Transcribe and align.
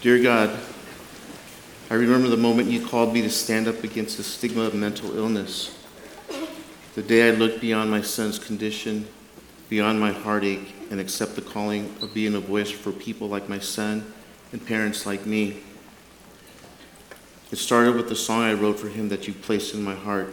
Dear 0.00 0.22
God, 0.22 0.56
I 1.90 1.94
remember 1.94 2.28
the 2.28 2.36
moment 2.36 2.70
you 2.70 2.86
called 2.86 3.12
me 3.12 3.20
to 3.22 3.30
stand 3.30 3.66
up 3.66 3.82
against 3.82 4.16
the 4.16 4.22
stigma 4.22 4.62
of 4.62 4.74
mental 4.74 5.18
illness. 5.18 5.76
The 6.94 7.02
day 7.02 7.26
I 7.26 7.32
looked 7.32 7.60
beyond 7.60 7.90
my 7.90 8.00
son's 8.02 8.38
condition, 8.38 9.08
beyond 9.68 9.98
my 9.98 10.12
heartache, 10.12 10.72
and 10.92 11.00
accept 11.00 11.34
the 11.34 11.42
calling 11.42 11.92
of 12.00 12.14
being 12.14 12.36
a 12.36 12.40
voice 12.40 12.70
for 12.70 12.92
people 12.92 13.28
like 13.28 13.48
my 13.48 13.58
son 13.58 14.12
and 14.52 14.64
parents 14.64 15.04
like 15.04 15.26
me. 15.26 15.64
It 17.50 17.56
started 17.56 17.96
with 17.96 18.08
the 18.08 18.14
song 18.14 18.42
I 18.42 18.52
wrote 18.52 18.78
for 18.78 18.88
him 18.88 19.08
that 19.08 19.26
you 19.26 19.34
placed 19.34 19.74
in 19.74 19.82
my 19.82 19.96
heart. 19.96 20.32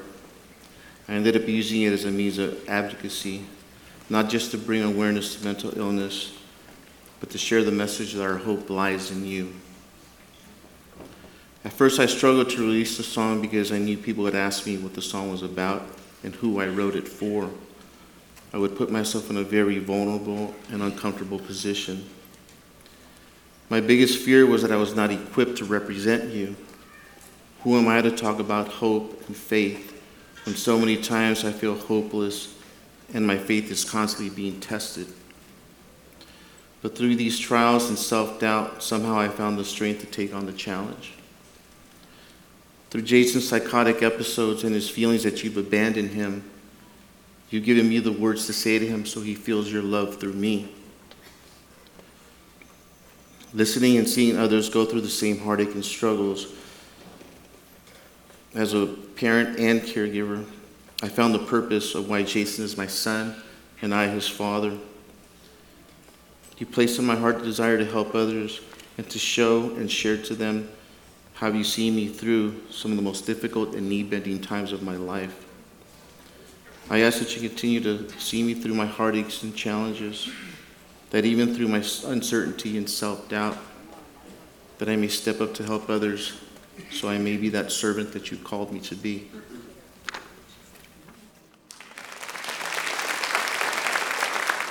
I 1.07 1.13
ended 1.13 1.35
up 1.35 1.47
using 1.47 1.81
it 1.81 1.91
as 1.91 2.05
a 2.05 2.11
means 2.11 2.37
of 2.37 2.69
advocacy, 2.69 3.47
not 4.11 4.29
just 4.29 4.51
to 4.51 4.59
bring 4.59 4.83
awareness 4.83 5.35
to 5.37 5.43
mental 5.43 5.75
illness, 5.75 6.33
but 7.25 7.31
to 7.31 7.39
share 7.39 7.63
the 7.63 7.71
message 7.71 8.13
that 8.13 8.21
our 8.23 8.37
hope 8.37 8.69
lies 8.69 9.09
in 9.09 9.25
you. 9.25 9.51
At 11.63 11.73
first, 11.73 11.99
I 11.99 12.05
struggled 12.05 12.51
to 12.51 12.61
release 12.61 12.97
the 12.97 13.03
song 13.03 13.41
because 13.41 13.71
I 13.71 13.79
knew 13.79 13.97
people 13.97 14.25
would 14.25 14.35
ask 14.35 14.67
me 14.67 14.77
what 14.77 14.93
the 14.93 15.01
song 15.01 15.31
was 15.31 15.41
about 15.41 15.81
and 16.23 16.35
who 16.35 16.61
I 16.61 16.67
wrote 16.67 16.95
it 16.95 17.07
for. 17.07 17.49
I 18.53 18.59
would 18.59 18.77
put 18.77 18.91
myself 18.91 19.31
in 19.31 19.37
a 19.37 19.43
very 19.43 19.79
vulnerable 19.79 20.53
and 20.69 20.83
uncomfortable 20.83 21.39
position. 21.39 22.07
My 23.71 23.81
biggest 23.81 24.19
fear 24.19 24.45
was 24.45 24.61
that 24.61 24.71
I 24.71 24.77
was 24.77 24.95
not 24.95 25.09
equipped 25.09 25.57
to 25.57 25.65
represent 25.65 26.31
you. 26.31 26.55
Who 27.63 27.75
am 27.75 27.87
I 27.87 28.01
to 28.01 28.11
talk 28.11 28.37
about 28.37 28.67
hope 28.67 29.23
and 29.25 29.35
faith 29.35 29.99
when 30.45 30.55
so 30.55 30.77
many 30.77 30.97
times 30.97 31.43
I 31.43 31.51
feel 31.51 31.73
hopeless 31.73 32.55
and 33.15 33.25
my 33.25 33.39
faith 33.39 33.71
is 33.71 33.83
constantly 33.83 34.29
being 34.29 34.59
tested? 34.59 35.07
But 36.85 36.95
through 36.95 37.15
these 37.15 37.39
trials 37.39 37.89
and 37.89 37.97
self 37.97 38.39
doubt, 38.39 38.83
somehow 38.83 39.17
I 39.17 39.27
found 39.27 39.57
the 39.57 39.65
strength 39.65 40.01
to 40.01 40.05
take 40.05 40.35
on 40.35 40.45
the 40.45 40.53
challenge. 40.53 41.13
Through 42.91 43.01
Jason's 43.01 43.49
psychotic 43.49 44.03
episodes 44.03 44.63
and 44.63 44.75
his 44.75 44.87
feelings 44.87 45.23
that 45.23 45.43
you've 45.43 45.57
abandoned 45.57 46.11
him, 46.11 46.43
you've 47.49 47.63
given 47.63 47.89
me 47.89 47.97
the 47.97 48.11
words 48.11 48.45
to 48.45 48.53
say 48.53 48.77
to 48.77 48.85
him 48.85 49.03
so 49.07 49.21
he 49.21 49.33
feels 49.33 49.71
your 49.71 49.81
love 49.81 50.19
through 50.19 50.33
me. 50.33 50.75
Listening 53.51 53.97
and 53.97 54.07
seeing 54.07 54.37
others 54.37 54.69
go 54.69 54.85
through 54.85 55.01
the 55.01 55.09
same 55.09 55.39
heartache 55.39 55.73
and 55.73 55.83
struggles. 55.83 56.53
As 58.53 58.75
a 58.75 58.85
parent 58.85 59.57
and 59.57 59.81
caregiver, 59.81 60.45
I 61.01 61.07
found 61.07 61.33
the 61.33 61.39
purpose 61.39 61.95
of 61.95 62.07
why 62.07 62.21
Jason 62.21 62.63
is 62.63 62.77
my 62.77 62.85
son 62.85 63.35
and 63.81 63.91
I 63.91 64.07
his 64.07 64.27
father. 64.27 64.77
You 66.57 66.65
placed 66.65 66.99
in 66.99 67.05
my 67.05 67.15
heart 67.15 67.39
the 67.39 67.45
desire 67.45 67.77
to 67.77 67.85
help 67.85 68.15
others 68.15 68.61
and 68.97 69.09
to 69.09 69.19
show 69.19 69.75
and 69.75 69.91
share 69.91 70.17
to 70.17 70.35
them 70.35 70.69
how 71.33 71.47
you 71.47 71.65
see 71.65 71.91
me 71.91 72.07
through 72.07 72.61
some 72.69 72.91
of 72.91 72.97
the 72.97 73.03
most 73.03 73.25
difficult 73.25 73.75
and 73.75 73.89
knee 73.89 74.03
bending 74.03 74.39
times 74.39 74.71
of 74.71 74.81
my 74.81 74.95
life. 74.95 75.45
I 76.89 77.01
ask 77.01 77.19
that 77.19 77.35
you 77.35 77.47
continue 77.47 77.81
to 77.81 78.09
see 78.19 78.41
me 78.41 78.53
through 78.53 78.75
my 78.75 78.85
heartaches 78.85 79.43
and 79.43 79.55
challenges, 79.55 80.29
that 81.09 81.25
even 81.25 81.53
through 81.53 81.67
my 81.67 81.83
uncertainty 82.05 82.77
and 82.77 82.89
self 82.89 83.27
doubt, 83.27 83.57
that 84.77 84.87
I 84.87 84.95
may 84.95 85.07
step 85.07 85.41
up 85.41 85.53
to 85.55 85.63
help 85.63 85.89
others 85.89 86.39
so 86.91 87.09
I 87.09 87.17
may 87.17 87.37
be 87.37 87.49
that 87.49 87.71
servant 87.71 88.13
that 88.13 88.31
you 88.31 88.37
called 88.37 88.71
me 88.71 88.79
to 88.81 88.95
be. 88.95 89.29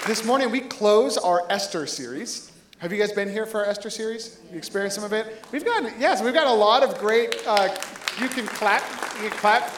This 0.06 0.22
morning 0.22 0.50
we 0.50 0.60
close 0.60 1.16
our 1.16 1.46
Esther 1.48 1.86
series. 1.86 2.52
Have 2.80 2.92
you 2.92 2.98
guys 2.98 3.12
been 3.12 3.30
here 3.30 3.46
for 3.46 3.64
our 3.64 3.70
Esther 3.70 3.88
series? 3.88 4.38
You 4.52 4.58
experienced 4.58 4.96
some 4.96 5.04
of 5.04 5.14
it? 5.14 5.42
We've 5.50 5.64
got 5.64 5.98
yes, 5.98 6.22
we've 6.22 6.34
got 6.34 6.46
a 6.46 6.52
lot 6.52 6.82
of 6.82 6.98
great. 6.98 7.42
Uh, 7.46 7.74
you 8.20 8.28
can 8.28 8.46
clap. 8.46 8.82
You 9.22 9.30
can 9.30 9.38
clap. 9.38 9.72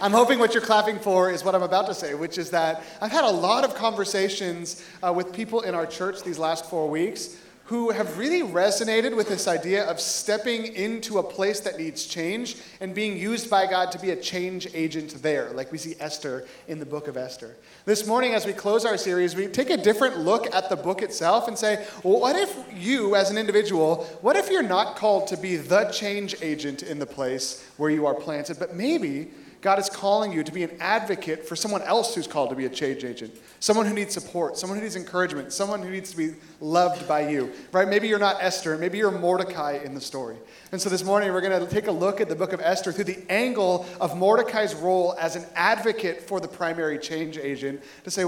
I'm 0.00 0.10
hoping 0.10 0.40
what 0.40 0.52
you're 0.52 0.64
clapping 0.64 0.98
for 0.98 1.30
is 1.30 1.44
what 1.44 1.54
I'm 1.54 1.62
about 1.62 1.86
to 1.86 1.94
say, 1.94 2.14
which 2.14 2.38
is 2.38 2.50
that 2.50 2.82
I've 3.00 3.12
had 3.12 3.22
a 3.22 3.30
lot 3.30 3.62
of 3.62 3.76
conversations 3.76 4.84
uh, 5.00 5.12
with 5.12 5.32
people 5.32 5.60
in 5.60 5.76
our 5.76 5.86
church 5.86 6.24
these 6.24 6.40
last 6.40 6.68
four 6.68 6.90
weeks 6.90 7.36
who 7.66 7.90
have 7.90 8.16
really 8.16 8.42
resonated 8.42 9.14
with 9.16 9.28
this 9.28 9.48
idea 9.48 9.84
of 9.84 10.00
stepping 10.00 10.66
into 10.74 11.18
a 11.18 11.22
place 11.22 11.58
that 11.60 11.78
needs 11.78 12.06
change 12.06 12.56
and 12.80 12.94
being 12.94 13.16
used 13.16 13.50
by 13.50 13.66
God 13.66 13.90
to 13.90 13.98
be 13.98 14.10
a 14.10 14.16
change 14.16 14.68
agent 14.72 15.20
there, 15.20 15.50
like 15.50 15.72
we 15.72 15.78
see 15.78 15.96
Esther 15.98 16.46
in 16.68 16.78
the 16.78 16.86
book 16.86 17.08
of 17.08 17.16
Esther. 17.16 17.56
This 17.84 18.06
morning, 18.06 18.34
as 18.34 18.46
we 18.46 18.52
close 18.52 18.84
our 18.84 18.96
series, 18.96 19.34
we 19.34 19.48
take 19.48 19.70
a 19.70 19.76
different 19.76 20.18
look 20.18 20.54
at 20.54 20.68
the 20.68 20.76
book 20.76 21.02
itself 21.02 21.48
and 21.48 21.58
say, 21.58 21.84
well, 22.04 22.20
what 22.20 22.36
if 22.36 22.56
you, 22.72 23.16
as 23.16 23.30
an 23.30 23.36
individual, 23.38 24.04
what 24.20 24.36
if 24.36 24.48
you're 24.48 24.62
not 24.62 24.94
called 24.94 25.26
to 25.26 25.36
be 25.36 25.56
the 25.56 25.86
change 25.86 26.36
agent 26.42 26.84
in 26.84 27.00
the 27.00 27.06
place 27.06 27.66
where 27.78 27.90
you 27.90 28.06
are 28.06 28.14
planted, 28.14 28.60
but 28.60 28.76
maybe 28.76 29.28
God 29.66 29.80
is 29.80 29.90
calling 29.90 30.30
you 30.30 30.44
to 30.44 30.52
be 30.52 30.62
an 30.62 30.76
advocate 30.78 31.44
for 31.44 31.56
someone 31.56 31.82
else 31.82 32.14
who's 32.14 32.28
called 32.28 32.50
to 32.50 32.54
be 32.54 32.66
a 32.66 32.68
change 32.68 33.02
agent, 33.02 33.36
someone 33.58 33.84
who 33.84 33.94
needs 33.94 34.14
support, 34.14 34.56
someone 34.56 34.78
who 34.78 34.84
needs 34.84 34.94
encouragement, 34.94 35.52
someone 35.52 35.82
who 35.82 35.90
needs 35.90 36.12
to 36.12 36.16
be 36.16 36.34
loved 36.60 37.08
by 37.08 37.28
you, 37.28 37.52
right? 37.72 37.88
Maybe 37.88 38.06
you're 38.06 38.20
not 38.20 38.36
Esther, 38.40 38.78
maybe 38.78 38.98
you're 38.98 39.10
Mordecai 39.10 39.80
in 39.84 39.92
the 39.92 40.00
story. 40.00 40.36
And 40.70 40.80
so 40.80 40.88
this 40.88 41.02
morning 41.02 41.32
we're 41.32 41.40
going 41.40 41.66
to 41.66 41.68
take 41.68 41.88
a 41.88 41.92
look 41.92 42.20
at 42.20 42.28
the 42.28 42.36
book 42.36 42.52
of 42.52 42.60
Esther 42.60 42.92
through 42.92 43.06
the 43.06 43.18
angle 43.28 43.86
of 44.00 44.16
Mordecai's 44.16 44.72
role 44.72 45.16
as 45.18 45.34
an 45.34 45.44
advocate 45.56 46.22
for 46.22 46.38
the 46.38 46.46
primary 46.46 46.96
change 46.96 47.36
agent 47.36 47.82
to 48.04 48.10
say, 48.12 48.22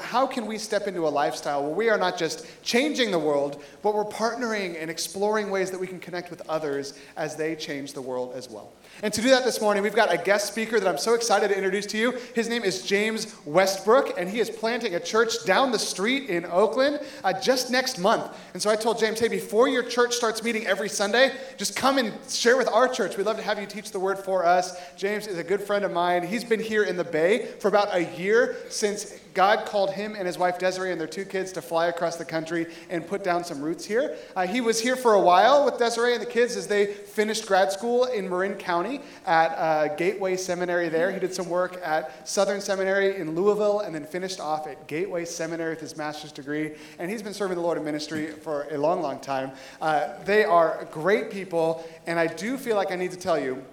how 0.00 0.28
can 0.28 0.46
we 0.46 0.58
step 0.58 0.86
into 0.86 1.08
a 1.08 1.10
lifestyle 1.10 1.64
where 1.64 1.74
we 1.74 1.88
are 1.88 1.98
not 1.98 2.16
just 2.16 2.46
changing 2.62 3.10
the 3.10 3.18
world, 3.18 3.64
but 3.82 3.96
we're 3.96 4.04
partnering 4.04 4.80
and 4.80 4.92
exploring 4.92 5.50
ways 5.50 5.72
that 5.72 5.80
we 5.80 5.88
can 5.88 5.98
connect 5.98 6.30
with 6.30 6.40
others 6.48 6.96
as 7.16 7.34
they 7.34 7.56
change 7.56 7.94
the 7.94 8.02
world 8.02 8.32
as 8.36 8.48
well. 8.48 8.72
And 9.02 9.12
to 9.12 9.20
do 9.20 9.30
that 9.30 9.44
this 9.44 9.60
morning, 9.60 9.82
we've 9.82 9.94
got 9.94 10.12
a 10.12 10.16
guest 10.16 10.46
speaker 10.46 10.78
that 10.78 10.88
I'm 10.88 10.98
so 10.98 11.14
excited 11.14 11.48
to 11.48 11.56
introduce 11.56 11.86
to 11.86 11.98
you. 11.98 12.12
His 12.34 12.48
name 12.48 12.62
is 12.62 12.82
James 12.82 13.34
Westbrook, 13.44 14.18
and 14.18 14.28
he 14.28 14.40
is 14.40 14.48
planting 14.48 14.94
a 14.94 15.00
church 15.00 15.44
down 15.44 15.72
the 15.72 15.78
street 15.78 16.30
in 16.30 16.44
Oakland 16.46 17.00
uh, 17.22 17.32
just 17.32 17.70
next 17.70 17.98
month. 17.98 18.34
And 18.52 18.62
so 18.62 18.70
I 18.70 18.76
told 18.76 18.98
James, 18.98 19.20
hey, 19.20 19.28
before 19.28 19.68
your 19.68 19.82
church 19.82 20.14
starts 20.14 20.42
meeting 20.42 20.66
every 20.66 20.88
Sunday, 20.88 21.32
just 21.56 21.76
come 21.76 21.98
and 21.98 22.12
share 22.28 22.56
with 22.56 22.68
our 22.68 22.88
church. 22.88 23.16
We'd 23.16 23.26
love 23.26 23.36
to 23.36 23.42
have 23.42 23.60
you 23.60 23.66
teach 23.66 23.90
the 23.90 24.00
word 24.00 24.18
for 24.18 24.46
us. 24.46 24.76
James 24.96 25.26
is 25.26 25.38
a 25.38 25.44
good 25.44 25.60
friend 25.60 25.84
of 25.84 25.92
mine. 25.92 26.26
He's 26.26 26.44
been 26.44 26.60
here 26.60 26.84
in 26.84 26.96
the 26.96 27.04
Bay 27.04 27.46
for 27.58 27.68
about 27.68 27.94
a 27.94 28.04
year 28.16 28.56
since 28.68 29.18
God 29.34 29.66
called 29.66 29.90
him 29.92 30.14
and 30.14 30.26
his 30.26 30.38
wife 30.38 30.58
Desiree 30.58 30.92
and 30.92 31.00
their 31.00 31.08
two 31.08 31.24
kids 31.24 31.52
to 31.52 31.62
fly 31.62 31.86
across 31.86 32.16
the 32.16 32.24
country 32.24 32.66
and 32.88 33.06
put 33.06 33.24
down 33.24 33.44
some 33.44 33.60
roots 33.60 33.84
here. 33.84 34.16
Uh, 34.36 34.46
he 34.46 34.60
was 34.60 34.80
here 34.80 34.96
for 34.96 35.14
a 35.14 35.20
while 35.20 35.64
with 35.64 35.76
Desiree 35.76 36.14
and 36.14 36.22
the 36.22 36.26
kids 36.26 36.56
as 36.56 36.68
they 36.68 36.86
finished 36.86 37.46
grad 37.46 37.72
school 37.72 38.04
in 38.04 38.28
Marin 38.28 38.54
County 38.54 39.00
at 39.26 39.48
uh, 39.48 39.94
Gateway 39.96 40.36
Seminary 40.36 40.88
there. 40.88 41.10
He 41.10 41.18
did 41.18 41.34
some 41.34 41.48
work 41.48 41.80
at 41.84 42.26
Southern 42.28 42.60
Seminary 42.60 43.16
in 43.16 43.34
Louisville 43.34 43.80
and 43.80 43.94
then 43.94 44.06
finished 44.06 44.40
off 44.40 44.66
at 44.66 44.86
Gateway 44.86 45.24
Seminary 45.24 45.70
with 45.70 45.80
his 45.80 45.96
master's 45.96 46.32
degree. 46.32 46.72
And 46.98 47.10
he's 47.10 47.22
been 47.22 47.34
serving 47.34 47.56
the 47.56 47.62
Lord 47.62 47.76
in 47.76 47.84
ministry 47.84 48.28
for 48.28 48.68
a 48.70 48.78
long, 48.78 49.02
long 49.02 49.18
time. 49.18 49.50
Uh, 49.80 50.10
they 50.24 50.44
are 50.44 50.86
great 50.92 51.30
people, 51.30 51.84
and 52.06 52.18
I 52.18 52.28
do 52.28 52.56
feel 52.56 52.76
like 52.76 52.92
I 52.92 52.96
need 52.96 53.10
to 53.10 53.18
tell 53.18 53.38
you 53.38 53.64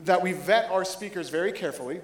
that 0.00 0.20
we 0.20 0.32
vet 0.32 0.70
our 0.70 0.84
speakers 0.84 1.30
very 1.30 1.52
carefully 1.52 2.00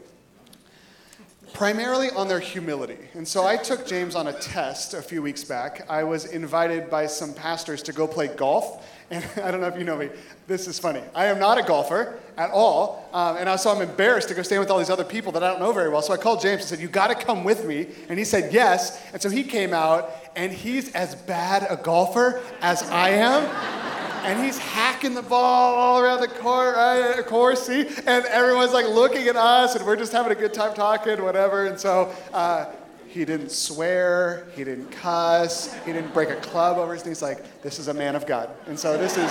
primarily 1.53 2.11
on 2.11 2.29
their 2.29 2.41
humility. 2.41 2.99
And 3.15 3.27
so 3.27 3.47
I 3.47 3.57
took 3.57 3.87
James 3.87 4.15
on 4.15 4.29
a 4.29 4.33
test 4.33 4.95
a 4.95 5.03
few 5.03 5.23
weeks 5.23 5.45
back. 5.45 5.87
I 5.89 6.05
was 6.05 6.25
invited 6.27 6.91
by 6.91 7.07
some 7.07 7.35
pastors 7.35 7.83
to 7.85 7.93
go 7.93 8.07
play 8.07 8.29
golf. 8.29 8.87
And 9.11 9.25
I 9.43 9.51
don't 9.51 9.61
know 9.61 9.67
if 9.67 9.77
you 9.77 9.85
know 9.85 9.97
me, 9.97 10.09
this 10.47 10.67
is 10.67 10.79
funny. 10.79 11.03
I 11.15 11.27
am 11.27 11.39
not 11.39 11.59
a 11.59 11.63
golfer 11.63 12.19
at 12.37 12.51
all. 12.51 13.09
Um, 13.13 13.37
and 13.37 13.61
so 13.61 13.71
I'm 13.71 13.83
embarrassed 13.83 14.29
to 14.29 14.35
go 14.35 14.43
stand 14.43 14.61
with 14.61 14.71
all 14.71 14.79
these 14.79 14.91
other 14.91 15.05
people 15.05 15.33
that 15.33 15.43
I 15.43 15.51
don't 15.51 15.61
know 15.61 15.73
very 15.73 15.89
well. 15.89 16.03
So 16.03 16.13
I 16.13 16.17
called 16.17 16.41
James 16.41 16.63
and 16.63 16.69
said, 16.69 16.81
You 16.81 16.89
got 16.89 17.09
to 17.09 17.15
come 17.15 17.45
with 17.45 17.65
me. 17.65 17.89
And 18.09 18.19
he 18.19 18.25
said, 18.25 18.53
Yes. 18.53 19.01
And 19.13 19.21
so 19.21 19.29
he 19.29 19.45
came 19.45 19.75
out, 19.75 20.11
and 20.35 20.53
he's 20.53 20.93
as 20.95 21.15
bad 21.15 21.67
a 21.69 21.77
golfer 21.77 22.43
as 22.61 22.83
I 22.91 23.11
am 23.11 24.02
and 24.23 24.45
he's 24.45 24.59
hacking 24.59 25.15
the 25.15 25.23
ball 25.23 25.75
all 25.75 26.01
around 26.01 26.21
the 26.21 26.29
court, 26.29 26.77
right, 26.77 27.27
course, 27.27 27.67
see? 27.67 27.81
And 27.81 28.25
everyone's 28.27 28.73
like 28.73 28.87
looking 28.87 29.27
at 29.27 29.37
us, 29.37 29.75
and 29.75 29.85
we're 29.85 29.97
just 29.97 30.13
having 30.13 30.33
a 30.33 30.35
good 30.35 30.55
time 30.55 30.75
talking, 30.75 31.23
whatever. 31.23 31.67
And 31.67 31.79
so 31.79 32.15
uh, 32.33 32.67
he 33.09 33.25
didn't 33.25 33.51
swear, 33.51 34.47
he 34.55 34.65
didn't 34.65 34.91
cuss, 34.91 35.75
he 35.85 35.93
didn't 35.93 36.15
break 36.15 36.31
a 36.31 36.37
club 36.37 36.79
over 36.79 36.95
his 36.95 37.05
knee. 37.05 37.11
He's 37.11 37.23
like, 37.23 37.63
this 37.63 37.79
is 37.79 37.89
a 37.89 37.95
man 37.95 38.15
of 38.15 38.27
God. 38.27 38.51
And 38.67 38.79
so 38.79 38.97
this 38.97 39.17
is. 39.17 39.31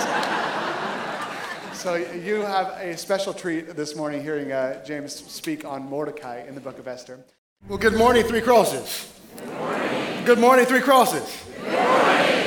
so 1.78 1.94
you 1.94 2.40
have 2.42 2.68
a 2.80 2.96
special 2.96 3.32
treat 3.32 3.74
this 3.74 3.96
morning 3.96 4.22
hearing 4.22 4.52
uh, 4.52 4.84
James 4.84 5.14
speak 5.14 5.64
on 5.64 5.88
Mordecai 5.88 6.46
in 6.46 6.54
the 6.54 6.60
book 6.60 6.78
of 6.78 6.86
Esther. 6.86 7.24
Well, 7.68 7.78
good 7.78 7.94
morning, 7.94 8.24
Three 8.24 8.40
Crosses. 8.40 9.12
Good 9.36 9.48
morning, 9.54 10.24
good 10.24 10.38
morning 10.38 10.66
Three 10.66 10.80
Crosses. 10.80 11.51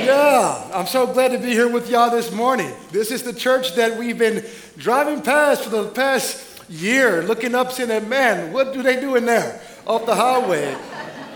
Yeah, 0.06 0.69
I'm 0.72 0.86
so 0.86 1.12
glad 1.12 1.31
to 1.31 1.40
be 1.40 1.50
here 1.50 1.68
with 1.68 1.90
y'all 1.90 2.12
this 2.12 2.31
morning. 2.31 2.72
This 2.92 3.10
is 3.10 3.24
the 3.24 3.34
church 3.34 3.74
that 3.74 3.98
we've 3.98 4.19
been 4.19 4.46
driving 4.78 5.24
past 5.24 5.63
for 5.63 5.72
the 5.72 5.90
past 5.90 6.62
year, 6.69 7.24
looking 7.24 7.56
up, 7.56 7.72
saying, 7.72 8.07
man, 8.07 8.54
what 8.54 8.72
do 8.72 8.84
they 8.84 9.00
do 9.00 9.16
in 9.16 9.25
there 9.25 9.60
off 9.88 10.06
the 10.06 10.13
highway? 10.13 10.78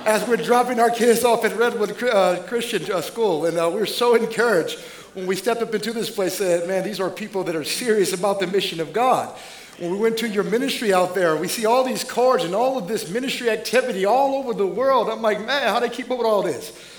As 0.06 0.28
we're 0.28 0.38
dropping 0.38 0.80
our 0.80 0.92
kids 0.92 1.26
off 1.26 1.44
at 1.46 1.58
Redwood 1.58 2.04
uh, 2.04 2.44
Christian 2.44 2.92
uh, 2.92 3.02
School, 3.02 3.48
and 3.48 3.58
uh, 3.58 3.72
we're 3.74 3.88
so 3.88 4.14
encouraged 4.14 4.78
when 5.16 5.26
we 5.26 5.36
stepped 5.36 5.64
up 5.64 5.74
into 5.74 5.92
this 5.92 6.12
place, 6.12 6.36
said, 6.36 6.68
man, 6.68 6.84
these 6.84 7.00
are 7.00 7.10
people 7.10 7.44
that 7.46 7.56
are 7.56 7.64
serious 7.64 8.14
about 8.14 8.40
the 8.40 8.46
mission 8.46 8.80
of 8.80 8.94
God. 8.94 9.36
When 9.80 9.90
we 9.90 9.98
went 9.98 10.20
to 10.20 10.30
your 10.30 10.44
ministry 10.44 10.94
out 10.94 11.16
there, 11.16 11.36
we 11.36 11.48
see 11.48 11.66
all 11.66 11.84
these 11.84 12.04
cards 12.04 12.44
and 12.44 12.54
all 12.54 12.78
of 12.78 12.88
this 12.88 13.10
ministry 13.10 13.50
activity 13.50 14.06
all 14.06 14.36
over 14.36 14.54
the 14.54 14.68
world. 14.68 15.10
I'm 15.10 15.24
like, 15.24 15.44
man, 15.44 15.64
how 15.64 15.80
do 15.80 15.88
they 15.88 15.96
keep 15.96 16.12
up 16.12 16.20
with 16.20 16.28
all 16.28 16.44
this? 16.44 16.99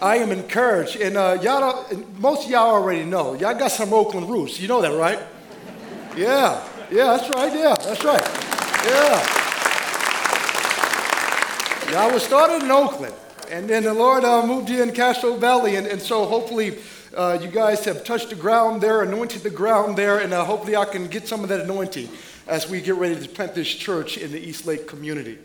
I 0.00 0.16
am 0.16 0.30
encouraged. 0.32 0.96
And 0.96 1.16
uh, 1.16 1.38
y'all 1.42 1.86
most 2.18 2.44
of 2.44 2.50
y'all 2.50 2.70
already 2.70 3.04
know. 3.04 3.34
Y'all 3.34 3.58
got 3.58 3.70
some 3.70 3.92
Oakland 3.92 4.28
roots. 4.28 4.60
You 4.60 4.68
know 4.68 4.80
that, 4.82 4.96
right? 4.96 5.18
Yeah, 6.16 6.62
yeah, 6.90 7.16
that's 7.16 7.28
right. 7.30 7.52
Yeah, 7.52 7.74
that's 7.78 8.04
right. 8.04 8.24
Yeah. 8.84 9.36
I 11.94 12.10
was 12.12 12.22
started 12.22 12.62
in 12.62 12.70
Oakland, 12.70 13.14
and 13.50 13.70
then 13.70 13.84
the 13.84 13.94
Lord 13.94 14.22
uh, 14.22 14.44
moved 14.44 14.68
you 14.68 14.82
in 14.82 14.92
Castro 14.92 15.36
Valley, 15.36 15.76
and, 15.76 15.86
and 15.86 16.02
so 16.02 16.26
hopefully 16.26 16.78
uh, 17.16 17.38
you 17.40 17.48
guys 17.48 17.84
have 17.86 18.04
touched 18.04 18.28
the 18.28 18.34
ground 18.34 18.82
there, 18.82 19.02
anointed 19.02 19.42
the 19.42 19.50
ground 19.50 19.96
there, 19.96 20.18
and 20.18 20.34
uh, 20.34 20.44
hopefully 20.44 20.76
I 20.76 20.84
can 20.84 21.06
get 21.06 21.26
some 21.26 21.42
of 21.42 21.48
that 21.48 21.60
anointing 21.60 22.10
as 22.46 22.68
we 22.68 22.82
get 22.82 22.96
ready 22.96 23.18
to 23.18 23.28
plant 23.28 23.54
this 23.54 23.68
church 23.68 24.18
in 24.18 24.30
the 24.30 24.38
East 24.38 24.66
Lake 24.66 24.86
community. 24.86 25.38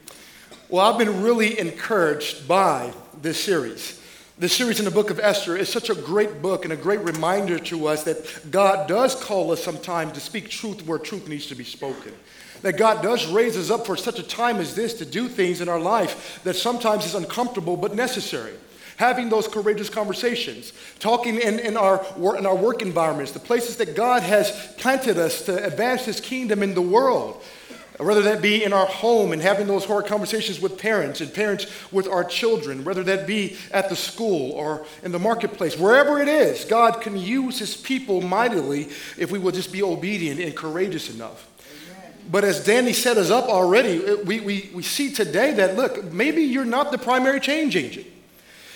Well, 0.67 0.85
I've 0.85 0.97
been 0.97 1.21
really 1.21 1.57
encouraged 1.57 2.47
by 2.47 2.91
this 3.21 3.41
series. 3.41 4.00
This 4.41 4.53
series 4.53 4.79
in 4.79 4.85
the 4.85 4.89
book 4.89 5.11
of 5.11 5.19
Esther 5.19 5.55
is 5.55 5.69
such 5.69 5.91
a 5.91 5.93
great 5.93 6.41
book 6.41 6.63
and 6.63 6.73
a 6.73 6.75
great 6.75 7.01
reminder 7.01 7.59
to 7.59 7.85
us 7.85 8.05
that 8.05 8.49
God 8.49 8.87
does 8.87 9.13
call 9.13 9.51
us 9.51 9.63
sometimes 9.63 10.13
to 10.13 10.19
speak 10.19 10.49
truth 10.49 10.83
where 10.87 10.97
truth 10.97 11.27
needs 11.27 11.45
to 11.45 11.55
be 11.55 11.63
spoken 11.63 12.11
that 12.63 12.75
God 12.75 13.03
does 13.03 13.27
raise 13.27 13.55
us 13.55 13.69
up 13.69 13.85
for 13.85 13.95
such 13.95 14.17
a 14.17 14.23
time 14.23 14.57
as 14.57 14.73
this 14.73 14.95
to 14.95 15.05
do 15.05 15.27
things 15.27 15.61
in 15.61 15.69
our 15.69 15.79
life 15.79 16.41
that 16.43 16.55
sometimes 16.55 17.05
is 17.05 17.13
uncomfortable 17.13 17.77
but 17.77 17.93
necessary. 17.93 18.53
Having 18.97 19.29
those 19.29 19.47
courageous 19.47 19.89
conversations, 19.89 20.73
talking 20.97 21.39
in, 21.39 21.59
in, 21.59 21.77
our, 21.77 22.03
in 22.35 22.47
our 22.47 22.55
work 22.55 22.81
environments, 22.81 23.33
the 23.33 23.39
places 23.39 23.77
that 23.77 23.95
God 23.95 24.23
has 24.23 24.73
planted 24.77 25.19
us 25.19 25.43
to 25.43 25.63
advance 25.63 26.05
His 26.05 26.19
kingdom 26.19 26.63
in 26.63 26.73
the 26.73 26.81
world 26.81 27.43
whether 28.05 28.21
that 28.23 28.41
be 28.41 28.63
in 28.63 28.73
our 28.73 28.85
home 28.85 29.31
and 29.31 29.41
having 29.41 29.67
those 29.67 29.85
hard 29.85 30.07
conversations 30.07 30.59
with 30.59 30.77
parents 30.77 31.21
and 31.21 31.33
parents 31.33 31.67
with 31.91 32.07
our 32.07 32.23
children, 32.23 32.83
whether 32.83 33.03
that 33.03 33.27
be 33.27 33.57
at 33.71 33.89
the 33.89 33.95
school 33.95 34.51
or 34.53 34.85
in 35.03 35.11
the 35.11 35.19
marketplace, 35.19 35.77
wherever 35.77 36.19
it 36.19 36.27
is, 36.27 36.65
God 36.65 37.01
can 37.01 37.17
use 37.17 37.59
his 37.59 37.75
people 37.75 38.21
mightily 38.21 38.89
if 39.17 39.29
we 39.31 39.39
will 39.39 39.51
just 39.51 39.71
be 39.71 39.83
obedient 39.83 40.39
and 40.39 40.55
courageous 40.55 41.13
enough. 41.13 41.47
But 42.29 42.43
as 42.43 42.63
Danny 42.63 42.93
set 42.93 43.17
us 43.17 43.29
up 43.29 43.45
already, 43.45 43.99
we, 44.23 44.39
we, 44.39 44.71
we 44.73 44.83
see 44.83 45.13
today 45.13 45.53
that, 45.55 45.75
look, 45.75 46.11
maybe 46.11 46.43
you're 46.43 46.65
not 46.65 46.91
the 46.91 46.97
primary 46.97 47.39
change 47.39 47.75
agent. 47.75 48.07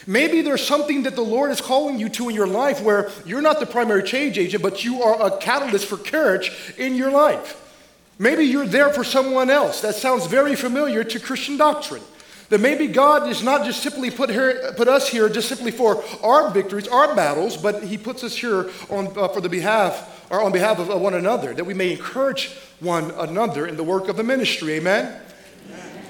Maybe 0.07 0.41
there's 0.41 0.65
something 0.65 1.03
that 1.03 1.15
the 1.15 1.23
Lord 1.23 1.51
is 1.51 1.61
calling 1.61 1.97
you 1.97 2.09
to 2.09 2.29
in 2.29 2.35
your 2.35 2.47
life 2.47 2.81
where 2.81 3.09
you're 3.25 3.41
not 3.41 3.59
the 3.59 3.65
primary 3.65 4.03
change 4.03 4.37
agent, 4.37 4.61
but 4.61 4.83
you 4.83 5.01
are 5.01 5.33
a 5.33 5.37
catalyst 5.37 5.87
for 5.87 5.97
courage 5.97 6.51
in 6.77 6.95
your 6.95 7.11
life. 7.11 7.61
Maybe 8.17 8.45
you're 8.45 8.65
there 8.65 8.91
for 8.91 9.03
someone 9.03 9.49
else. 9.49 9.81
That 9.81 9.95
sounds 9.95 10.25
very 10.27 10.55
familiar 10.55 11.03
to 11.03 11.19
Christian 11.19 11.57
doctrine. 11.57 12.03
That 12.49 12.61
maybe 12.61 12.87
God 12.87 13.27
is 13.27 13.41
not 13.41 13.65
just 13.65 13.81
simply 13.81 14.11
put, 14.11 14.29
here, 14.29 14.73
put 14.77 14.87
us 14.87 15.09
here 15.09 15.27
just 15.29 15.49
simply 15.49 15.71
for 15.71 16.03
our 16.23 16.51
victories, 16.51 16.87
our 16.87 17.15
battles, 17.15 17.57
but 17.57 17.83
He 17.83 17.97
puts 17.97 18.23
us 18.23 18.37
here 18.37 18.69
on, 18.89 19.07
uh, 19.17 19.27
for 19.29 19.41
the 19.41 19.49
behalf 19.49 20.27
or 20.29 20.41
on 20.41 20.51
behalf 20.51 20.79
of 20.79 20.87
one 21.01 21.15
another, 21.15 21.53
that 21.53 21.65
we 21.65 21.73
may 21.73 21.91
encourage 21.91 22.55
one 22.79 23.11
another 23.11 23.65
in 23.65 23.77
the 23.77 23.83
work 23.83 24.07
of 24.07 24.15
the 24.15 24.23
ministry. 24.23 24.73
Amen? 24.73 25.21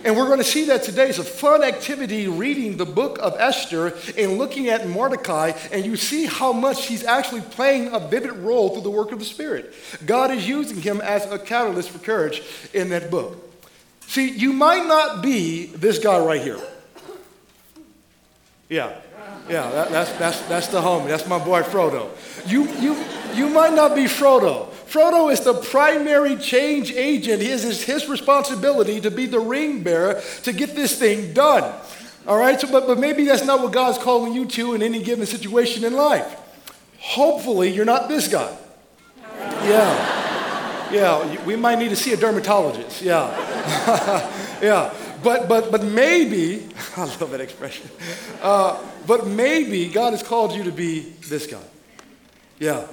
And 0.05 0.15
we're 0.15 0.27
going 0.27 0.37
to 0.37 0.43
see 0.43 0.65
that 0.65 0.83
today. 0.83 1.09
It's 1.09 1.17
a 1.17 1.23
fun 1.23 1.63
activity 1.63 2.27
reading 2.27 2.77
the 2.77 2.85
book 2.85 3.17
of 3.19 3.35
Esther 3.39 3.95
and 4.15 4.37
looking 4.37 4.69
at 4.69 4.87
Mordecai, 4.87 5.53
and 5.71 5.83
you 5.83 5.95
see 5.95 6.27
how 6.27 6.53
much 6.53 6.85
he's 6.85 7.03
actually 7.03 7.41
playing 7.41 7.91
a 7.91 7.99
vivid 7.99 8.33
role 8.33 8.69
through 8.69 8.83
the 8.83 8.91
work 8.91 9.11
of 9.11 9.17
the 9.17 9.25
Spirit. 9.25 9.73
God 10.05 10.29
is 10.29 10.47
using 10.47 10.79
him 10.79 11.01
as 11.01 11.25
a 11.31 11.39
catalyst 11.39 11.89
for 11.89 11.97
courage 11.97 12.43
in 12.71 12.89
that 12.89 13.09
book. 13.09 13.35
See, 14.01 14.29
you 14.29 14.53
might 14.53 14.85
not 14.85 15.23
be 15.23 15.65
this 15.65 15.97
guy 15.97 16.19
right 16.19 16.41
here. 16.41 16.61
Yeah, 18.69 18.95
yeah, 19.49 19.71
that, 19.71 19.89
that's, 19.89 20.11
that's, 20.13 20.41
that's 20.41 20.67
the 20.67 20.81
homie. 20.81 21.07
That's 21.07 21.27
my 21.27 21.43
boy 21.43 21.63
Frodo. 21.63 22.09
You, 22.47 22.69
you, 22.79 23.03
you 23.33 23.49
might 23.49 23.73
not 23.73 23.95
be 23.95 24.05
Frodo. 24.05 24.69
Frodo 24.87 25.31
is 25.31 25.41
the 25.41 25.53
primary 25.53 26.35
change 26.35 26.91
agent. 26.91 27.41
It 27.41 27.47
is 27.47 27.83
his 27.83 28.07
responsibility 28.07 29.01
to 29.01 29.11
be 29.11 29.25
the 29.25 29.39
ring 29.39 29.83
bearer 29.83 30.21
to 30.43 30.53
get 30.53 30.75
this 30.75 30.97
thing 30.97 31.33
done. 31.33 31.73
All 32.27 32.37
right, 32.37 32.59
so, 32.59 32.71
but, 32.71 32.87
but 32.87 32.97
maybe 32.97 33.25
that's 33.25 33.45
not 33.45 33.61
what 33.61 33.71
God's 33.71 33.97
calling 33.97 34.33
you 34.33 34.45
to 34.45 34.73
in 34.73 34.81
any 34.81 35.01
given 35.01 35.25
situation 35.25 35.83
in 35.83 35.93
life. 35.93 36.39
Hopefully, 36.99 37.69
you're 37.69 37.85
not 37.85 38.09
this 38.09 38.27
guy. 38.27 38.55
Yeah. 39.37 40.91
Yeah, 40.91 41.43
we 41.45 41.55
might 41.55 41.77
need 41.77 41.89
to 41.89 41.95
see 41.95 42.13
a 42.13 42.17
dermatologist. 42.17 43.01
Yeah. 43.01 43.29
yeah. 44.61 44.93
But, 45.23 45.47
but, 45.49 45.71
but 45.71 45.83
maybe, 45.83 46.67
I 46.97 47.05
love 47.05 47.31
that 47.31 47.41
expression. 47.41 47.89
Uh, 48.41 48.81
but 49.07 49.27
maybe 49.27 49.87
God 49.87 50.11
has 50.11 50.23
called 50.23 50.53
you 50.53 50.63
to 50.63 50.71
be 50.71 51.01
this 51.27 51.47
guy. 51.47 51.61
Yeah. 52.59 52.87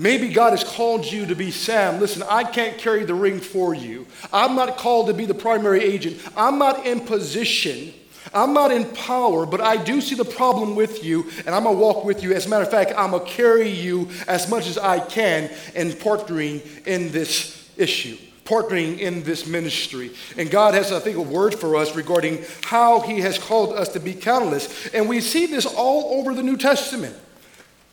Maybe 0.00 0.30
God 0.30 0.52
has 0.52 0.64
called 0.64 1.04
you 1.04 1.26
to 1.26 1.34
be 1.34 1.50
Sam. 1.50 2.00
Listen, 2.00 2.22
I 2.26 2.42
can't 2.42 2.78
carry 2.78 3.04
the 3.04 3.12
ring 3.12 3.38
for 3.38 3.74
you. 3.74 4.06
I'm 4.32 4.56
not 4.56 4.78
called 4.78 5.08
to 5.08 5.12
be 5.14 5.26
the 5.26 5.34
primary 5.34 5.82
agent. 5.82 6.18
I'm 6.34 6.58
not 6.58 6.86
in 6.86 7.00
position. 7.00 7.92
I'm 8.32 8.54
not 8.54 8.72
in 8.72 8.86
power, 8.92 9.44
but 9.44 9.60
I 9.60 9.76
do 9.76 10.00
see 10.00 10.14
the 10.14 10.24
problem 10.24 10.74
with 10.74 11.04
you, 11.04 11.28
and 11.44 11.54
I'm 11.54 11.64
gonna 11.64 11.78
walk 11.78 12.06
with 12.06 12.22
you. 12.22 12.32
As 12.32 12.46
a 12.46 12.48
matter 12.48 12.62
of 12.64 12.70
fact, 12.70 12.94
I'm 12.96 13.10
gonna 13.10 13.26
carry 13.26 13.68
you 13.68 14.08
as 14.26 14.48
much 14.48 14.68
as 14.68 14.78
I 14.78 15.00
can 15.00 15.50
in 15.74 15.90
partnering 15.90 16.62
in 16.86 17.12
this 17.12 17.70
issue, 17.76 18.16
partnering 18.46 19.00
in 19.00 19.22
this 19.22 19.46
ministry. 19.46 20.12
And 20.38 20.50
God 20.50 20.72
has, 20.72 20.92
I 20.92 21.00
think, 21.00 21.18
a 21.18 21.22
word 21.22 21.54
for 21.54 21.76
us 21.76 21.94
regarding 21.94 22.42
how 22.64 23.00
He 23.00 23.20
has 23.20 23.36
called 23.36 23.74
us 23.74 23.90
to 23.90 24.00
be 24.00 24.14
catalysts. 24.14 24.94
And 24.94 25.10
we 25.10 25.20
see 25.20 25.44
this 25.44 25.66
all 25.66 26.18
over 26.18 26.32
the 26.32 26.42
New 26.42 26.56
Testament. 26.56 27.16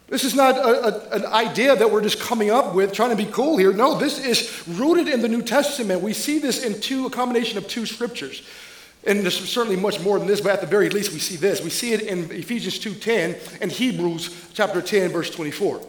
This 0.07 0.24
is 0.24 0.33
not 0.33 0.56
a, 0.56 0.86
a, 0.86 1.15
an 1.18 1.25
idea 1.25 1.75
that 1.75 1.92
we're 1.92 2.01
just 2.01 2.19
coming 2.19 2.50
up 2.50 2.74
with, 2.74 2.94
trying 2.94 3.09
to 3.09 3.15
be 3.15 3.30
cool 3.30 3.57
here. 3.57 3.74
No, 3.74 3.98
this 3.98 4.25
is 4.25 4.65
rooted 4.68 5.09
in 5.09 5.21
the 5.21 5.27
New 5.27 5.42
Testament. 5.42 6.01
We 6.01 6.13
see 6.13 6.39
this 6.39 6.63
in 6.63 6.80
two, 6.80 7.06
a 7.07 7.09
combination 7.09 7.57
of 7.57 7.68
two 7.68 7.86
scriptures. 7.86 8.42
And 9.06 9.21
there's 9.21 9.38
certainly 9.38 9.75
much 9.75 10.00
more 10.00 10.18
than 10.18 10.27
this, 10.27 10.39
but 10.39 10.51
at 10.51 10.62
the 10.62 10.68
very 10.68 10.89
least, 10.89 11.12
we 11.12 11.19
see 11.19 11.36
this. 11.36 11.62
We 11.62 11.69
see 11.69 11.94
it 11.94 12.04
in 12.04 12.31
Ephesians 12.31 12.80
2.10 12.80 13.62
and 13.62 13.71
Hebrews 13.71 14.51
chapter 14.54 14.81
10, 14.81 15.12
verse 15.12 15.30
24. 15.30 15.81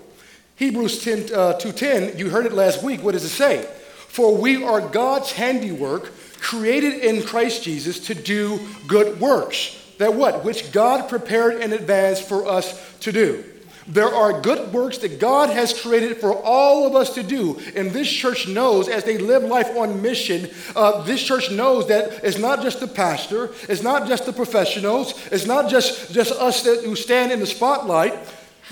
Hebrews 0.56 1.05
10, 1.05 1.19
uh, 1.32 1.59
2.10, 1.61 2.19
you 2.19 2.31
heard 2.31 2.44
it 2.44 2.53
last 2.53 2.82
week. 2.82 3.03
What 3.03 3.13
does 3.13 3.25
it 3.25 3.29
say? 3.29 3.63
For 4.08 4.37
we 4.37 4.65
are 4.65 4.81
God's 4.81 5.31
handiwork, 5.31 6.13
created 6.41 7.05
in 7.05 7.22
Christ 7.22 7.63
Jesus 7.63 8.01
to 8.06 8.15
do 8.15 8.58
good 8.89 9.20
works. 9.20 9.77
That 9.98 10.15
what? 10.15 10.44
Which 10.44 10.72
God 10.72 11.08
prepared 11.08 11.60
in 11.60 11.72
advance 11.72 12.20
for 12.20 12.46
us 12.46 12.98
to 13.01 13.13
do. 13.13 13.44
There 13.88 14.14
are 14.14 14.40
good 14.40 14.72
works 14.72 14.98
that 14.98 15.18
God 15.18 15.48
has 15.48 15.78
created 15.78 16.18
for 16.18 16.34
all 16.34 16.86
of 16.86 16.94
us 16.94 17.14
to 17.14 17.22
do. 17.22 17.58
And 17.74 17.90
this 17.90 18.10
church 18.10 18.46
knows 18.46 18.86
as 18.88 19.04
they 19.04 19.16
live 19.16 19.42
life 19.44 19.74
on 19.76 20.02
mission, 20.02 20.50
uh, 20.76 21.02
this 21.04 21.22
church 21.22 21.50
knows 21.50 21.88
that 21.88 22.22
it's 22.22 22.38
not 22.38 22.62
just 22.62 22.80
the 22.80 22.86
pastor, 22.86 23.50
it's 23.68 23.82
not 23.82 24.06
just 24.06 24.26
the 24.26 24.32
professionals, 24.32 25.14
it's 25.32 25.46
not 25.46 25.70
just, 25.70 26.12
just 26.12 26.32
us 26.32 26.62
that, 26.64 26.84
who 26.84 26.94
stand 26.94 27.32
in 27.32 27.40
the 27.40 27.46
spotlight. 27.46 28.14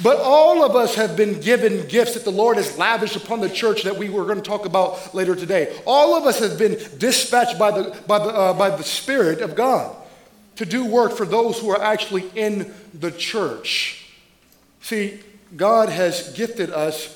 But 0.03 0.19
all 0.19 0.63
of 0.63 0.77
us 0.77 0.95
have 0.97 1.17
been 1.17 1.41
given 1.41 1.89
gifts 1.89 2.13
that 2.13 2.25
the 2.25 2.31
Lord 2.31 2.59
has 2.59 2.77
lavished 2.77 3.17
upon 3.17 3.41
the 3.41 3.49
church 3.49 3.85
that 3.85 3.97
we 3.97 4.11
were 4.11 4.25
going 4.25 4.37
to 4.37 4.43
talk 4.43 4.67
about 4.67 5.15
later 5.15 5.35
today. 5.35 5.75
All 5.87 6.15
of 6.15 6.27
us 6.27 6.39
have 6.41 6.59
been 6.59 6.79
dispatched 6.99 7.59
by 7.59 7.71
the, 7.71 7.97
by 8.07 8.19
the, 8.19 8.29
uh, 8.29 8.53
by 8.53 8.69
the 8.69 8.83
Spirit 8.83 9.41
of 9.41 9.57
God 9.57 9.97
to 10.57 10.67
do 10.67 10.85
work 10.85 11.13
for 11.13 11.25
those 11.25 11.59
who 11.59 11.71
are 11.71 11.81
actually 11.81 12.31
in 12.35 12.75
the 12.93 13.11
church. 13.11 14.06
See, 14.87 15.19
God 15.57 15.89
has 15.89 16.33
gifted 16.35 16.71
us 16.71 17.13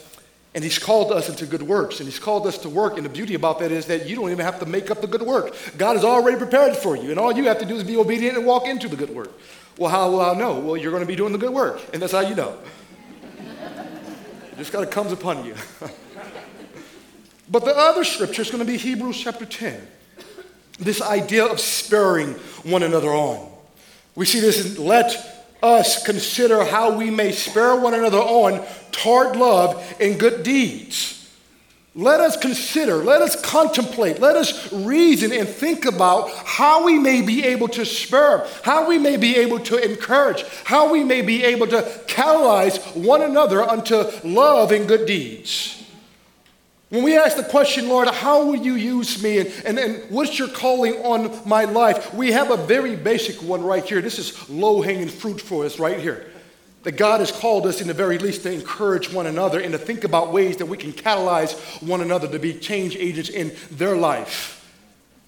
and 0.57 0.65
He's 0.65 0.81
called 0.81 1.13
us 1.13 1.29
into 1.29 1.47
good 1.47 1.63
works 1.63 2.01
and 2.01 2.09
He's 2.09 2.19
called 2.19 2.45
us 2.49 2.59
to 2.59 2.69
work. 2.69 2.97
And 2.97 3.07
the 3.07 3.11
beauty 3.11 3.35
about 3.35 3.61
that 3.61 3.71
is 3.71 3.87
that 3.87 4.09
you 4.09 4.17
don't 4.17 4.29
even 4.33 4.45
have 4.45 4.59
to 4.59 4.67
make 4.67 4.91
up 4.91 5.01
the 5.01 5.07
good 5.07 5.23
work. 5.23 5.55
God 5.79 5.95
has 5.95 6.05
already 6.05 6.37
prepared 6.37 6.73
it 6.73 6.79
for 6.79 6.97
you. 6.97 7.11
And 7.11 7.21
all 7.21 7.31
you 7.31 7.45
have 7.45 7.61
to 7.61 7.65
do 7.65 7.77
is 7.77 7.85
be 7.85 7.97
obedient 7.97 8.37
and 8.37 8.45
walk 8.45 8.67
into 8.67 8.89
the 8.89 8.97
good 8.97 9.11
work. 9.11 9.31
Well, 9.79 9.89
how 9.89 10.11
will 10.11 10.21
I 10.21 10.35
know? 10.35 10.59
Well, 10.59 10.77
you're 10.77 10.91
going 10.91 11.05
to 11.05 11.07
be 11.07 11.15
doing 11.15 11.31
the 11.31 11.39
good 11.39 11.53
work. 11.53 11.81
And 11.93 12.03
that's 12.03 12.11
how 12.11 12.23
you 12.23 12.35
know. 12.35 12.59
it 13.39 14.59
just 14.59 14.73
kind 14.73 14.85
of 14.85 14.91
comes 14.91 15.13
upon 15.13 15.45
you. 15.45 15.55
but 17.49 17.65
the 17.65 17.77
other 17.77 18.03
scripture 18.03 18.43
is 18.43 18.51
going 18.51 18.67
to 18.67 18.69
be 18.69 18.79
Hebrews 18.79 19.17
chapter 19.17 19.47
10. 19.47 19.81
This 20.81 21.01
idea 21.01 21.45
of 21.45 21.61
spurring 21.61 22.33
one 22.65 22.83
another 22.83 23.11
on. 23.11 23.49
We 24.17 24.27
see 24.27 24.41
this 24.41 24.77
in 24.77 24.85
let 24.85 25.40
us 25.63 26.05
consider 26.05 26.65
how 26.65 26.97
we 26.97 27.11
may 27.11 27.33
spur 27.33 27.79
one 27.81 27.95
another 27.95 28.19
on 28.19 28.65
toward 28.93 29.37
love 29.37 29.97
and 30.01 30.19
good 30.19 30.43
deeds. 30.43 31.17
let 31.95 32.21
us 32.21 32.37
consider, 32.37 32.97
let 32.97 33.21
us 33.21 33.41
contemplate, 33.45 34.21
let 34.21 34.37
us 34.37 34.73
reason 34.73 35.33
and 35.33 35.49
think 35.49 35.85
about 35.85 36.31
how 36.31 36.85
we 36.85 36.99
may 36.99 37.21
be 37.21 37.45
able 37.45 37.67
to 37.67 37.85
spur, 37.85 38.47
how 38.63 38.87
we 38.87 38.97
may 38.97 39.17
be 39.17 39.37
able 39.37 39.59
to 39.59 39.77
encourage, 39.77 40.45
how 40.65 40.91
we 40.91 41.03
may 41.03 41.21
be 41.21 41.43
able 41.43 41.67
to 41.67 41.83
catalyze 42.07 42.97
one 42.97 43.23
another 43.23 43.63
unto 43.63 44.05
love 44.23 44.71
and 44.71 44.87
good 44.87 45.05
deeds. 45.05 45.80
When 46.91 47.05
we 47.05 47.17
ask 47.17 47.37
the 47.37 47.45
question, 47.45 47.89
Lord, 47.89 48.09
how 48.09 48.45
will 48.45 48.57
you 48.57 48.75
use 48.75 49.23
me 49.23 49.39
and, 49.39 49.53
and, 49.65 49.79
and 49.79 50.11
what's 50.11 50.41
your 50.41 50.49
calling 50.49 50.95
on 51.05 51.49
my 51.49 51.65
life? 51.65 52.13
We 52.13 52.33
have 52.33 52.51
a 52.51 52.57
very 52.57 52.97
basic 52.97 53.41
one 53.45 53.63
right 53.63 53.85
here. 53.85 54.01
This 54.01 54.19
is 54.19 54.51
low 54.51 54.83
hanging 54.83 55.07
fruit 55.07 55.41
for 55.41 55.65
us 55.65 55.79
right 55.79 56.01
here. 56.01 56.27
That 56.83 56.93
God 56.93 57.21
has 57.21 57.31
called 57.31 57.65
us, 57.69 57.81
in 57.81 57.87
the 57.87 57.95
very 57.95 58.19
least, 58.19 58.43
to 58.43 58.53
encourage 58.53 59.13
one 59.13 59.27
another 59.27 59.61
and 59.61 59.71
to 59.71 59.79
think 59.79 60.03
about 60.03 60.33
ways 60.33 60.57
that 60.57 60.67
we 60.67 60.77
can 60.77 60.93
catalyze 60.93 61.53
one 61.81 62.01
another 62.01 62.27
to 62.27 62.41
be 62.41 62.55
change 62.55 62.97
agents 62.97 63.31
in 63.31 63.55
their 63.71 63.95
life. 63.95 64.57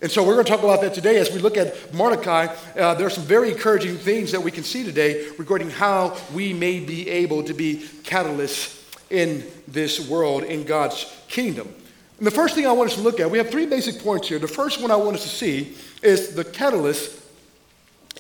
And 0.01 0.11
so 0.11 0.27
we're 0.27 0.35
going 0.35 0.47
to 0.47 0.51
talk 0.51 0.65
about 0.65 0.81
that 0.81 0.95
today 0.95 1.19
as 1.19 1.31
we 1.31 1.39
look 1.39 1.57
at 1.57 1.95
Mordecai. 1.95 2.47
Uh, 2.77 2.95
there 2.95 3.07
are 3.07 3.11
some 3.11 3.23
very 3.23 3.53
encouraging 3.53 3.99
things 3.99 4.33
that 4.33 4.43
we 4.43 4.51
can 4.51 4.65
see 4.65 4.83
today 4.83 5.29
regarding 5.39 5.71
how 5.71 6.17
we 6.35 6.53
may 6.53 6.81
be 6.81 7.09
able 7.09 7.45
to 7.45 7.55
be 7.55 7.89
catalysts 8.03 8.82
in 9.13 9.45
this 9.69 10.09
world, 10.09 10.43
in 10.43 10.65
God's 10.65 11.07
kingdom. 11.29 11.73
And 12.19 12.27
the 12.27 12.33
first 12.33 12.55
thing 12.55 12.67
I 12.67 12.73
want 12.73 12.91
us 12.91 12.97
to 12.97 13.03
look 13.03 13.21
at, 13.21 13.31
we 13.31 13.39
have 13.39 13.51
three 13.51 13.67
basic 13.67 14.03
points 14.03 14.29
here. 14.29 14.39
The 14.39 14.49
first 14.49 14.81
one 14.81 14.91
I 14.91 14.97
want 14.97 15.17
us 15.17 15.23
to 15.23 15.29
see 15.29 15.77
is 16.03 16.35
the 16.35 16.45
catalyst 16.45 17.21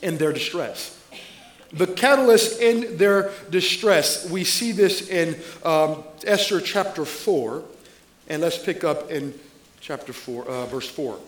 in 0.03 0.19
their 0.19 0.33
distress. 0.33 0.99
The 1.73 1.87
catalyst 1.87 2.61
in 2.61 2.99
their 2.99 3.31
distress. 3.49 4.29
We 4.29 4.45
see 4.45 4.73
this 4.73 5.09
in 5.09 5.37
um, 5.65 6.05
Esther 6.27 6.61
chapter 6.61 7.05
4. 7.05 7.63
And 8.29 8.43
let's 8.43 8.59
pick 8.59 8.85
up 8.85 9.11
in 9.11 9.33
chapter 9.81 10.13
4, 10.13 10.47
uh, 10.47 10.67
verse 10.67 10.89
4. 10.89 11.19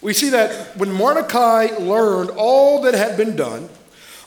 We 0.00 0.14
see 0.14 0.30
that 0.30 0.76
when 0.76 0.92
Mordecai 0.92 1.66
learned 1.78 2.30
all 2.30 2.82
that 2.82 2.94
had 2.94 3.16
been 3.16 3.36
done, 3.36 3.68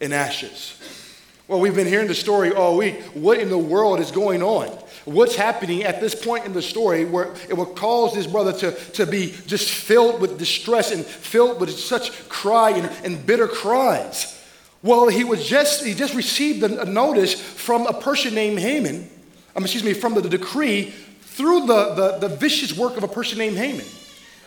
and 0.00 0.14
ashes. 0.14 0.74
Well, 1.48 1.60
we've 1.60 1.74
been 1.74 1.86
hearing 1.86 2.08
the 2.08 2.14
story 2.14 2.52
all 2.52 2.76
week. 2.76 3.00
What 3.14 3.40
in 3.40 3.48
the 3.48 3.58
world 3.58 4.00
is 4.00 4.10
going 4.10 4.42
on? 4.42 4.68
What's 5.06 5.34
happening 5.34 5.84
at 5.84 5.98
this 5.98 6.14
point 6.14 6.44
in 6.44 6.52
the 6.52 6.60
story 6.60 7.06
where 7.06 7.34
it 7.48 7.54
will 7.54 7.64
cause 7.64 8.12
this 8.12 8.26
brother 8.26 8.52
to, 8.52 8.72
to 8.72 9.06
be 9.06 9.34
just 9.46 9.70
filled 9.70 10.20
with 10.20 10.38
distress 10.38 10.92
and 10.92 11.02
filled 11.04 11.58
with 11.58 11.70
such 11.70 12.28
cry 12.28 12.70
and, 12.70 12.90
and 13.02 13.24
bitter 13.24 13.48
cries? 13.48 14.34
Well, 14.82 15.08
he 15.08 15.24
was 15.24 15.46
just 15.46 15.84
he 15.84 15.94
just 15.94 16.14
received 16.14 16.62
a, 16.62 16.82
a 16.82 16.84
notice 16.84 17.34
from 17.34 17.86
a 17.86 17.98
person 17.98 18.34
named 18.34 18.58
Haman, 18.58 19.08
um, 19.56 19.62
excuse 19.64 19.82
me, 19.82 19.94
from 19.94 20.14
the, 20.14 20.20
the 20.20 20.28
decree 20.28 20.92
through 21.22 21.66
the, 21.66 21.94
the, 21.94 22.28
the 22.28 22.36
vicious 22.36 22.76
work 22.76 22.96
of 22.96 23.04
a 23.04 23.08
person 23.08 23.38
named 23.38 23.56
Haman. 23.56 23.86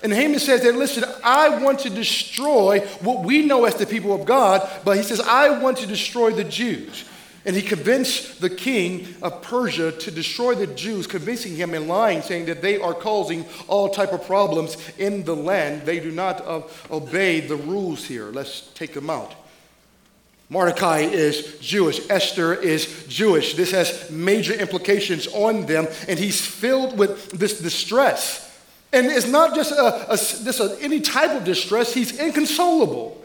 And 0.03 0.12
Haman 0.12 0.39
says 0.39 0.63
that, 0.63 0.75
listen, 0.75 1.03
I 1.24 1.62
want 1.62 1.79
to 1.81 1.89
destroy 1.89 2.79
what 3.01 3.24
we 3.24 3.46
know 3.46 3.65
as 3.65 3.75
the 3.75 3.86
people 3.86 4.13
of 4.13 4.25
God, 4.25 4.67
but 4.84 4.98
he 4.98 5.03
says, 5.03 5.20
I 5.20 5.60
want 5.60 5.77
to 5.77 5.86
destroy 5.86 6.31
the 6.31 6.43
Jews. 6.43 7.05
And 7.43 7.55
he 7.55 7.62
convinced 7.62 8.39
the 8.39 8.50
king 8.50 9.15
of 9.22 9.41
Persia 9.41 9.91
to 9.91 10.12
destroy 10.12 10.53
the 10.53 10.67
Jews, 10.67 11.08
convincing 11.08 11.55
him 11.55 11.74
and 11.74 11.88
lying, 11.88 12.22
saying 12.22 12.46
that 12.46 12.62
they 12.62 12.77
are 12.77 12.93
causing 12.93 13.46
all 13.67 13.89
type 13.89 14.13
of 14.13 14.25
problems 14.25 14.77
in 15.00 15.24
the 15.24 15.36
land. 15.36 15.84
They 15.84 16.00
do 16.00 16.12
not 16.12 16.46
uh, 16.46 16.62
obey 16.91 17.39
the 17.39 17.55
rules 17.55 18.05
here. 18.05 18.25
Let's 18.25 18.70
take 18.74 18.93
them 18.93 19.10
out. 19.10 19.34
Mordecai 20.50 21.00
is 21.00 21.58
Jewish. 21.60 22.10
Esther 22.10 22.53
is 22.53 23.05
Jewish. 23.08 23.55
This 23.55 23.72
has 23.72 24.12
major 24.12 24.53
implications 24.53 25.25
on 25.27 25.65
them, 25.65 25.88
and 26.08 26.20
he's 26.20 26.46
filled 26.46 26.98
with 26.98 27.31
this 27.31 27.60
distress. 27.60 28.50
And 28.93 29.07
it's 29.07 29.27
not 29.27 29.55
just, 29.55 29.71
a, 29.71 30.12
a, 30.12 30.65
a, 30.65 30.79
any 30.81 31.00
type 31.00 31.31
of 31.31 31.45
distress, 31.45 31.93
he's 31.93 32.19
inconsolable. 32.19 33.17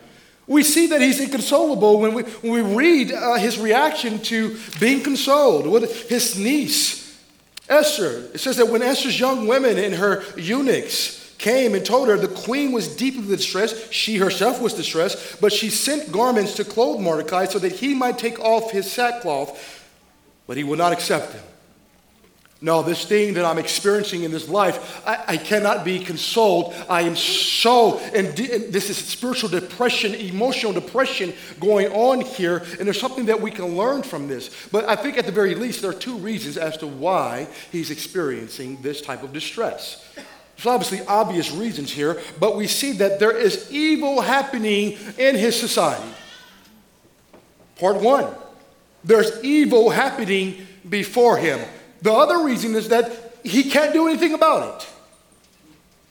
We 0.46 0.62
see 0.62 0.86
that 0.88 1.00
he's 1.00 1.18
inconsolable 1.18 1.98
when 1.98 2.14
we, 2.14 2.22
when 2.22 2.52
we 2.52 2.74
read 2.74 3.12
uh, 3.12 3.34
his 3.34 3.58
reaction 3.58 4.20
to 4.22 4.56
being 4.78 5.02
consoled 5.02 5.66
with 5.66 6.08
his 6.08 6.38
niece, 6.38 7.20
Esther. 7.68 8.28
It 8.32 8.38
says 8.38 8.58
that 8.58 8.68
when 8.68 8.82
Esther's 8.82 9.18
young 9.18 9.48
women 9.48 9.76
and 9.76 9.94
her 9.96 10.22
eunuchs 10.36 11.34
came 11.38 11.74
and 11.74 11.84
told 11.84 12.08
her 12.08 12.16
the 12.16 12.28
queen 12.28 12.70
was 12.70 12.94
deeply 12.94 13.36
distressed, 13.36 13.92
she 13.92 14.18
herself 14.18 14.60
was 14.60 14.72
distressed, 14.72 15.40
but 15.40 15.52
she 15.52 15.68
sent 15.68 16.12
garments 16.12 16.54
to 16.54 16.64
clothe 16.64 17.00
Mordecai 17.00 17.46
so 17.46 17.58
that 17.58 17.72
he 17.72 17.92
might 17.92 18.18
take 18.18 18.38
off 18.38 18.70
his 18.70 18.90
sackcloth, 18.90 19.84
but 20.46 20.56
he 20.56 20.62
would 20.62 20.78
not 20.78 20.92
accept 20.92 21.32
them. 21.32 21.42
No, 22.62 22.82
this 22.82 23.04
thing 23.04 23.34
that 23.34 23.44
I'm 23.44 23.58
experiencing 23.58 24.22
in 24.22 24.30
this 24.30 24.48
life, 24.48 25.06
I, 25.06 25.24
I 25.28 25.36
cannot 25.36 25.84
be 25.84 25.98
consoled. 25.98 26.74
I 26.88 27.02
am 27.02 27.14
so, 27.14 27.98
and, 27.98 28.28
this 28.28 28.88
is 28.88 28.96
spiritual 28.96 29.50
depression, 29.50 30.14
emotional 30.14 30.72
depression 30.72 31.34
going 31.60 31.88
on 31.88 32.22
here, 32.22 32.64
and 32.78 32.86
there's 32.86 32.98
something 32.98 33.26
that 33.26 33.42
we 33.42 33.50
can 33.50 33.76
learn 33.76 34.02
from 34.02 34.26
this. 34.26 34.68
But 34.72 34.88
I 34.88 34.96
think 34.96 35.18
at 35.18 35.26
the 35.26 35.32
very 35.32 35.54
least, 35.54 35.82
there 35.82 35.90
are 35.90 35.94
two 35.94 36.16
reasons 36.16 36.56
as 36.56 36.78
to 36.78 36.86
why 36.86 37.46
he's 37.72 37.90
experiencing 37.90 38.80
this 38.80 39.02
type 39.02 39.22
of 39.22 39.34
distress. 39.34 40.02
There's 40.56 40.66
obviously 40.66 41.06
obvious 41.06 41.52
reasons 41.52 41.92
here, 41.92 42.22
but 42.40 42.56
we 42.56 42.66
see 42.66 42.92
that 42.92 43.20
there 43.20 43.36
is 43.36 43.70
evil 43.70 44.22
happening 44.22 44.96
in 45.18 45.34
his 45.34 45.60
society. 45.60 46.08
Part 47.78 48.00
one, 48.00 48.34
there's 49.04 49.44
evil 49.44 49.90
happening 49.90 50.66
before 50.88 51.36
him. 51.36 51.60
The 52.02 52.12
other 52.12 52.44
reason 52.44 52.74
is 52.74 52.88
that 52.88 53.38
he 53.42 53.70
can't 53.70 53.92
do 53.92 54.08
anything 54.08 54.34
about 54.34 54.82
it. 54.82 54.88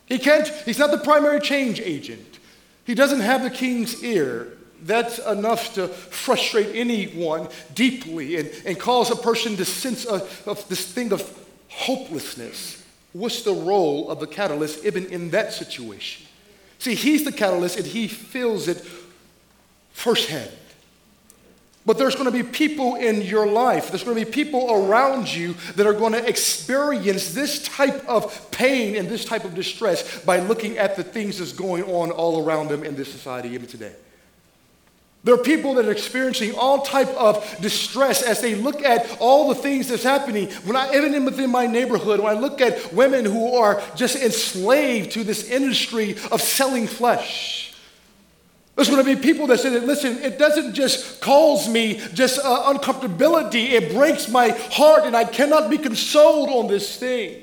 He 0.05 0.19
can't, 0.19 0.47
he's 0.47 0.79
not 0.79 0.91
the 0.91 0.97
primary 0.97 1.39
change 1.39 1.79
agent. 1.79 2.39
He 2.85 2.95
doesn't 2.95 3.21
have 3.21 3.43
the 3.43 3.49
king's 3.49 4.03
ear. 4.03 4.53
That's 4.81 5.17
enough 5.19 5.73
to 5.75 5.87
frustrate 5.87 6.75
anyone 6.75 7.47
deeply 7.73 8.35
and, 8.37 8.51
and 8.65 8.79
cause 8.79 9.09
a 9.09 9.15
person 9.15 9.55
to 9.57 9.65
sense 9.65 10.05
of, 10.05 10.47
of 10.47 10.67
this 10.69 10.91
thing 10.91 11.11
of 11.11 11.45
hopelessness. 11.69 12.83
What's 13.13 13.41
the 13.41 13.53
role 13.53 14.09
of 14.09 14.19
the 14.19 14.27
catalyst 14.27 14.85
even 14.85 15.07
in 15.07 15.31
that 15.31 15.53
situation? 15.53 16.27
See, 16.77 16.93
he's 16.93 17.23
the 17.23 17.31
catalyst 17.31 17.77
and 17.77 17.85
he 17.85 18.07
feels 18.07 18.67
it 18.67 18.85
firsthand. 19.91 20.51
But 21.85 21.99
there's 21.99 22.15
going 22.15 22.25
to 22.25 22.31
be 22.31 22.41
people 22.41 22.95
in 22.95 23.21
your 23.21 23.45
life, 23.45 23.89
there's 23.89 24.03
going 24.03 24.17
to 24.17 24.25
be 24.25 24.31
people 24.31 24.73
around 24.73 25.31
you 25.31 25.53
that 25.75 25.85
are 25.85 25.93
going 25.93 26.13
to 26.13 26.27
experience 26.27 27.33
this 27.33 27.67
type 27.67 28.07
of 28.07 28.49
pain 28.49 28.95
and 28.95 29.07
this 29.07 29.23
type 29.23 29.45
of 29.45 29.53
distress 29.53 30.19
by 30.23 30.39
looking 30.39 30.79
at 30.79 30.95
the 30.95 31.03
things 31.03 31.37
that's 31.37 31.53
going 31.53 31.83
on 31.83 32.09
all 32.09 32.43
around 32.43 32.69
them 32.69 32.83
in 32.83 32.95
this 32.95 33.11
society 33.11 33.49
even 33.49 33.67
today. 33.67 33.93
There 35.23 35.33
are 35.33 35.39
people 35.39 35.75
that 35.75 35.85
are 35.85 35.91
experiencing 35.91 36.53
all 36.55 36.83
type 36.83 37.09
of 37.09 37.57
distress 37.59 38.21
as 38.21 38.41
they 38.41 38.53
look 38.53 38.83
at 38.83 39.17
all 39.19 39.49
the 39.49 39.55
things 39.55 39.87
that's 39.87 40.03
happening. 40.03 40.49
When 40.65 40.75
I, 40.75 40.95
even 40.95 41.25
within 41.25 41.49
my 41.49 41.65
neighborhood, 41.65 42.19
when 42.19 42.35
I 42.35 42.39
look 42.39 42.61
at 42.61 42.93
women 42.93 43.25
who 43.25 43.55
are 43.55 43.81
just 43.95 44.15
enslaved 44.17 45.11
to 45.13 45.23
this 45.23 45.49
industry 45.49 46.11
of 46.31 46.43
selling 46.43 46.85
flesh, 46.85 47.74
there's 48.75 48.89
going 48.89 49.03
to 49.03 49.15
be 49.15 49.21
people 49.21 49.47
that 49.47 49.59
say 49.59 49.69
that, 49.69 49.85
listen, 49.85 50.17
it 50.17 50.37
doesn't 50.37 50.73
just 50.73 51.21
cause 51.21 51.69
me 51.69 52.01
just 52.13 52.39
uh, 52.43 52.73
uncomfortability, 52.73 53.71
it 53.71 53.93
breaks 53.93 54.27
my 54.27 54.49
heart, 54.49 55.05
and 55.05 55.15
I 55.15 55.23
cannot 55.23 55.69
be 55.69 55.77
consoled 55.77 56.49
on 56.49 56.67
this 56.67 56.97
thing. 56.97 57.41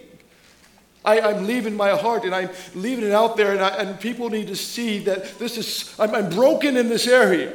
I, 1.05 1.31
am 1.31 1.47
leaving 1.47 1.75
my 1.75 1.91
heart 1.97 2.25
and 2.25 2.35
I'm 2.35 2.51
leaving 2.75 3.05
it 3.05 3.13
out 3.13 3.37
there, 3.37 3.53
and, 3.53 3.63
I, 3.63 3.69
and 3.77 3.99
people 3.99 4.29
need 4.29 4.49
to 4.49 4.57
see 4.57 5.01
that 5.01 5.39
this 5.39 5.57
is, 5.57 5.95
I'm, 5.99 6.15
I'm 6.15 6.31
broken 6.31 6.77
in 6.77 6.89
this 6.89 7.09
area. 7.09 7.53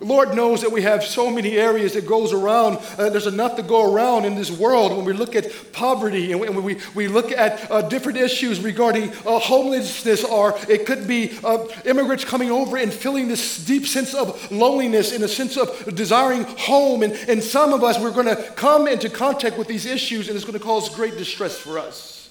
Lord 0.00 0.34
knows 0.34 0.62
that 0.62 0.72
we 0.72 0.82
have 0.82 1.04
so 1.04 1.30
many 1.30 1.58
areas 1.58 1.92
that 1.92 2.06
goes 2.06 2.32
around. 2.32 2.78
Uh, 2.96 3.10
there's 3.10 3.26
enough 3.26 3.56
to 3.56 3.62
go 3.62 3.92
around 3.92 4.24
in 4.24 4.34
this 4.34 4.50
world 4.50 4.96
when 4.96 5.04
we 5.04 5.12
look 5.12 5.36
at 5.36 5.72
poverty 5.72 6.32
and 6.32 6.40
when 6.40 6.62
we, 6.62 6.78
we 6.94 7.06
look 7.06 7.30
at 7.30 7.70
uh, 7.70 7.82
different 7.82 8.16
issues 8.16 8.60
regarding 8.60 9.10
uh, 9.26 9.38
homelessness, 9.38 10.24
or 10.24 10.58
it 10.68 10.86
could 10.86 11.06
be 11.06 11.38
uh, 11.44 11.66
immigrants 11.84 12.24
coming 12.24 12.50
over 12.50 12.78
and 12.78 12.92
feeling 12.92 13.28
this 13.28 13.62
deep 13.64 13.86
sense 13.86 14.14
of 14.14 14.50
loneliness 14.50 15.12
and 15.12 15.22
a 15.22 15.28
sense 15.28 15.58
of 15.58 15.94
desiring 15.94 16.44
home. 16.44 17.02
And, 17.02 17.12
and 17.28 17.42
some 17.42 17.74
of 17.74 17.84
us, 17.84 17.98
we're 18.00 18.10
going 18.10 18.34
to 18.34 18.42
come 18.52 18.88
into 18.88 19.10
contact 19.10 19.58
with 19.58 19.68
these 19.68 19.84
issues 19.84 20.28
and 20.28 20.36
it's 20.36 20.46
going 20.46 20.58
to 20.58 20.64
cause 20.64 20.88
great 20.88 21.18
distress 21.18 21.58
for 21.58 21.78
us. 21.78 22.30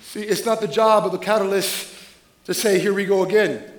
See, 0.00 0.22
it's 0.22 0.46
not 0.46 0.60
the 0.60 0.68
job 0.68 1.04
of 1.04 1.12
the 1.12 1.18
catalyst 1.18 1.92
to 2.44 2.54
say, 2.54 2.78
here 2.78 2.94
we 2.94 3.04
go 3.04 3.24
again. 3.24 3.73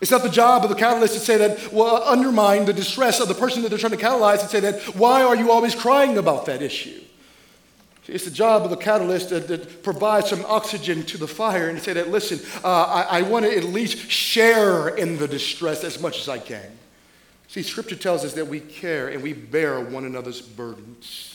It's 0.00 0.10
not 0.10 0.22
the 0.22 0.28
job 0.28 0.62
of 0.62 0.70
the 0.70 0.76
catalyst 0.76 1.14
to 1.14 1.20
say 1.20 1.36
that, 1.38 1.72
well, 1.72 2.02
undermine 2.04 2.66
the 2.66 2.72
distress 2.72 3.18
of 3.20 3.26
the 3.26 3.34
person 3.34 3.62
that 3.62 3.68
they're 3.68 3.78
trying 3.78 3.96
to 3.96 3.98
catalyze 3.98 4.40
and 4.40 4.48
say 4.48 4.60
that, 4.60 4.80
why 4.96 5.22
are 5.22 5.34
you 5.34 5.50
always 5.50 5.74
crying 5.74 6.18
about 6.18 6.46
that 6.46 6.62
issue? 6.62 7.00
It's 8.06 8.24
the 8.24 8.30
job 8.30 8.64
of 8.64 8.70
the 8.70 8.76
catalyst 8.76 9.30
that, 9.30 9.48
that 9.48 9.82
provides 9.82 10.30
some 10.30 10.42
oxygen 10.46 11.02
to 11.04 11.18
the 11.18 11.28
fire 11.28 11.68
and 11.68 11.78
say 11.78 11.92
that, 11.92 12.08
listen, 12.08 12.40
uh, 12.64 13.06
I, 13.10 13.18
I 13.18 13.22
want 13.22 13.44
to 13.44 13.54
at 13.54 13.64
least 13.64 14.10
share 14.10 14.88
in 14.88 15.18
the 15.18 15.28
distress 15.28 15.84
as 15.84 16.00
much 16.00 16.20
as 16.20 16.28
I 16.28 16.38
can. 16.38 16.78
See, 17.48 17.62
Scripture 17.62 17.96
tells 17.96 18.24
us 18.24 18.32
that 18.34 18.46
we 18.46 18.60
care 18.60 19.08
and 19.08 19.22
we 19.22 19.34
bear 19.34 19.80
one 19.80 20.04
another's 20.04 20.40
burdens. 20.40 21.27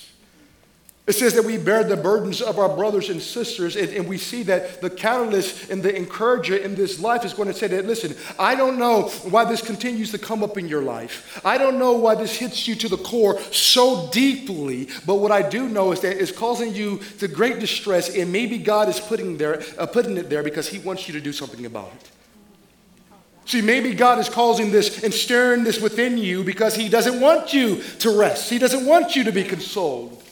It 1.06 1.16
says 1.16 1.34
that 1.34 1.44
we 1.44 1.58
bear 1.58 1.84
the 1.84 1.98
burdens 1.98 2.42
of 2.42 2.58
our 2.58 2.74
brothers 2.74 3.10
and 3.10 3.22
sisters, 3.22 3.76
and, 3.76 3.90
and, 3.90 4.08
we 4.08 4.18
see 4.18 4.42
that 4.44 4.80
the 4.80 4.90
catalyst 4.90 5.70
and 5.70 5.84
the 5.84 5.94
encourager 5.94 6.56
in 6.56 6.76
this 6.76 6.98
life 7.02 7.26
is 7.26 7.34
going 7.34 7.50
to 7.50 7.54
say 7.54 7.68
that, 7.68 7.86
listen, 7.86 8.16
I 8.40 8.56
don't 8.56 8.80
know 8.80 9.10
why 9.30 9.44
this 9.44 9.62
continues 9.62 10.12
to 10.12 10.18
come 10.18 10.46
up 10.46 10.58
in 10.58 10.70
your 10.70 10.82
life. 10.82 11.42
I 11.44 11.58
don't 11.58 11.78
know 11.78 11.92
why 11.92 12.16
this 12.16 12.38
hits 12.38 12.70
you 12.70 12.76
to 12.76 12.88
the 12.88 12.96
core 12.96 13.38
so 13.52 14.10
deeply, 14.12 14.88
but 15.06 15.16
what 15.16 15.34
I 15.34 15.42
do 15.42 15.68
know 15.68 15.92
is 15.92 16.00
that 16.02 16.22
it's 16.22 16.32
causing 16.32 16.74
you 16.74 17.00
to 17.20 17.28
great 17.28 17.60
distress, 17.60 18.16
and 18.16 18.32
maybe 18.32 18.58
God 18.58 18.88
is 18.88 19.02
putting, 19.02 19.36
there, 19.36 19.62
uh, 19.78 19.86
putting 19.86 20.16
it 20.16 20.30
there 20.30 20.42
because 20.42 20.70
He 20.70 20.80
wants 20.80 21.10
you 21.10 21.14
to 21.16 21.22
do 21.22 21.34
something 21.34 21.66
about 21.66 21.92
it. 22.00 22.12
See, 23.44 23.62
maybe 23.62 23.94
God 23.94 24.20
is 24.20 24.30
causing 24.30 24.72
this 24.72 25.04
and 25.04 25.14
stirring 25.14 25.66
this 25.66 25.82
within 25.82 26.18
you 26.18 26.46
because 26.46 26.76
He 26.78 26.88
doesn't 26.88 27.20
want 27.20 27.54
you 27.54 27.84
to 28.00 28.18
rest, 28.18 28.50
He 28.50 28.58
doesn't 28.58 28.86
want 28.86 29.18
you 29.18 29.26
to 29.26 29.34
be 29.34 29.44
consoled. 29.44 30.23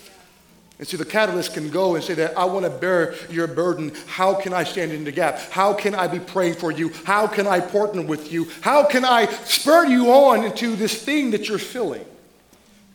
And 0.81 0.87
so 0.89 0.97
the 0.97 1.05
catalyst 1.05 1.53
can 1.53 1.69
go 1.69 1.93
and 1.93 2.03
say 2.03 2.15
that 2.15 2.35
I 2.35 2.43
want 2.45 2.65
to 2.65 2.71
bear 2.71 3.13
your 3.29 3.45
burden. 3.45 3.91
How 4.07 4.33
can 4.33 4.51
I 4.51 4.63
stand 4.63 4.91
in 4.91 5.03
the 5.03 5.11
gap? 5.11 5.37
How 5.51 5.75
can 5.75 5.93
I 5.93 6.07
be 6.07 6.17
praying 6.19 6.55
for 6.55 6.71
you? 6.71 6.89
How 7.05 7.27
can 7.27 7.45
I 7.45 7.59
partner 7.59 8.01
with 8.01 8.33
you? 8.33 8.47
How 8.61 8.83
can 8.85 9.05
I 9.05 9.27
spur 9.27 9.85
you 9.85 10.11
on 10.11 10.43
into 10.43 10.75
this 10.75 10.99
thing 10.99 11.29
that 11.31 11.47
you're 11.47 11.59
feeling? 11.59 12.03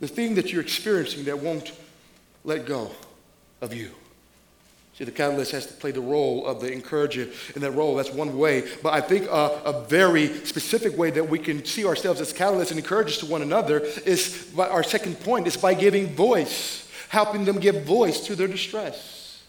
The 0.01 0.09
thing 0.09 0.35
that 0.35 0.53
you're 0.53 0.63
experiencing 0.63 1.27
that 1.27 1.39
won't 1.39 1.71
let 2.43 2.67
go 2.67 2.91
of 3.61 3.73
you. 3.73 3.93
See, 4.95 5.05
the 5.05 5.13
catalyst 5.13 5.53
has 5.53 5.67
to 5.67 5.75
play 5.75 5.93
the 5.93 6.01
role 6.01 6.45
of 6.45 6.61
the 6.61 6.73
encourager 6.73 7.29
in 7.55 7.63
that 7.63 7.71
role. 7.71 7.95
That's 7.95 8.11
one 8.11 8.37
way. 8.37 8.65
But 8.83 8.95
I 8.95 9.01
think 9.01 9.29
uh, 9.31 9.61
a 9.65 9.85
very 9.85 10.27
specific 10.45 10.99
way 10.99 11.11
that 11.11 11.29
we 11.29 11.39
can 11.39 11.65
see 11.65 11.87
ourselves 11.87 12.21
as 12.21 12.33
catalysts 12.33 12.71
and 12.71 12.81
encouragers 12.81 13.19
to 13.19 13.27
one 13.27 13.43
another 13.43 13.79
is 13.79 14.51
by 14.57 14.67
our 14.67 14.83
second 14.83 15.21
point 15.21 15.47
is 15.47 15.57
by 15.57 15.75
giving 15.75 16.09
voice 16.09 16.83
helping 17.09 17.45
them 17.45 17.59
give 17.59 17.85
voice 17.85 18.21
to 18.27 18.35
their 18.35 18.49
distress. 18.49 19.43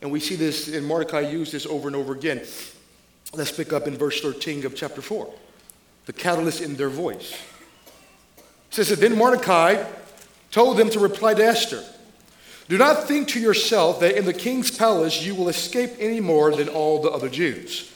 And 0.00 0.10
we 0.10 0.20
see 0.20 0.36
this, 0.36 0.68
and 0.68 0.86
Mordecai 0.86 1.20
used 1.20 1.52
this 1.52 1.66
over 1.66 1.88
and 1.88 1.96
over 1.96 2.12
again. 2.12 2.42
Let's 3.34 3.52
pick 3.52 3.72
up 3.72 3.86
in 3.86 3.96
verse 3.96 4.20
13 4.20 4.64
of 4.64 4.74
chapter 4.74 5.02
4. 5.02 5.32
The 6.06 6.12
catalyst 6.12 6.62
in 6.62 6.76
their 6.76 6.88
voice. 6.88 7.32
It 8.36 8.74
says 8.74 8.88
that 8.88 9.00
then 9.00 9.16
Mordecai 9.16 9.84
told 10.50 10.76
them 10.76 10.90
to 10.90 11.00
reply 11.00 11.34
to 11.34 11.44
Esther 11.44 11.84
Do 12.68 12.78
not 12.78 13.04
think 13.04 13.28
to 13.28 13.40
yourself 13.40 14.00
that 14.00 14.16
in 14.16 14.24
the 14.24 14.32
king's 14.32 14.70
palace 14.70 15.22
you 15.22 15.34
will 15.34 15.48
escape 15.48 15.90
any 15.98 16.20
more 16.20 16.54
than 16.54 16.68
all 16.68 17.02
the 17.02 17.10
other 17.10 17.28
Jews. 17.28 17.92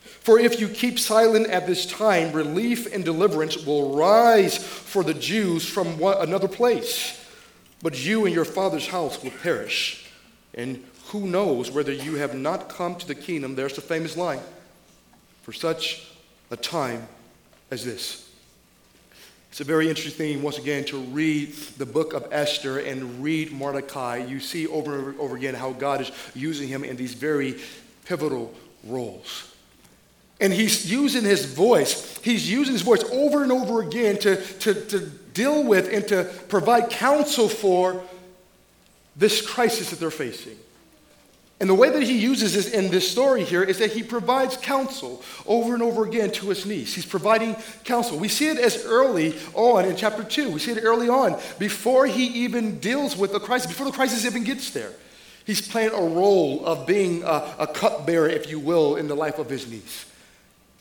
For 0.00 0.38
if 0.38 0.60
you 0.60 0.68
keep 0.68 0.98
silent 0.98 1.46
at 1.48 1.66
this 1.66 1.86
time, 1.86 2.32
relief 2.32 2.92
and 2.92 3.02
deliverance 3.02 3.64
will 3.64 3.96
rise 3.96 4.58
for 4.58 5.02
the 5.02 5.14
Jews 5.14 5.66
from 5.66 5.98
one, 5.98 6.18
another 6.20 6.48
place 6.48 7.18
but 7.82 8.04
you 8.04 8.26
and 8.26 8.34
your 8.34 8.44
father's 8.44 8.88
house 8.88 9.22
will 9.22 9.30
perish. 9.30 10.06
And 10.54 10.84
who 11.08 11.26
knows 11.26 11.70
whether 11.70 11.92
you 11.92 12.16
have 12.16 12.34
not 12.34 12.68
come 12.68 12.96
to 12.96 13.06
the 13.06 13.14
kingdom? 13.14 13.54
There's 13.54 13.74
the 13.74 13.80
famous 13.80 14.16
line 14.16 14.40
for 15.42 15.52
such 15.52 16.06
a 16.50 16.56
time 16.56 17.06
as 17.70 17.84
this. 17.84 18.28
It's 19.50 19.60
a 19.60 19.64
very 19.64 19.88
interesting 19.88 20.34
thing, 20.34 20.42
once 20.42 20.58
again, 20.58 20.84
to 20.86 20.98
read 20.98 21.54
the 21.78 21.86
book 21.86 22.12
of 22.12 22.28
Esther 22.30 22.78
and 22.80 23.22
read 23.22 23.50
Mordecai. 23.50 24.18
You 24.18 24.40
see 24.40 24.66
over 24.66 25.10
and 25.10 25.18
over 25.18 25.36
again 25.36 25.54
how 25.54 25.72
God 25.72 26.02
is 26.02 26.12
using 26.34 26.68
him 26.68 26.84
in 26.84 26.96
these 26.96 27.14
very 27.14 27.58
pivotal 28.04 28.54
roles. 28.84 29.54
And 30.40 30.52
he's 30.52 30.90
using 30.90 31.24
his 31.24 31.46
voice. 31.46 32.18
He's 32.18 32.48
using 32.48 32.74
his 32.74 32.82
voice 32.82 33.02
over 33.10 33.42
and 33.42 33.50
over 33.50 33.82
again 33.82 34.18
to, 34.18 34.36
to, 34.36 34.74
to 34.74 35.10
deal 35.38 35.62
with 35.62 35.88
and 35.92 36.06
to 36.08 36.24
provide 36.48 36.90
counsel 36.90 37.48
for 37.48 38.02
this 39.14 39.40
crisis 39.40 39.90
that 39.90 40.00
they're 40.00 40.10
facing. 40.10 40.56
And 41.60 41.70
the 41.70 41.74
way 41.74 41.90
that 41.90 42.02
he 42.02 42.18
uses 42.18 42.54
this 42.54 42.70
in 42.70 42.90
this 42.90 43.10
story 43.10 43.44
here 43.44 43.62
is 43.62 43.78
that 43.78 43.92
he 43.92 44.02
provides 44.02 44.56
counsel 44.56 45.22
over 45.46 45.74
and 45.74 45.82
over 45.82 46.04
again 46.04 46.30
to 46.32 46.48
his 46.50 46.66
niece. 46.66 46.94
He's 46.94 47.06
providing 47.06 47.56
counsel. 47.84 48.18
We 48.18 48.28
see 48.28 48.48
it 48.48 48.58
as 48.58 48.84
early 48.84 49.34
on 49.54 49.84
in 49.84 49.96
chapter 49.96 50.22
2. 50.22 50.50
We 50.50 50.60
see 50.60 50.72
it 50.72 50.82
early 50.82 51.08
on 51.08 51.36
before 51.58 52.06
he 52.06 52.26
even 52.44 52.78
deals 52.78 53.16
with 53.16 53.32
the 53.32 53.40
crisis, 53.40 53.68
before 53.68 53.86
the 53.86 53.92
crisis 53.92 54.24
even 54.24 54.44
gets 54.44 54.70
there. 54.70 54.92
He's 55.46 55.66
playing 55.66 55.92
a 55.92 56.02
role 56.02 56.64
of 56.64 56.86
being 56.86 57.22
a, 57.24 57.54
a 57.58 57.66
cupbearer, 57.66 58.28
if 58.28 58.50
you 58.50 58.60
will, 58.60 58.96
in 58.96 59.08
the 59.08 59.16
life 59.16 59.38
of 59.38 59.48
his 59.48 59.68
niece. 59.68 60.04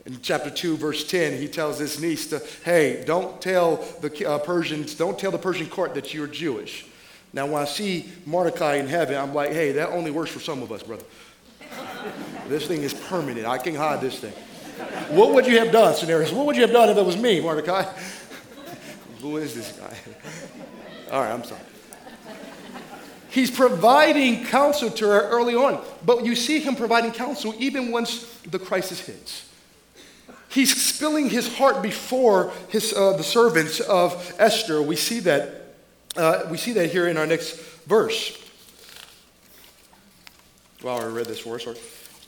In 0.08 0.22
chapter 0.22 0.50
2, 0.50 0.78
verse 0.78 1.06
10, 1.06 1.38
he 1.38 1.50
tells 1.50 1.80
his 1.80 2.02
niece 2.02 2.30
to, 2.30 2.41
hey, 2.63 3.04
don't 3.06 3.41
tell 3.41 3.76
the 4.00 4.26
uh, 4.26 4.39
Persians, 4.39 4.96
don't 4.96 5.20
tell 5.20 5.32
the 5.32 5.38
Persian 5.38 5.67
court 5.67 5.93
that 5.96 6.13
you're 6.13 6.28
Jewish. 6.28 6.86
Now, 7.34 7.46
when 7.46 7.62
I 7.62 7.65
see 7.65 8.10
Mordecai 8.26 8.76
in 8.76 8.88
heaven, 8.88 9.17
I'm 9.17 9.34
like, 9.34 9.52
hey, 9.52 9.74
that 9.74 9.89
only 9.89 10.12
works 10.12 10.32
for 10.32 10.39
some 10.39 10.63
of 10.63 10.72
us, 10.72 10.82
brother. 10.82 11.04
this 12.48 12.65
thing 12.65 12.84
is 12.84 12.93
permanent. 12.93 13.46
I 13.46 13.58
can't 13.58 13.76
hide 13.76 14.00
this 14.00 14.17
thing. 14.20 14.32
What 15.10 15.34
would 15.34 15.46
you 15.46 15.60
have 15.60 15.74
done, 15.74 15.93
Cenarius? 15.93 16.32
What 16.32 16.46
would 16.46 16.56
you 16.56 16.62
have 16.62 16.72
done 16.72 16.88
if 16.88 16.96
it 16.96 17.06
was 17.06 17.17
me, 17.17 17.41
Mordecai? 17.41 17.84
Who 19.22 19.36
is 19.36 19.56
this 19.56 19.74
guy? 19.74 19.93
All 21.12 21.22
right, 21.22 21.34
I'm 21.34 21.43
sorry. 21.43 21.60
He's 23.30 23.52
providing 23.52 24.46
counsel 24.46 24.89
to 24.89 25.06
her 25.06 25.28
early 25.28 25.54
on, 25.54 25.84
but 26.06 26.26
you 26.26 26.34
see 26.34 26.62
him 26.62 26.78
providing 26.78 27.12
counsel 27.12 27.54
even 27.60 27.91
once 27.91 28.24
the 28.50 28.58
crisis 28.58 29.02
hits. 29.02 29.43
He's 30.58 30.76
spilling 30.76 31.30
his 31.30 31.56
heart 31.56 31.84
before 31.84 32.52
his, 32.70 32.91
uh, 32.91 33.15
the 33.15 33.22
servants 33.22 33.80
of 33.80 34.34
Esther. 34.39 34.82
We 34.82 34.96
see 34.96 35.20
that. 35.20 35.76
Uh, 36.15 36.48
we 36.50 36.58
see 36.58 36.74
that 36.74 36.89
here 36.89 37.08
in 37.08 37.15
our 37.15 37.28
next 37.28 37.60
verse. 37.86 38.36
Well, 40.82 41.00
I 41.00 41.06
read 41.06 41.28
this 41.28 41.41
verse. 41.41 41.67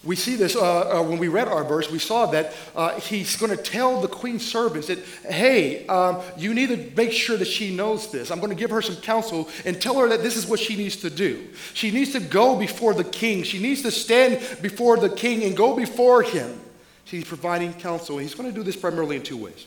We 0.04 0.16
see 0.16 0.36
this 0.36 0.56
uh, 0.56 1.00
uh, 1.00 1.02
when 1.02 1.18
we 1.18 1.28
read 1.28 1.48
our 1.48 1.64
verse. 1.64 1.90
We 1.90 1.98
saw 1.98 2.28
that 2.28 2.54
uh, 2.76 3.00
he's 3.00 3.36
going 3.36 3.50
to 3.50 3.58
tell 3.58 4.00
the 4.00 4.08
queen's 4.08 4.46
servants 4.46 4.90
that, 4.90 5.00
hey, 5.28 5.88
um, 5.88 6.22
you 6.38 6.54
need 6.54 6.70
to 6.70 6.96
make 6.96 7.12
sure 7.12 7.36
that 7.36 7.48
she 7.48 7.76
knows 7.76 8.12
this. 8.12 8.30
I'm 8.30 8.40
going 8.40 8.52
to 8.52 8.56
give 8.56 8.70
her 8.70 8.84
some 8.84 8.98
counsel 8.98 9.50
and 9.66 9.82
tell 9.82 9.98
her 9.98 10.08
that 10.08 10.22
this 10.22 10.38
is 10.38 10.46
what 10.46 10.60
she 10.60 10.76
needs 10.76 10.98
to 10.98 11.10
do. 11.10 11.48
She 11.74 11.90
needs 11.90 12.12
to 12.12 12.20
go 12.20 12.56
before 12.60 12.94
the 12.94 13.06
king. 13.06 13.42
She 13.42 13.58
needs 13.58 13.82
to 13.82 13.90
stand 13.90 14.62
before 14.62 14.98
the 14.98 15.10
king 15.10 15.46
and 15.46 15.58
go 15.58 15.76
before 15.76 16.22
him. 16.22 16.62
He's 17.10 17.26
providing 17.26 17.74
counsel, 17.74 18.20
he's 18.20 18.36
going 18.36 18.50
to 18.50 18.56
do 18.56 18.64
this 18.64 18.76
primarily 18.76 19.16
in 19.16 19.24
two 19.24 19.38
ways. 19.38 19.66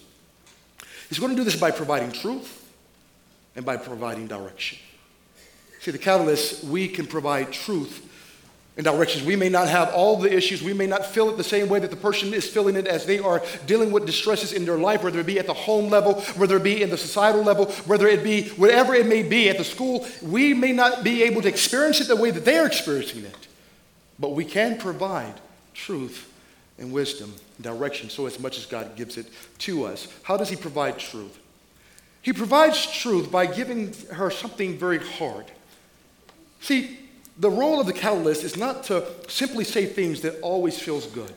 He's 1.09 1.19
going 1.19 1.33
to 1.33 1.37
do 1.37 1.45
this 1.45 1.57
by 1.57 1.71
providing 1.71 2.13
truth 2.13 2.73
and 3.57 3.65
by 3.65 3.77
providing 3.77 4.29
direction. 4.29 4.79
See, 5.81 5.91
the 5.91 5.99
catalyst, 5.99 6.65
we 6.65 6.87
can 6.87 7.07
provide 7.07 7.53
truth 7.53 8.09
and 8.77 8.85
directions. 8.85 9.27
We 9.27 9.37
may 9.37 9.49
not 9.49 9.69
have 9.69 9.93
all 9.93 10.17
the 10.17 10.33
issues. 10.33 10.63
We 10.63 10.73
may 10.73 10.87
not 10.87 11.05
feel 11.05 11.29
it 11.29 11.37
the 11.37 11.45
same 11.45 11.69
way 11.69 11.81
that 11.81 11.91
the 11.91 11.97
person 11.97 12.33
is 12.33 12.49
feeling 12.49 12.77
it 12.77 12.87
as 12.87 13.05
they 13.05 13.19
are 13.19 13.43
dealing 13.67 13.91
with 13.91 14.07
distresses 14.07 14.53
in 14.53 14.65
their 14.65 14.79
life, 14.79 15.03
whether 15.03 15.19
it 15.19 15.27
be 15.27 15.39
at 15.39 15.47
the 15.47 15.53
home 15.53 15.91
level, 15.91 16.21
whether 16.37 16.57
it 16.57 16.63
be 16.63 16.83
in 16.83 16.89
the 16.89 16.97
societal 16.97 17.43
level, 17.43 17.67
whether 17.87 18.07
it 18.07 18.23
be 18.23 18.49
whatever 18.51 18.95
it 18.95 19.07
may 19.07 19.23
be 19.23 19.51
at 19.51 19.59
the 19.59 19.65
school. 19.65 20.07
We 20.23 20.55
may 20.55 20.73
not 20.73 21.03
be 21.03 21.25
able 21.25 21.43
to 21.43 21.49
experience 21.49 22.01
it 22.01 22.09
the 22.09 22.17
way 22.17 22.31
that 22.31 22.45
they're 22.45 22.67
experiencing 22.67 23.25
it, 23.25 23.49
but 24.19 24.31
we 24.31 24.45
can 24.45 24.79
provide 24.79 25.35
truth 25.75 26.32
and 26.83 26.93
wisdom 26.93 27.33
and 27.57 27.65
direction 27.65 28.11
so 28.11 28.27
as 28.27 28.39
much 28.39 28.59
as 28.59 28.67
God 28.67 28.97
gives 28.97 29.17
it 29.17 29.27
to 29.59 29.85
us. 29.85 30.09
How 30.23 30.37
does 30.37 30.51
He 30.51 30.57
provide 30.57 30.99
truth? 30.99 31.39
He 32.21 32.33
provides 32.33 32.87
truth 32.93 33.31
by 33.31 33.47
giving 33.47 33.95
her 34.13 34.31
something 34.31 34.79
very 34.79 34.99
hard. 34.99 35.47
See, 36.61 36.99
the 37.39 37.51
role 37.51 37.81
of 37.81 37.87
the 37.87 37.93
catalyst 37.93 38.45
is 38.45 38.57
not 38.57 38.85
to 38.85 39.07
simply 39.29 39.65
say 39.65 39.87
things 39.87 40.21
that 40.21 40.41
always 40.41 40.79
feels 40.79 41.07
good. 41.07 41.33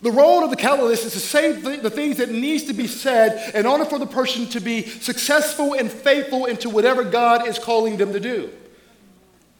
The 0.00 0.10
role 0.10 0.44
of 0.44 0.50
the 0.50 0.56
catalyst 0.56 1.04
is 1.04 1.12
to 1.12 1.20
say 1.20 1.52
the 1.52 1.90
things 1.90 2.18
that 2.18 2.30
needs 2.30 2.64
to 2.64 2.72
be 2.72 2.86
said 2.86 3.54
in 3.54 3.66
order 3.66 3.84
for 3.84 3.98
the 3.98 4.06
person 4.06 4.46
to 4.46 4.60
be 4.60 4.82
successful 4.82 5.74
and 5.74 5.90
faithful 5.90 6.46
into 6.46 6.70
whatever 6.70 7.02
God 7.02 7.46
is 7.48 7.58
calling 7.58 7.96
them 7.96 8.12
to 8.12 8.20
do. 8.20 8.50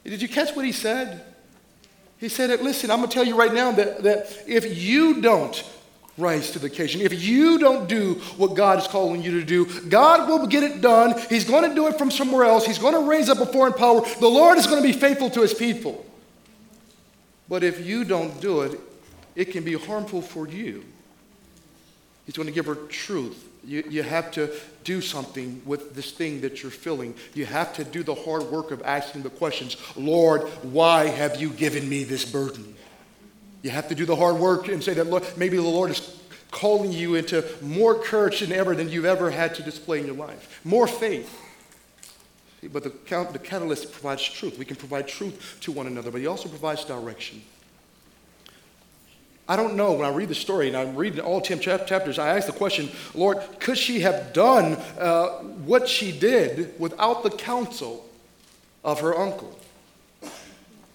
Did 0.04 0.22
you 0.22 0.28
catch 0.28 0.54
what 0.54 0.64
he 0.64 0.72
said? 0.72 1.24
He 2.18 2.28
said, 2.28 2.50
Listen, 2.60 2.90
I'm 2.90 2.98
going 2.98 3.08
to 3.08 3.14
tell 3.14 3.26
you 3.26 3.36
right 3.36 3.52
now 3.52 3.72
that, 3.72 4.02
that 4.02 4.44
if 4.46 4.76
you 4.76 5.20
don't 5.20 5.62
rise 6.16 6.50
to 6.50 6.58
the 6.58 6.66
occasion, 6.66 7.00
if 7.00 7.22
you 7.22 7.58
don't 7.58 7.88
do 7.88 8.14
what 8.36 8.54
God 8.54 8.78
is 8.78 8.88
calling 8.88 9.22
you 9.22 9.40
to 9.40 9.44
do, 9.44 9.66
God 9.88 10.28
will 10.28 10.46
get 10.46 10.64
it 10.64 10.80
done. 10.80 11.14
He's 11.28 11.44
going 11.44 11.68
to 11.68 11.74
do 11.74 11.86
it 11.86 11.96
from 11.96 12.10
somewhere 12.10 12.44
else. 12.44 12.66
He's 12.66 12.78
going 12.78 12.94
to 12.94 13.08
raise 13.08 13.28
up 13.28 13.38
a 13.38 13.46
foreign 13.46 13.72
power. 13.72 14.02
The 14.18 14.28
Lord 14.28 14.58
is 14.58 14.66
going 14.66 14.82
to 14.82 14.86
be 14.86 14.92
faithful 14.92 15.30
to 15.30 15.42
his 15.42 15.54
people. 15.54 16.04
But 17.48 17.62
if 17.62 17.86
you 17.86 18.04
don't 18.04 18.40
do 18.40 18.62
it, 18.62 18.78
it 19.34 19.46
can 19.46 19.64
be 19.64 19.74
harmful 19.74 20.20
for 20.20 20.48
you. 20.48 20.84
He's 22.26 22.36
going 22.36 22.48
to 22.48 22.52
give 22.52 22.66
her 22.66 22.74
truth. 22.74 23.47
You, 23.64 23.84
you 23.88 24.02
have 24.02 24.30
to 24.32 24.50
do 24.84 25.00
something 25.00 25.60
with 25.64 25.94
this 25.94 26.12
thing 26.12 26.40
that 26.40 26.62
you're 26.62 26.70
feeling. 26.70 27.14
You 27.34 27.46
have 27.46 27.74
to 27.74 27.84
do 27.84 28.02
the 28.02 28.14
hard 28.14 28.44
work 28.44 28.70
of 28.70 28.82
asking 28.82 29.22
the 29.22 29.30
questions 29.30 29.76
Lord, 29.96 30.42
why 30.62 31.06
have 31.06 31.40
you 31.40 31.50
given 31.50 31.88
me 31.88 32.04
this 32.04 32.24
burden? 32.24 32.74
You 33.62 33.70
have 33.70 33.88
to 33.88 33.94
do 33.94 34.04
the 34.04 34.16
hard 34.16 34.36
work 34.36 34.68
and 34.68 34.82
say 34.82 34.94
that 34.94 35.08
Lord, 35.08 35.24
maybe 35.36 35.56
the 35.56 35.62
Lord 35.62 35.90
is 35.90 36.18
calling 36.50 36.92
you 36.92 37.14
into 37.14 37.44
more 37.60 37.94
courage 37.94 38.40
than 38.40 38.52
ever 38.52 38.74
than 38.74 38.88
you've 38.88 39.04
ever 39.04 39.30
had 39.30 39.54
to 39.56 39.62
display 39.62 40.00
in 40.00 40.06
your 40.06 40.16
life, 40.16 40.60
more 40.64 40.86
faith. 40.86 41.38
But 42.72 42.82
the, 42.82 42.90
the 43.32 43.38
catalyst 43.38 43.92
provides 43.92 44.22
truth. 44.22 44.58
We 44.58 44.64
can 44.64 44.76
provide 44.76 45.06
truth 45.06 45.58
to 45.60 45.72
one 45.72 45.86
another, 45.86 46.10
but 46.10 46.20
he 46.20 46.26
also 46.26 46.48
provides 46.48 46.84
direction. 46.84 47.42
I 49.48 49.56
don't 49.56 49.76
know. 49.76 49.92
When 49.92 50.06
I 50.06 50.10
read 50.10 50.28
the 50.28 50.34
story 50.34 50.68
and 50.68 50.76
I'm 50.76 50.94
reading 50.94 51.20
all 51.20 51.40
10 51.40 51.60
chapters, 51.60 52.18
I 52.18 52.36
ask 52.36 52.46
the 52.46 52.52
question, 52.52 52.90
Lord, 53.14 53.38
could 53.60 53.78
she 53.78 54.00
have 54.00 54.34
done 54.34 54.74
uh, 54.98 55.28
what 55.64 55.88
she 55.88 56.12
did 56.12 56.78
without 56.78 57.22
the 57.22 57.30
counsel 57.30 58.06
of 58.84 59.00
her 59.00 59.18
uncle? 59.18 59.58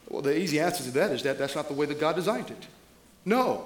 Well, 0.08 0.22
the 0.22 0.38
easy 0.38 0.60
answer 0.60 0.84
to 0.84 0.92
that 0.92 1.12
is 1.12 1.24
that 1.24 1.40
that's 1.40 1.56
not 1.56 1.68
the 1.68 1.74
way 1.74 1.88
that 1.88 2.00
God 2.00 2.16
designed 2.16 2.52
it. 2.52 2.68
No. 3.26 3.66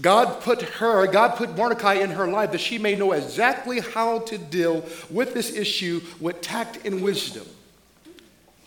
God 0.00 0.40
put 0.40 0.62
her, 0.62 1.06
God 1.08 1.36
put 1.36 1.56
Mordecai 1.56 1.94
in 1.94 2.10
her 2.10 2.28
life 2.28 2.52
that 2.52 2.60
she 2.60 2.78
may 2.78 2.94
know 2.94 3.12
exactly 3.12 3.80
how 3.80 4.20
to 4.20 4.38
deal 4.38 4.84
with 5.10 5.34
this 5.34 5.52
issue 5.52 6.00
with 6.20 6.40
tact 6.40 6.84
and 6.84 7.02
wisdom. 7.02 7.46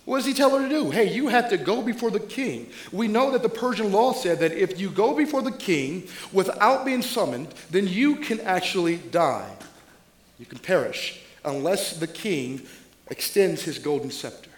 What 0.08 0.20
does 0.20 0.26
he 0.26 0.34
tell 0.34 0.58
her 0.58 0.63
to 0.63 0.70
do? 0.70 0.89
Hey, 0.89 1.13
you 1.13 1.28
have 1.28 1.50
to 1.50 1.58
go 1.58 1.82
before 1.82 2.12
the 2.12 2.22
king. 2.22 2.70
We 2.93 3.10
know 3.10 3.32
that 3.32 3.43
the 3.43 3.50
Persian 3.50 3.91
law 3.91 4.13
said 4.13 4.39
that 4.39 4.54
if 4.54 4.80
you 4.80 4.89
go 4.89 5.13
before 5.13 5.41
the 5.41 5.52
king 5.52 6.08
without 6.32 6.86
being 6.86 7.02
summoned, 7.02 7.50
then 7.72 7.88
you 7.89 8.15
can 8.15 8.39
actually 8.39 8.96
die. 8.96 9.54
You 10.39 10.46
can 10.46 10.60
perish 10.60 11.20
unless 11.43 11.98
the 11.98 12.08
king 12.08 12.62
extends 13.10 13.63
his 13.63 13.80
golden 13.80 14.10
scepter. 14.10 14.50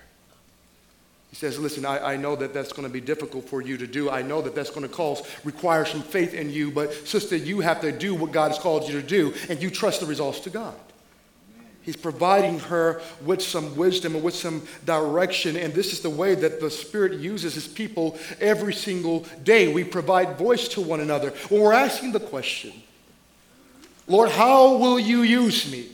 He 1.32 1.36
says, 1.36 1.58
Listen, 1.58 1.84
I, 1.84 2.14
I 2.14 2.16
know 2.16 2.36
that 2.36 2.54
that's 2.54 2.72
going 2.72 2.88
to 2.88 2.94
be 2.94 3.02
difficult 3.02 3.50
for 3.50 3.60
you 3.60 3.76
to 3.78 3.88
do. 3.88 4.08
I 4.08 4.22
know 4.22 4.44
that 4.44 4.54
that's 4.54 4.70
going 4.70 4.88
to 4.88 4.94
cause, 4.94 5.24
require 5.44 5.84
some 5.84 6.04
faith 6.04 6.36
in 6.36 6.52
you, 6.52 6.70
but 6.70 6.94
sister, 7.08 7.36
you 7.36 7.62
have 7.62 7.82
to 7.82 7.92
do 7.92 8.14
what 8.14 8.32
God 8.32 8.50
has 8.50 8.60
called 8.60 8.88
you 8.88 9.02
to 9.02 9.08
do, 9.08 9.34
and 9.50 9.60
you 9.64 9.72
trust 9.72 10.02
the 10.02 10.06
results 10.06 10.42
to 10.42 10.52
God. 10.52 10.76
He's 11.82 11.96
providing 11.96 12.60
her 12.60 13.02
with 13.26 13.42
some 13.42 13.76
wisdom 13.76 14.16
and 14.16 14.24
with 14.24 14.36
some 14.36 14.64
direction. 14.86 15.56
And 15.56 15.74
this 15.74 15.94
is 15.94 16.02
the 16.02 16.10
way 16.10 16.36
that 16.36 16.60
the 16.60 16.70
Spirit 16.70 17.14
uses 17.20 17.56
His 17.56 17.68
people 17.68 18.18
every 18.40 18.74
single 18.74 19.26
day. 19.44 19.72
We 19.72 19.84
provide 19.84 20.38
voice 20.38 20.68
to 20.70 20.82
one 20.82 21.00
another. 21.00 21.32
When 21.50 21.62
we're 21.62 21.74
asking 21.74 22.12
the 22.12 22.20
question, 22.20 22.74
Lord, 24.08 24.30
how 24.30 24.78
will 24.78 25.00
you 25.00 25.22
use 25.22 25.72
me? 25.72 25.88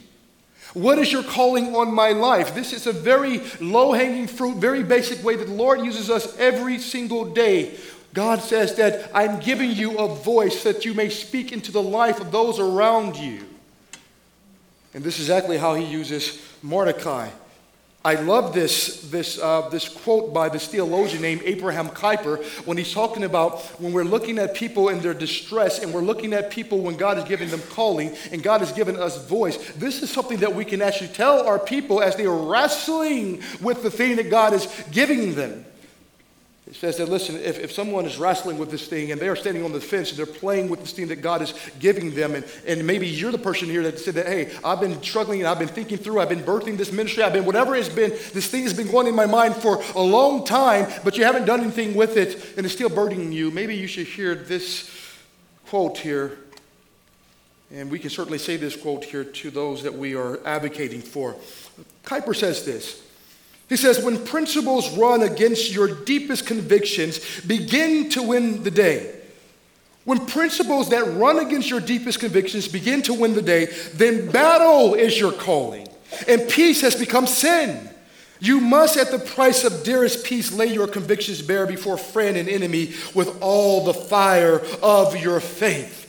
What 0.73 0.99
is 0.99 1.11
your 1.11 1.23
calling 1.23 1.73
on 1.73 1.93
my 1.93 2.09
life? 2.11 2.53
This 2.53 2.73
is 2.73 2.87
a 2.87 2.91
very 2.91 3.41
low 3.61 3.93
hanging 3.93 4.27
fruit, 4.27 4.57
very 4.57 4.83
basic 4.83 5.23
way 5.23 5.37
that 5.37 5.47
the 5.47 5.53
Lord 5.53 5.79
uses 5.79 6.09
us 6.09 6.37
every 6.37 6.79
single 6.79 7.33
day. 7.33 7.77
God 8.13 8.41
says 8.41 8.75
that 8.75 9.09
I'm 9.13 9.39
giving 9.39 9.71
you 9.71 9.97
a 9.97 10.13
voice 10.13 10.63
that 10.63 10.83
you 10.83 10.93
may 10.93 11.09
speak 11.09 11.53
into 11.53 11.71
the 11.71 11.81
life 11.81 12.19
of 12.19 12.31
those 12.31 12.59
around 12.59 13.15
you. 13.15 13.45
And 14.95 15.03
this 15.03 15.19
is 15.19 15.25
exactly 15.25 15.57
how 15.57 15.75
he 15.75 15.83
uses 15.83 16.41
Mordecai. 16.63 17.29
I 18.05 18.13
love 18.13 18.53
this, 18.53 19.09
this, 19.09 19.37
uh, 19.37 19.67
this 19.67 19.89
quote 19.89 20.33
by 20.33 20.47
this 20.47 20.67
theologian 20.67 21.21
named 21.21 21.41
Abraham 21.43 21.89
Kuyper 21.89 22.41
when 22.65 22.77
he's 22.77 22.93
talking 22.93 23.25
about 23.25 23.59
when 23.81 23.91
we're 23.91 24.05
looking 24.05 24.39
at 24.39 24.55
people 24.55 24.87
in 24.87 25.01
their 25.01 25.13
distress 25.13 25.79
and 25.79 25.93
we're 25.93 25.99
looking 25.99 26.31
at 26.31 26.49
people 26.49 26.79
when 26.79 26.95
God 26.95 27.17
is 27.17 27.25
giving 27.25 27.49
them 27.49 27.61
calling 27.71 28.15
and 28.31 28.41
God 28.41 28.61
has 28.61 28.71
given 28.71 28.95
us 28.95 29.27
voice. 29.27 29.57
This 29.73 30.01
is 30.01 30.09
something 30.09 30.37
that 30.37 30.55
we 30.55 30.63
can 30.63 30.81
actually 30.81 31.09
tell 31.09 31.45
our 31.45 31.59
people 31.59 32.01
as 32.01 32.15
they 32.15 32.25
are 32.25 32.49
wrestling 32.49 33.41
with 33.61 33.83
the 33.83 33.91
thing 33.91 34.15
that 34.15 34.29
God 34.29 34.53
is 34.53 34.65
giving 34.91 35.35
them. 35.35 35.65
Says 36.79 36.97
that, 36.97 37.07
listen, 37.07 37.37
if, 37.37 37.57
if 37.57 37.71
someone 37.71 38.05
is 38.05 38.17
wrestling 38.17 38.57
with 38.57 38.69
this 38.69 38.85
thing 38.85 39.13
and 39.13 39.21
they're 39.21 39.37
standing 39.37 39.63
on 39.63 39.71
the 39.71 39.79
fence 39.79 40.09
and 40.09 40.19
they're 40.19 40.25
playing 40.25 40.67
with 40.67 40.81
this 40.81 40.91
thing 40.91 41.07
that 41.07 41.21
God 41.21 41.41
is 41.41 41.53
giving 41.79 42.13
them, 42.13 42.35
and, 42.35 42.45
and 42.67 42.85
maybe 42.85 43.07
you're 43.07 43.31
the 43.31 43.37
person 43.37 43.69
here 43.69 43.81
that 43.83 43.97
said 43.97 44.15
that, 44.15 44.27
hey, 44.27 44.51
I've 44.61 44.81
been 44.81 45.01
struggling 45.01 45.39
and 45.39 45.47
I've 45.47 45.57
been 45.57 45.69
thinking 45.69 45.97
through, 45.97 46.19
I've 46.19 46.27
been 46.27 46.43
birthing 46.43 46.75
this 46.75 46.91
ministry, 46.91 47.23
I've 47.23 47.31
been, 47.31 47.45
whatever 47.45 47.75
it's 47.75 47.87
been, 47.87 48.09
this 48.33 48.47
thing 48.47 48.63
has 48.63 48.73
been 48.73 48.91
going 48.91 49.07
in 49.07 49.15
my 49.15 49.25
mind 49.25 49.55
for 49.55 49.81
a 49.95 50.01
long 50.01 50.43
time, 50.43 50.91
but 51.05 51.17
you 51.17 51.23
haven't 51.23 51.45
done 51.45 51.61
anything 51.61 51.95
with 51.95 52.17
it 52.17 52.57
and 52.57 52.65
it's 52.65 52.75
still 52.75 52.89
burdening 52.89 53.31
you. 53.31 53.51
Maybe 53.51 53.77
you 53.77 53.87
should 53.87 54.07
hear 54.07 54.35
this 54.35 54.91
quote 55.67 55.97
here. 55.97 56.37
And 57.71 57.89
we 57.89 57.99
can 57.99 58.09
certainly 58.09 58.37
say 58.37 58.57
this 58.57 58.75
quote 58.75 59.05
here 59.05 59.23
to 59.23 59.49
those 59.49 59.83
that 59.83 59.93
we 59.93 60.13
are 60.15 60.45
advocating 60.45 61.01
for. 61.01 61.37
Kuyper 62.03 62.35
says 62.35 62.65
this 62.65 63.01
he 63.67 63.77
says, 63.77 64.03
when 64.03 64.23
principles 64.23 64.95
run 64.97 65.23
against 65.23 65.71
your 65.71 65.87
deepest 65.87 66.45
convictions, 66.45 67.19
begin 67.41 68.09
to 68.09 68.21
win 68.21 68.63
the 68.63 68.71
day. 68.71 69.15
When 70.03 70.27
principles 70.27 70.89
that 70.89 71.15
run 71.15 71.39
against 71.39 71.69
your 71.69 71.79
deepest 71.79 72.19
convictions 72.19 72.67
begin 72.67 73.01
to 73.03 73.13
win 73.13 73.33
the 73.33 73.41
day, 73.41 73.65
then 73.95 74.29
battle 74.29 74.93
is 74.93 75.19
your 75.19 75.31
calling, 75.31 75.87
and 76.27 76.47
peace 76.47 76.81
has 76.81 76.95
become 76.95 77.25
sin. 77.25 77.89
You 78.39 78.59
must, 78.59 78.97
at 78.97 79.09
the 79.09 79.17
price 79.17 79.63
of 79.63 79.83
dearest 79.83 80.25
peace, 80.25 80.51
lay 80.51 80.67
your 80.67 80.87
convictions 80.87 81.41
bare 81.41 81.65
before 81.65 81.97
friend 81.97 82.37
and 82.37 82.47
enemy 82.47 82.93
with 83.15 83.41
all 83.41 83.85
the 83.85 83.93
fire 83.93 84.61
of 84.83 85.15
your 85.17 85.39
faith. 85.39 86.04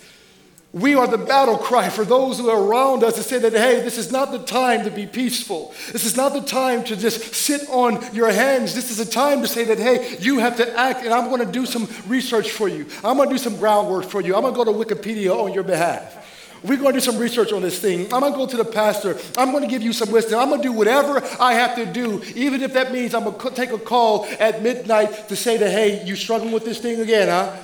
We 0.76 0.94
are 0.94 1.06
the 1.06 1.16
battle 1.16 1.56
cry 1.56 1.88
for 1.88 2.04
those 2.04 2.38
who 2.38 2.50
are 2.50 2.62
around 2.62 3.02
us 3.02 3.14
to 3.14 3.22
say 3.22 3.38
that, 3.38 3.54
hey, 3.54 3.80
this 3.80 3.96
is 3.96 4.12
not 4.12 4.30
the 4.30 4.40
time 4.40 4.84
to 4.84 4.90
be 4.90 5.06
peaceful. 5.06 5.72
This 5.90 6.04
is 6.04 6.18
not 6.18 6.34
the 6.34 6.42
time 6.42 6.84
to 6.84 6.96
just 6.96 7.34
sit 7.34 7.62
on 7.70 8.14
your 8.14 8.30
hands. 8.30 8.74
This 8.74 8.90
is 8.90 9.00
a 9.00 9.10
time 9.10 9.40
to 9.40 9.48
say 9.48 9.64
that, 9.64 9.78
hey, 9.78 10.18
you 10.20 10.38
have 10.38 10.58
to 10.58 10.78
act, 10.78 11.02
and 11.02 11.14
I'm 11.14 11.30
going 11.30 11.40
to 11.40 11.50
do 11.50 11.64
some 11.64 11.88
research 12.06 12.50
for 12.50 12.68
you. 12.68 12.84
I'm 13.02 13.16
going 13.16 13.30
to 13.30 13.34
do 13.34 13.38
some 13.38 13.56
groundwork 13.56 14.04
for 14.04 14.20
you. 14.20 14.34
I'm 14.36 14.42
going 14.42 14.52
to 14.52 14.64
go 14.64 14.70
to 14.70 14.94
Wikipedia 14.94 15.34
on 15.34 15.54
your 15.54 15.64
behalf. 15.64 16.58
We're 16.62 16.76
going 16.76 16.92
to 16.92 17.00
do 17.00 17.04
some 17.04 17.16
research 17.16 17.54
on 17.54 17.62
this 17.62 17.78
thing. 17.78 18.12
I'm 18.12 18.20
going 18.20 18.34
to 18.34 18.38
go 18.38 18.46
to 18.46 18.56
the 18.58 18.64
pastor. 18.66 19.16
I'm 19.38 19.52
going 19.52 19.62
to 19.62 19.70
give 19.70 19.80
you 19.80 19.94
some 19.94 20.10
wisdom. 20.10 20.38
I'm 20.38 20.50
going 20.50 20.60
to 20.60 20.68
do 20.68 20.72
whatever 20.74 21.22
I 21.40 21.54
have 21.54 21.76
to 21.76 21.86
do, 21.86 22.22
even 22.34 22.60
if 22.60 22.74
that 22.74 22.92
means 22.92 23.14
I'm 23.14 23.24
going 23.24 23.38
to 23.38 23.50
take 23.50 23.70
a 23.70 23.78
call 23.78 24.26
at 24.38 24.62
midnight 24.62 25.28
to 25.28 25.36
say 25.36 25.56
that, 25.56 25.70
hey, 25.70 26.04
you 26.04 26.16
struggling 26.16 26.52
with 26.52 26.66
this 26.66 26.80
thing 26.80 27.00
again, 27.00 27.28
huh? 27.28 27.56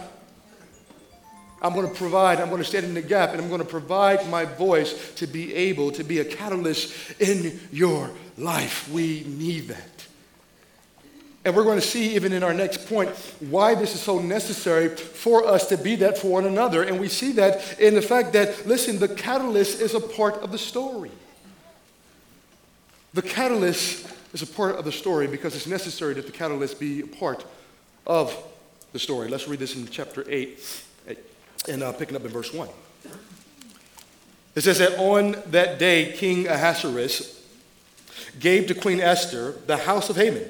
I'm 1.63 1.75
going 1.75 1.89
to 1.89 1.95
provide, 1.95 2.41
I'm 2.41 2.49
going 2.49 2.61
to 2.61 2.69
stand 2.69 2.85
in 2.85 2.95
the 2.95 3.03
gap, 3.03 3.31
and 3.31 3.41
I'm 3.41 3.49
going 3.49 3.61
to 3.61 3.65
provide 3.65 4.29
my 4.29 4.45
voice 4.45 5.15
to 5.15 5.29
be 5.29 5.55
able 5.55 5.93
to 5.93 6.03
be 6.03 6.19
a 6.19 6.25
catalyst 6.25 7.21
in 7.21 7.59
your 7.71 8.11
life. 8.37 8.91
We 8.91 9.25
need 9.29 9.69
that. 9.69 10.07
And 11.45 11.55
we're 11.55 11.65
going 11.65 11.81
to 11.81 11.87
see, 11.87 12.17
even 12.17 12.33
in 12.33 12.43
our 12.43 12.53
next 12.53 12.89
point, 12.89 13.11
why 13.39 13.77
this 13.77 13.95
is 13.95 14.01
so 14.01 14.19
necessary 14.19 14.89
for 14.89 15.47
us 15.47 15.69
to 15.69 15.77
be 15.77 15.97
that 15.97 16.19
for 16.19 16.29
one 16.29 16.47
another. 16.47 16.83
And 16.83 17.01
we 17.01 17.09
see 17.09 17.33
that 17.33 17.81
in 17.81 17.95
the 17.95 18.03
fact 18.03 18.33
that, 18.33 18.67
listen, 18.67 18.99
the 18.99 19.09
catalyst 19.09 19.81
is 19.81 19.95
a 19.95 20.01
part 20.01 20.37
of 20.43 20.51
the 20.51 20.59
story. 20.59 21.11
The 23.15 23.23
catalyst 23.23 24.09
is 24.33 24.43
a 24.43 24.47
part 24.47 24.77
of 24.77 24.85
the 24.85 24.93
story 24.93 25.29
because 25.29 25.55
it's 25.55 25.67
necessary 25.67 26.15
that 26.15 26.27
the 26.27 26.33
catalyst 26.33 26.81
be 26.81 27.03
a 27.03 27.07
part 27.07 27.45
of 28.07 28.37
the 28.93 28.99
story. 28.99 29.29
Let's 29.29 29.47
read 29.47 29.59
this 29.61 29.77
in 29.77 29.87
chapter 29.87 30.25
8 30.29 30.89
and 31.69 31.83
uh, 31.83 31.93
picking 31.93 32.17
up 32.17 32.25
in 32.25 32.31
verse 32.31 32.53
1. 32.53 32.69
It 34.55 34.63
says 34.63 34.79
that 34.79 34.99
on 34.99 35.37
that 35.47 35.79
day, 35.79 36.13
King 36.13 36.47
Ahasuerus 36.47 37.43
gave 38.39 38.67
to 38.67 38.75
Queen 38.75 39.01
Esther 39.01 39.53
the 39.67 39.79
house 39.79 40.11
of 40.11 40.17
Haman, 40.17 40.47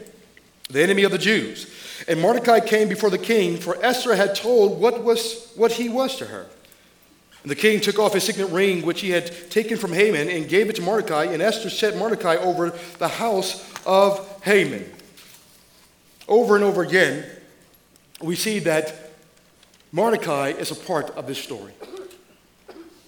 the 0.69 0.83
enemy 0.83 1.05
of 1.05 1.13
the 1.13 1.19
Jews. 1.19 1.73
And 2.09 2.21
Mordecai 2.21 2.61
came 2.61 2.89
before 2.89 3.11
the 3.11 3.19
king, 3.19 3.59
for 3.59 3.83
Esther 3.85 4.17
had 4.17 4.35
told 4.35 4.81
what, 4.81 5.05
was, 5.05 5.53
what 5.55 5.73
he 5.73 5.89
was 5.89 6.17
to 6.17 6.27
her. 6.27 6.47
And 7.43 7.51
the 7.51 7.57
king 7.57 7.81
took 7.81 7.99
off 7.99 8.15
his 8.15 8.25
signet 8.25 8.51
ring, 8.51 8.85
which 8.85 9.01
he 9.01 9.11
had 9.11 9.51
taken 9.51 9.77
from 9.77 9.93
Haman, 9.93 10.29
and 10.29 10.49
gave 10.49 10.69
it 10.69 10.77
to 10.77 10.83
Mordecai. 10.83 11.25
And 11.25 11.43
Esther 11.43 11.71
set 11.71 11.97
Mordecai 11.97 12.37
over 12.37 12.71
the 12.99 13.09
house 13.09 13.69
of 13.85 14.43
Haman. 14.43 14.85
Over 16.29 16.55
and 16.55 16.65
over 16.65 16.83
again, 16.83 17.25
we 18.21 18.37
see 18.37 18.61
that 18.61 19.02
Mordecai 19.93 20.49
is 20.49 20.71
a 20.71 20.75
part 20.75 21.11
of 21.11 21.27
this 21.27 21.39
story. 21.39 21.73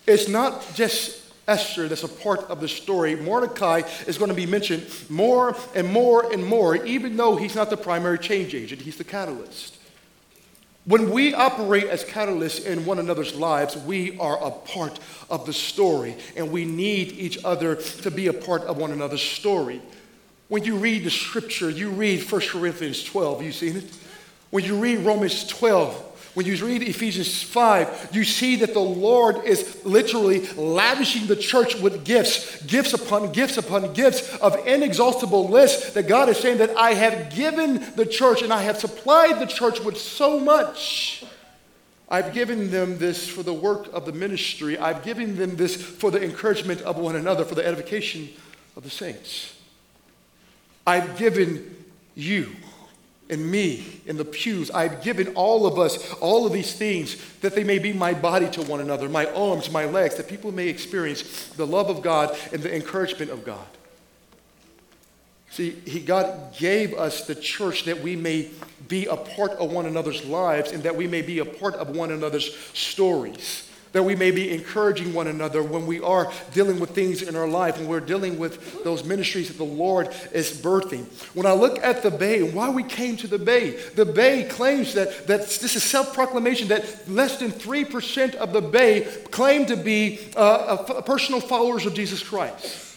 It's 0.07 0.29
not 0.29 0.67
just 0.75 1.23
Esther 1.49 1.89
that's 1.89 2.05
a 2.05 2.09
part 2.09 2.41
of 2.51 2.61
the 2.61 2.69
story. 2.69 3.17
Mordecai 3.17 3.83
is 4.07 4.19
going 4.19 4.29
to 4.29 4.35
be 4.35 4.47
mentioned 4.47 4.87
more 5.09 5.57
and 5.75 5.91
more 5.91 6.31
and 6.31 6.45
more, 6.45 6.77
even 6.85 7.17
though 7.17 7.37
he's 7.37 7.55
not 7.55 7.71
the 7.71 7.77
primary 7.77 8.19
change 8.19 8.55
agent, 8.55 8.83
he's 8.83 8.97
the 8.97 9.05
catalyst. 9.05 9.77
When 10.87 11.11
we 11.11 11.33
operate 11.33 11.85
as 11.85 12.05
catalysts 12.05 12.67
in 12.67 12.85
one 12.85 12.99
another's 12.99 13.35
lives, 13.35 13.77
we 13.77 14.19
are 14.19 14.43
a 14.45 14.51
part 14.51 15.01
of 15.31 15.47
the 15.47 15.53
story, 15.55 16.15
and 16.37 16.51
we 16.51 16.67
need 16.67 17.13
each 17.13 17.43
other 17.43 17.77
to 17.77 18.11
be 18.11 18.27
a 18.27 18.35
part 18.35 18.63
of 18.65 18.77
one 18.77 18.91
another's 18.91 19.23
story. 19.23 19.81
When 20.49 20.65
you 20.65 20.77
read 20.77 21.05
the 21.05 21.11
scripture, 21.11 21.71
you 21.71 21.89
read 21.89 22.31
1 22.31 22.41
Corinthians 22.43 23.03
12, 23.03 23.43
you've 23.43 23.55
seen 23.55 23.77
it? 23.77 23.85
When 24.51 24.63
you 24.63 24.79
read 24.79 24.99
Romans 24.99 25.47
12, 25.47 26.14
when 26.35 26.47
you 26.47 26.57
read 26.65 26.83
Ephesians 26.83 27.43
5, 27.45 28.09
you 28.13 28.25
see 28.25 28.57
that 28.57 28.75
the 28.75 28.81
Lord 28.81 29.45
is 29.45 29.85
literally 29.85 30.47
lavishing 30.55 31.29
the 31.29 31.37
church 31.37 31.77
with 31.77 32.05
gifts, 32.05 32.61
gifts 32.63 32.93
upon 32.93 33.31
gifts 33.31 33.57
upon 33.57 33.93
gifts 33.93 34.37
of 34.39 34.67
inexhaustible 34.67 35.49
lists 35.49 35.93
that 35.95 36.09
God 36.09 36.29
is 36.29 36.37
saying 36.39 36.59
that 36.59 36.77
I 36.77 36.95
have 36.95 37.33
given 37.35 37.85
the 37.95 38.05
church 38.05 38.43
and 38.43 38.53
I 38.53 38.63
have 38.63 38.79
supplied 38.79 39.41
the 39.41 39.47
church 39.47 39.81
with 39.81 39.97
so 39.97 40.41
much. 40.41 41.25
I've 42.09 42.35
given 42.35 42.71
them 42.71 42.99
this 42.99 43.29
for 43.29 43.45
the 43.45 43.55
work 43.55 43.89
of 43.93 44.05
the 44.05 44.13
ministry. 44.13 44.77
I've 44.77 45.05
given 45.05 45.37
them 45.37 45.55
this 45.55 45.77
for 45.77 46.11
the 46.11 46.23
encouragement 46.23 46.83
of 46.83 46.97
one 46.99 47.15
another, 47.15 47.45
for 47.45 47.55
the 47.55 47.67
edification 47.67 48.29
of 48.77 48.83
the 48.83 48.91
saints. 48.91 49.55
I've 50.87 51.17
given 51.17 51.85
you 52.17 52.51
and 53.31 53.51
me 53.51 54.01
in 54.07 54.17
the 54.17 54.25
pews. 54.25 54.71
I've 54.71 55.03
given 55.03 55.29
all 55.35 55.67
of 55.67 55.79
us 55.79 56.13
all 56.15 56.47
of 56.47 56.53
these 56.53 56.75
things 56.75 57.17
that 57.41 57.55
they 57.55 57.65
may 57.65 57.79
be 57.79 57.93
my 57.93 58.13
body 58.15 58.49
to 58.51 58.63
one 58.63 58.81
another, 58.81 59.09
my 59.09 59.27
arms, 59.33 59.71
my 59.71 59.87
legs, 59.87 60.17
that 60.17 60.29
people 60.29 60.53
may 60.53 60.69
experience 60.69 61.49
the 61.57 61.67
love 61.67 61.89
of 61.89 62.03
God 62.03 62.37
and 62.53 62.63
the 62.63 62.75
encouragement 62.75 63.31
of 63.31 63.45
God. 63.45 63.67
See, 65.51 65.71
he, 65.87 66.01
God 66.01 66.57
gave 66.59 66.95
us 66.95 67.27
the 67.27 67.35
church 67.35 67.85
that 67.85 68.03
we 68.03 68.17
may 68.17 68.51
be 68.89 69.07
a 69.07 69.17
part 69.17 69.53
of 69.53 69.71
one 69.71 69.87
another's 69.87 70.25
lives 70.25 70.73
and 70.73 70.83
that 70.83 70.97
we 70.97 71.07
may 71.07 71.23
be 71.23 71.39
a 71.39 71.45
part 71.45 71.75
of 71.75 71.91
one 71.97 72.11
another's 72.11 72.55
stories 72.75 73.71
that 73.95 74.03
we 74.03 74.15
may 74.15 74.31
be 74.31 74.51
encouraging 74.51 75.15
one 75.15 75.29
another 75.29 75.63
when 75.63 75.87
we 75.87 76.01
are 76.01 76.31
dealing 76.53 76.79
with 76.81 76.91
things 76.91 77.23
in 77.23 77.35
our 77.35 77.49
life, 77.49 77.79
when 77.79 77.87
we're 77.89 78.01
dealing 78.01 78.39
with 78.39 78.85
those 78.85 79.05
ministries 79.05 79.49
that 79.49 79.57
the 79.57 79.65
Lord 79.65 80.09
is 80.33 80.53
birthing. 80.53 81.05
When 81.35 81.47
I 81.47 81.53
look 81.53 81.79
at 81.79 82.03
the 82.03 82.11
Bay 82.11 82.45
and 82.45 82.53
why 82.55 82.69
we 82.69 82.83
came 82.83 83.17
to 83.19 83.29
the 83.29 83.39
Bay, 83.39 83.71
the 83.95 84.05
Bay 84.05 84.45
claims 84.45 84.95
that, 84.95 85.29
that 85.29 85.43
this 85.43 85.77
is 85.77 85.83
self 85.83 86.13
proclamation 86.13 86.69
that 86.69 87.09
less 87.09 87.39
than 87.39 87.53
3% 87.53 88.35
of 88.35 88.53
the 88.53 88.61
Bay 88.61 89.03
claim 89.31 89.65
to 89.67 89.77
be 89.77 90.19
uh, 90.37 90.77
personal 91.03 91.41
followers 91.41 91.87
of 91.87 91.95
Jesus 91.95 92.23
Christ. 92.23 92.94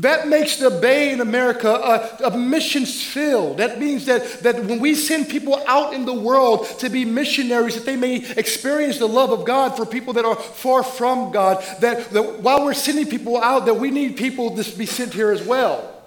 That 0.00 0.28
makes 0.28 0.56
the 0.56 0.70
Bay 0.70 1.12
in 1.12 1.20
America 1.20 1.68
a, 1.68 2.28
a 2.28 2.38
missions 2.38 3.02
field. 3.02 3.58
That 3.58 3.78
means 3.78 4.06
that, 4.06 4.42
that 4.42 4.64
when 4.64 4.80
we 4.80 4.94
send 4.94 5.28
people 5.28 5.62
out 5.66 5.92
in 5.92 6.06
the 6.06 6.14
world 6.14 6.66
to 6.78 6.88
be 6.88 7.04
missionaries, 7.04 7.74
that 7.74 7.84
they 7.84 7.96
may 7.96 8.24
experience 8.32 8.98
the 8.98 9.08
love 9.08 9.30
of 9.30 9.44
God 9.44 9.76
for 9.76 9.84
people 9.84 10.14
that 10.14 10.24
are 10.24 10.36
far 10.36 10.82
from 10.82 11.32
God, 11.32 11.62
that, 11.80 12.10
that 12.10 12.40
while 12.40 12.64
we're 12.64 12.72
sending 12.72 13.06
people 13.06 13.36
out, 13.42 13.66
that 13.66 13.74
we 13.74 13.90
need 13.90 14.16
people 14.16 14.56
to 14.56 14.78
be 14.78 14.86
sent 14.86 15.12
here 15.12 15.32
as 15.32 15.42
well. 15.42 16.02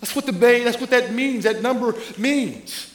That's 0.00 0.16
what 0.16 0.26
the 0.26 0.32
Bay, 0.32 0.64
that's 0.64 0.80
what 0.80 0.90
that 0.90 1.12
means, 1.12 1.44
that 1.44 1.62
number 1.62 1.94
means. 2.18 2.92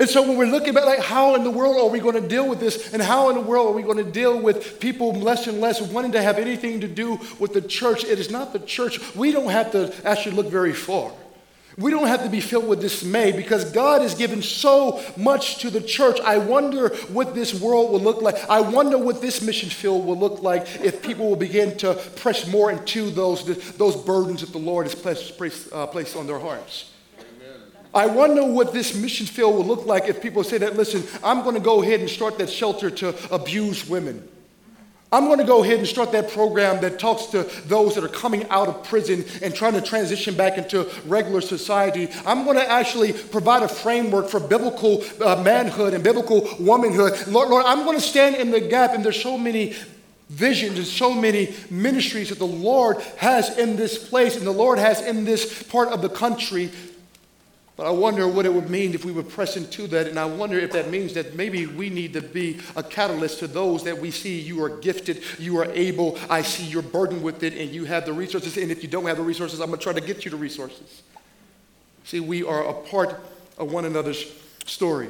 And 0.00 0.08
so 0.08 0.22
when 0.22 0.38
we're 0.38 0.46
looking 0.46 0.74
at 0.78 0.86
like 0.86 1.00
how 1.00 1.34
in 1.34 1.44
the 1.44 1.50
world 1.50 1.76
are 1.76 1.90
we 1.90 2.00
going 2.00 2.14
to 2.14 2.26
deal 2.26 2.48
with 2.48 2.58
this 2.58 2.94
and 2.94 3.02
how 3.02 3.28
in 3.28 3.34
the 3.34 3.42
world 3.42 3.68
are 3.68 3.72
we 3.72 3.82
going 3.82 4.02
to 4.02 4.10
deal 4.10 4.40
with 4.40 4.80
people 4.80 5.12
less 5.12 5.46
and 5.46 5.60
less 5.60 5.78
wanting 5.82 6.12
to 6.12 6.22
have 6.22 6.38
anything 6.38 6.80
to 6.80 6.88
do 6.88 7.20
with 7.38 7.52
the 7.52 7.60
church, 7.60 8.04
it 8.04 8.18
is 8.18 8.30
not 8.30 8.54
the 8.54 8.60
church. 8.60 9.14
We 9.14 9.30
don't 9.30 9.50
have 9.50 9.72
to 9.72 9.94
actually 10.06 10.36
look 10.36 10.46
very 10.46 10.72
far. 10.72 11.12
We 11.76 11.90
don't 11.90 12.08
have 12.08 12.24
to 12.24 12.30
be 12.30 12.40
filled 12.40 12.66
with 12.66 12.80
dismay 12.80 13.32
because 13.32 13.70
God 13.72 14.00
has 14.00 14.14
given 14.14 14.40
so 14.40 15.02
much 15.18 15.58
to 15.58 15.70
the 15.70 15.82
church. 15.82 16.18
I 16.20 16.38
wonder 16.38 16.88
what 17.08 17.34
this 17.34 17.52
world 17.60 17.92
will 17.92 18.00
look 18.00 18.22
like. 18.22 18.36
I 18.48 18.62
wonder 18.62 18.96
what 18.96 19.20
this 19.20 19.42
mission 19.42 19.68
field 19.68 20.06
will 20.06 20.18
look 20.18 20.42
like 20.42 20.62
if 20.82 21.02
people 21.02 21.28
will 21.28 21.36
begin 21.36 21.76
to 21.78 21.94
press 22.16 22.46
more 22.46 22.72
into 22.72 23.10
those, 23.10 23.44
those 23.76 23.96
burdens 23.96 24.40
that 24.40 24.52
the 24.52 24.58
Lord 24.58 24.86
has 24.86 24.94
placed, 24.94 25.36
placed, 25.36 25.70
uh, 25.74 25.86
placed 25.86 26.16
on 26.16 26.26
their 26.26 26.38
hearts. 26.38 26.90
I 27.92 28.06
wonder 28.06 28.44
what 28.44 28.72
this 28.72 28.94
mission 28.94 29.26
field 29.26 29.54
will 29.56 29.64
look 29.64 29.86
like 29.86 30.08
if 30.08 30.22
people 30.22 30.44
say 30.44 30.58
that, 30.58 30.76
listen, 30.76 31.02
I'm 31.24 31.42
going 31.42 31.56
to 31.56 31.60
go 31.60 31.82
ahead 31.82 32.00
and 32.00 32.08
start 32.08 32.38
that 32.38 32.48
shelter 32.48 32.90
to 32.90 33.14
abuse 33.34 33.88
women. 33.88 34.28
I'm 35.12 35.24
going 35.24 35.38
to 35.38 35.44
go 35.44 35.64
ahead 35.64 35.78
and 35.78 35.88
start 35.88 36.12
that 36.12 36.30
program 36.30 36.80
that 36.82 37.00
talks 37.00 37.26
to 37.26 37.42
those 37.66 37.96
that 37.96 38.04
are 38.04 38.08
coming 38.08 38.48
out 38.48 38.68
of 38.68 38.84
prison 38.84 39.24
and 39.42 39.52
trying 39.52 39.72
to 39.72 39.80
transition 39.80 40.36
back 40.36 40.56
into 40.56 40.88
regular 41.04 41.40
society. 41.40 42.08
I'm 42.24 42.44
going 42.44 42.56
to 42.56 42.70
actually 42.70 43.12
provide 43.12 43.64
a 43.64 43.68
framework 43.68 44.28
for 44.28 44.38
biblical 44.38 45.02
uh, 45.20 45.42
manhood 45.42 45.94
and 45.94 46.04
biblical 46.04 46.48
womanhood. 46.60 47.26
Lord, 47.26 47.48
Lord, 47.48 47.64
I'm 47.66 47.84
going 47.84 47.98
to 47.98 48.04
stand 48.04 48.36
in 48.36 48.52
the 48.52 48.60
gap, 48.60 48.92
and 48.94 49.04
there's 49.04 49.20
so 49.20 49.36
many 49.36 49.74
visions 50.28 50.78
and 50.78 50.86
so 50.86 51.12
many 51.12 51.56
ministries 51.70 52.28
that 52.28 52.38
the 52.38 52.46
Lord 52.46 52.98
has 53.16 53.58
in 53.58 53.74
this 53.74 53.98
place 54.08 54.36
and 54.36 54.46
the 54.46 54.52
Lord 54.52 54.78
has 54.78 55.02
in 55.02 55.24
this 55.24 55.64
part 55.64 55.88
of 55.88 56.02
the 56.02 56.08
country 56.08 56.70
but 57.80 57.86
I 57.86 57.92
wonder 57.92 58.28
what 58.28 58.44
it 58.44 58.52
would 58.52 58.68
mean 58.68 58.92
if 58.92 59.06
we 59.06 59.12
would 59.12 59.30
press 59.30 59.56
into 59.56 59.86
that. 59.86 60.06
And 60.06 60.18
I 60.18 60.26
wonder 60.26 60.58
if 60.58 60.70
that 60.72 60.90
means 60.90 61.14
that 61.14 61.34
maybe 61.34 61.64
we 61.64 61.88
need 61.88 62.12
to 62.12 62.20
be 62.20 62.60
a 62.76 62.82
catalyst 62.82 63.38
to 63.38 63.46
those 63.46 63.84
that 63.84 63.96
we 63.96 64.10
see 64.10 64.38
you 64.38 64.62
are 64.62 64.68
gifted, 64.68 65.22
you 65.38 65.56
are 65.56 65.64
able, 65.72 66.18
I 66.28 66.42
see 66.42 66.64
you're 66.64 66.82
burdened 66.82 67.22
with 67.22 67.42
it, 67.42 67.54
and 67.54 67.70
you 67.70 67.86
have 67.86 68.04
the 68.04 68.12
resources. 68.12 68.58
And 68.58 68.70
if 68.70 68.82
you 68.82 68.88
don't 68.90 69.06
have 69.06 69.16
the 69.16 69.22
resources, 69.22 69.60
I'm 69.60 69.68
going 69.68 69.78
to 69.78 69.82
try 69.82 69.94
to 69.94 70.00
get 70.02 70.26
you 70.26 70.30
the 70.30 70.36
resources. 70.36 71.00
See, 72.04 72.20
we 72.20 72.44
are 72.44 72.68
a 72.68 72.74
part 72.74 73.18
of 73.56 73.72
one 73.72 73.86
another's 73.86 74.30
story. 74.66 75.08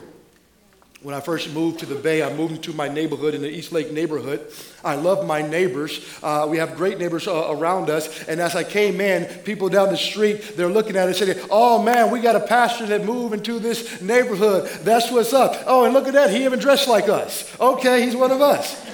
When 1.03 1.15
I 1.15 1.21
first 1.21 1.55
moved 1.55 1.79
to 1.81 1.87
the 1.87 1.95
Bay, 1.95 2.23
I 2.23 2.31
moved 2.31 2.57
into 2.57 2.75
my 2.75 2.87
neighborhood 2.87 3.35
in 3.35 3.41
the 3.41 3.49
East 3.49 3.73
Lake 3.73 3.91
neighborhood. 3.91 4.53
I 4.85 4.97
love 4.97 5.27
my 5.27 5.41
neighbors. 5.41 6.07
Uh, 6.23 6.47
we 6.47 6.59
have 6.59 6.77
great 6.77 6.99
neighbors 6.99 7.27
uh, 7.27 7.47
around 7.49 7.89
us. 7.89 8.29
And 8.29 8.39
as 8.39 8.55
I 8.55 8.65
came 8.65 9.01
in, 9.01 9.25
people 9.45 9.71
down 9.71 9.89
the 9.89 9.97
street, 9.97 10.59
they're 10.59 10.69
looking 10.69 10.97
at 10.97 11.09
it 11.09 11.19
and 11.19 11.35
saying, 11.35 11.49
Oh 11.51 11.83
man, 11.83 12.11
we 12.11 12.21
got 12.21 12.37
a 12.37 12.41
pastor 12.41 12.85
that 12.85 13.07
moved 13.07 13.33
into 13.33 13.59
this 13.59 14.03
neighborhood. 14.03 14.69
That's 14.83 15.11
what's 15.11 15.33
up. 15.33 15.63
Oh, 15.67 15.87
and 15.87 15.95
look 15.95 16.07
at 16.07 16.13
that. 16.13 16.33
He 16.33 16.45
even 16.45 16.59
dressed 16.59 16.87
like 16.87 17.09
us. 17.09 17.59
Okay, 17.59 18.05
he's 18.05 18.15
one 18.15 18.31
of 18.31 18.43
us. 18.43 18.85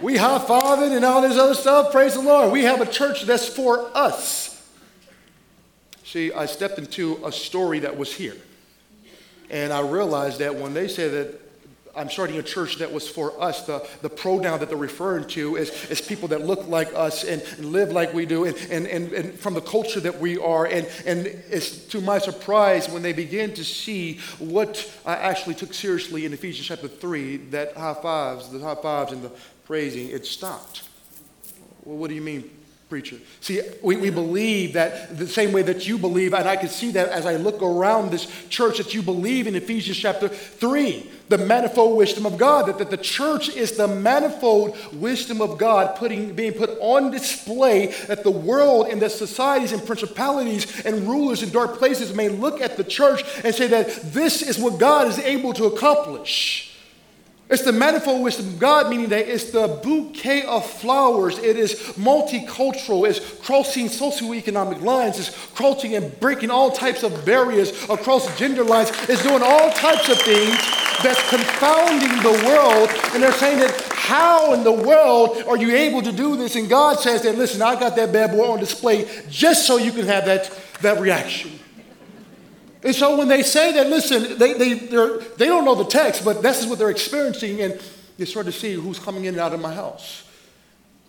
we 0.00 0.16
high 0.16 0.38
fiving 0.38 0.94
and 0.94 1.04
all 1.04 1.22
this 1.22 1.36
other 1.36 1.54
stuff. 1.54 1.90
Praise 1.90 2.14
the 2.14 2.22
Lord. 2.22 2.52
We 2.52 2.62
have 2.62 2.80
a 2.80 2.86
church 2.86 3.22
that's 3.22 3.48
for 3.48 3.90
us. 3.96 4.64
See, 6.04 6.32
I 6.32 6.46
stepped 6.46 6.78
into 6.78 7.20
a 7.26 7.32
story 7.32 7.80
that 7.80 7.96
was 7.98 8.14
here. 8.14 8.36
And 9.50 9.72
I 9.72 9.80
realized 9.80 10.38
that 10.40 10.54
when 10.54 10.74
they 10.74 10.88
say 10.88 11.08
that 11.08 11.40
I'm 11.96 12.10
starting 12.10 12.36
a 12.36 12.42
church 12.42 12.76
that 12.76 12.92
was 12.92 13.08
for 13.08 13.42
us, 13.42 13.64
the, 13.64 13.86
the 14.02 14.10
pronoun 14.10 14.60
that 14.60 14.68
they're 14.68 14.76
referring 14.76 15.26
to 15.28 15.56
is, 15.56 15.70
is 15.90 16.02
people 16.02 16.28
that 16.28 16.42
look 16.42 16.68
like 16.68 16.92
us 16.94 17.24
and, 17.24 17.40
and 17.56 17.72
live 17.72 17.90
like 17.90 18.12
we 18.12 18.26
do 18.26 18.44
and, 18.44 18.54
and, 18.70 18.86
and, 18.86 19.12
and, 19.12 19.38
from 19.38 19.54
the 19.54 19.62
culture 19.62 20.00
that 20.00 20.20
we 20.20 20.36
are. 20.36 20.66
And, 20.66 20.86
and 21.06 21.26
it's 21.26 21.86
to 21.86 22.02
my 22.02 22.18
surprise 22.18 22.90
when 22.90 23.00
they 23.00 23.14
begin 23.14 23.54
to 23.54 23.64
see 23.64 24.18
what 24.38 24.92
I 25.06 25.14
actually 25.14 25.54
took 25.54 25.72
seriously 25.72 26.26
in 26.26 26.34
Ephesians 26.34 26.66
chapter 26.66 26.86
3 26.86 27.38
that 27.48 27.74
high 27.74 27.94
fives, 27.94 28.50
the 28.50 28.58
high 28.58 28.74
fives 28.74 29.12
and 29.12 29.22
the 29.22 29.32
praising, 29.64 30.10
it 30.10 30.26
stopped. 30.26 30.82
Well, 31.84 31.96
what 31.96 32.08
do 32.08 32.14
you 32.14 32.22
mean 32.22 32.50
preacher. 32.88 33.16
See, 33.40 33.60
we, 33.82 33.96
we 33.96 34.10
believe 34.10 34.74
that 34.74 35.18
the 35.18 35.26
same 35.26 35.50
way 35.50 35.62
that 35.62 35.88
you 35.88 35.98
believe, 35.98 36.32
and 36.32 36.48
I 36.48 36.54
can 36.54 36.68
see 36.68 36.92
that 36.92 37.08
as 37.08 37.26
I 37.26 37.34
look 37.34 37.60
around 37.60 38.10
this 38.10 38.26
church, 38.48 38.78
that 38.78 38.94
you 38.94 39.02
believe 39.02 39.48
in 39.48 39.56
Ephesians 39.56 39.96
chapter 39.96 40.28
3, 40.28 41.10
the 41.28 41.38
manifold 41.38 41.96
wisdom 41.96 42.26
of 42.26 42.38
God, 42.38 42.66
that, 42.66 42.78
that 42.78 42.90
the 42.90 42.96
church 42.96 43.48
is 43.48 43.72
the 43.72 43.88
manifold 43.88 44.76
wisdom 44.94 45.42
of 45.42 45.58
God 45.58 45.96
putting, 45.96 46.34
being 46.34 46.52
put 46.52 46.70
on 46.80 47.10
display, 47.10 47.86
that 48.06 48.22
the 48.22 48.30
world 48.30 48.86
and 48.86 49.02
the 49.02 49.10
societies 49.10 49.72
and 49.72 49.84
principalities 49.84 50.84
and 50.86 51.08
rulers 51.08 51.42
in 51.42 51.50
dark 51.50 51.78
places 51.78 52.14
may 52.14 52.28
look 52.28 52.60
at 52.60 52.76
the 52.76 52.84
church 52.84 53.24
and 53.42 53.52
say 53.52 53.66
that 53.66 53.88
this 54.12 54.42
is 54.42 54.60
what 54.60 54.78
God 54.78 55.08
is 55.08 55.18
able 55.18 55.52
to 55.54 55.64
accomplish. 55.64 56.65
It's 57.48 57.62
the 57.62 57.72
manifold 57.72 58.24
wisdom 58.24 58.48
of 58.48 58.58
God, 58.58 58.90
meaning 58.90 59.08
that 59.10 59.28
it's 59.28 59.52
the 59.52 59.80
bouquet 59.82 60.42
of 60.42 60.68
flowers. 60.68 61.38
It 61.38 61.56
is 61.56 61.74
multicultural. 61.94 63.08
It's 63.08 63.20
crossing 63.38 63.86
socioeconomic 63.86 64.82
lines. 64.82 65.20
It's 65.20 65.30
crossing 65.54 65.94
and 65.94 66.18
breaking 66.18 66.50
all 66.50 66.72
types 66.72 67.04
of 67.04 67.24
barriers 67.24 67.70
across 67.88 68.36
gender 68.36 68.64
lines. 68.64 68.90
It's 69.08 69.22
doing 69.22 69.42
all 69.44 69.70
types 69.70 70.08
of 70.08 70.18
things 70.22 70.56
that's 71.04 71.28
confounding 71.30 72.20
the 72.20 72.46
world. 72.48 72.90
And 73.14 73.22
they're 73.22 73.32
saying 73.32 73.60
that 73.60 73.80
how 73.92 74.52
in 74.52 74.64
the 74.64 74.72
world 74.72 75.38
are 75.46 75.56
you 75.56 75.72
able 75.72 76.02
to 76.02 76.10
do 76.10 76.36
this? 76.36 76.56
And 76.56 76.68
God 76.68 76.98
says 76.98 77.22
that, 77.22 77.36
listen, 77.36 77.62
I 77.62 77.78
got 77.78 77.94
that 77.94 78.12
bad 78.12 78.32
boy 78.32 78.50
on 78.50 78.58
display 78.58 79.08
just 79.30 79.68
so 79.68 79.76
you 79.76 79.92
can 79.92 80.06
have 80.06 80.24
that, 80.24 80.50
that 80.80 81.00
reaction. 81.00 81.52
And 82.86 82.94
so 82.94 83.18
when 83.18 83.26
they 83.26 83.42
say 83.42 83.72
that, 83.72 83.88
listen, 83.88 84.38
they, 84.38 84.52
they, 84.52 84.74
they 84.74 85.46
don't 85.46 85.64
know 85.64 85.74
the 85.74 85.86
text, 85.86 86.24
but 86.24 86.40
this 86.40 86.62
is 86.62 86.68
what 86.68 86.78
they're 86.78 86.88
experiencing, 86.88 87.60
and 87.60 87.80
they 88.16 88.24
start 88.24 88.46
to 88.46 88.52
see 88.52 88.74
who's 88.74 89.00
coming 89.00 89.24
in 89.24 89.34
and 89.34 89.40
out 89.40 89.52
of 89.52 89.60
my 89.60 89.74
house. 89.74 90.22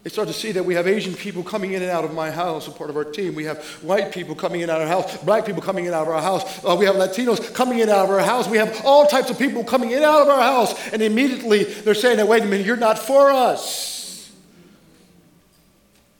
They 0.01 0.09
start 0.09 0.27
to 0.27 0.33
see 0.33 0.51
that 0.53 0.65
we 0.65 0.73
have 0.73 0.87
Asian 0.87 1.13
people 1.13 1.43
coming 1.43 1.73
in 1.73 1.83
and 1.83 1.91
out 1.91 2.03
of 2.03 2.15
my 2.15 2.31
house, 2.31 2.67
a 2.67 2.71
part 2.71 2.89
of 2.89 2.97
our 2.97 3.03
team. 3.03 3.35
We 3.35 3.43
have 3.43 3.63
white 3.83 4.11
people 4.11 4.33
coming 4.33 4.61
in 4.61 4.71
and 4.71 4.71
out 4.71 4.81
of 4.81 4.89
our 4.89 5.01
house, 5.01 5.23
black 5.23 5.45
people 5.45 5.61
coming 5.61 5.85
in 5.85 5.93
and 5.93 5.95
out 5.95 6.07
of 6.07 6.13
our 6.15 6.21
house. 6.21 6.65
Uh, 6.65 6.75
we 6.75 6.85
have 6.85 6.95
Latinos 6.95 7.53
coming 7.53 7.77
in 7.77 7.89
and 7.89 7.91
out 7.91 8.05
of 8.05 8.09
our 8.09 8.21
house. 8.21 8.47
We 8.47 8.57
have 8.57 8.83
all 8.83 9.05
types 9.05 9.29
of 9.29 9.37
people 9.37 9.63
coming 9.63 9.91
in 9.91 9.97
and 9.97 10.05
out 10.05 10.23
of 10.23 10.29
our 10.29 10.41
house. 10.41 10.87
And 10.93 11.03
immediately 11.03 11.63
they're 11.63 11.93
saying 11.93 12.17
that, 12.17 12.27
wait 12.27 12.41
a 12.41 12.47
minute, 12.47 12.65
you're 12.65 12.75
not 12.75 12.97
for 12.97 13.29
us. 13.29 13.96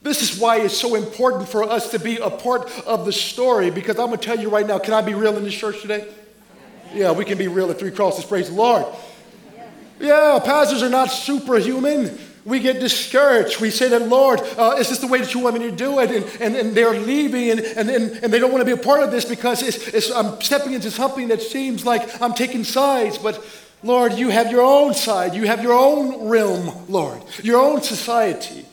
This 0.08 0.22
is 0.22 0.40
why 0.40 0.62
it's 0.62 0.78
so 0.78 0.96
important 0.96 1.50
for 1.50 1.64
us 1.64 1.92
to 1.92 2.00
be 2.00 2.16
a 2.16 2.30
part 2.30 2.72
of 2.88 3.06
the 3.06 3.12
story 3.12 3.70
because 3.70 4.00
I'm 4.00 4.08
going 4.08 4.18
to 4.18 4.26
tell 4.26 4.40
you 4.40 4.50
right 4.50 4.66
now 4.66 4.80
can 4.80 4.94
I 4.94 5.02
be 5.02 5.14
real 5.14 5.36
in 5.36 5.44
this 5.44 5.54
church 5.54 5.82
today? 5.82 6.08
Yeah, 6.94 7.12
we 7.12 7.26
can 7.26 7.38
be 7.38 7.50
real 7.50 7.70
at 7.72 7.78
Three 7.78 7.92
Crosses. 7.92 8.24
Praise 8.24 8.48
the 8.50 8.56
Lord. 8.56 8.86
Yeah, 10.00 10.40
pastors 10.44 10.82
are 10.82 10.90
not 10.90 11.12
superhuman. 11.12 12.18
We 12.46 12.62
get 12.62 12.80
discouraged. 12.80 13.60
We 13.60 13.70
say 13.70 13.90
that, 13.90 14.04
Lord, 14.04 14.40
uh, 14.58 14.78
is 14.80 14.88
this 14.88 15.00
the 15.00 15.08
way 15.08 15.20
that 15.20 15.34
you 15.34 15.42
want 15.42 15.60
me 15.60 15.70
to 15.70 15.76
do 15.76 16.00
it? 16.00 16.10
And, 16.10 16.42
and, 16.42 16.56
and 16.56 16.74
they're 16.74 16.98
leaving 16.98 17.50
and, 17.52 17.60
and, 17.60 17.90
and, 17.90 18.32
they 18.34 18.40
don't 18.40 18.54
want 18.54 18.62
to 18.62 18.66
be 18.66 18.80
a 18.80 18.82
part 18.82 19.04
of 19.04 19.12
this 19.12 19.26
because 19.26 19.62
it's, 19.62 19.90
it's, 19.90 20.10
I'm 20.10 20.40
stepping 20.40 20.72
into 20.72 20.90
something 20.90 21.28
that 21.28 21.42
seems 21.42 21.86
like 21.86 22.22
I'm 22.22 22.34
taking 22.34 22.64
sides. 22.64 23.18
But 23.18 23.46
Lord, 23.84 24.14
you 24.14 24.30
have 24.30 24.52
your 24.52 24.62
own 24.62 24.94
side. 24.94 25.36
You 25.36 25.48
have 25.48 25.62
your 25.62 25.74
own 25.74 26.30
realm, 26.30 26.86
Lord, 26.88 27.22
your 27.44 27.60
own 27.60 27.82
society. 27.82 28.67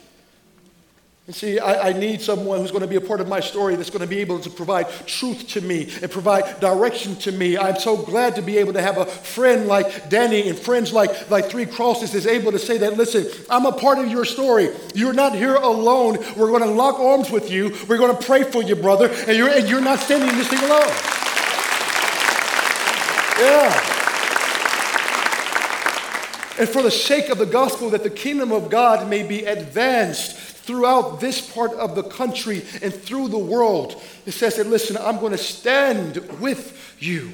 And 1.27 1.35
see, 1.35 1.59
I, 1.59 1.89
I, 1.89 1.93
need 1.95 2.21
someone 2.21 2.61
who's 2.61 2.71
going 2.71 2.83
to 2.83 2.87
be 2.87 2.97
a 2.97 3.01
part 3.01 3.23
of 3.23 3.29
my 3.29 3.41
story 3.41 3.77
that's 3.77 3.89
going 3.89 4.03
to 4.03 4.07
be 4.07 4.19
able 4.19 4.41
to 4.41 4.51
provide 4.51 4.91
truth 5.07 5.49
to 5.49 5.63
me 5.63 5.91
and 6.03 6.11
provide 6.11 6.61
direction 6.61 7.17
to 7.17 7.33
me. 7.33 7.57
I'm 7.57 7.79
so 7.79 7.97
glad 7.97 8.35
to 8.37 8.43
be 8.43 8.59
able 8.59 8.75
to 8.75 8.83
have 8.83 8.99
a 8.99 9.07
friend 9.07 9.67
like 9.67 10.11
Danny 10.11 10.51
and 10.51 10.59
friends 10.59 10.93
like, 10.93 11.31
like 11.31 11.47
Three 11.47 11.65
Crosses 11.65 12.15
is 12.15 12.27
able 12.27 12.53
to 12.53 12.59
say 12.59 12.77
that, 12.77 12.99
listen, 12.99 13.27
I'm 13.49 13.65
a 13.65 13.73
part 13.73 13.99
of 14.01 14.11
your 14.11 14.27
story. 14.27 14.69
You're 14.95 15.15
not 15.15 15.35
here 15.35 15.55
alone. 15.55 16.19
We're 16.37 16.51
going 16.51 16.63
to 16.63 16.71
lock 16.71 17.01
arms 17.01 17.31
with 17.31 17.51
you. 17.51 17.75
We're 17.89 17.97
going 17.97 18.15
to 18.15 18.23
pray 18.23 18.43
for 18.43 18.63
you, 18.63 18.77
brother. 18.77 19.09
And 19.27 19.35
you're, 19.35 19.49
and 19.49 19.67
you're 19.67 19.81
not 19.81 20.01
standing 20.01 20.29
in 20.29 20.37
this 20.37 20.49
thing 20.49 20.59
alone. 20.59 20.93
Yeah. 23.41 23.73
And 26.59 26.69
for 26.69 26.83
the 26.83 26.91
sake 26.91 27.31
of 27.31 27.39
the 27.39 27.47
gospel, 27.47 27.89
that 27.91 28.03
the 28.03 28.11
kingdom 28.11 28.53
of 28.53 28.69
God 28.69 29.09
may 29.09 29.23
be 29.23 29.47
advanced 29.47 30.45
throughout 30.65 31.21
this 31.21 31.41
part 31.51 31.73
of 31.75 31.95
the 31.95 32.03
country 32.03 32.63
and 32.83 32.93
through 32.93 33.29
the 33.29 33.39
world. 33.39 34.03
It 34.25 34.33
says 34.33 34.57
that, 34.57 34.67
listen, 34.67 34.97
I'm 34.97 35.21
going 35.21 35.33
to 35.33 35.39
stand 35.39 36.17
with 36.41 36.97
you. 36.99 37.33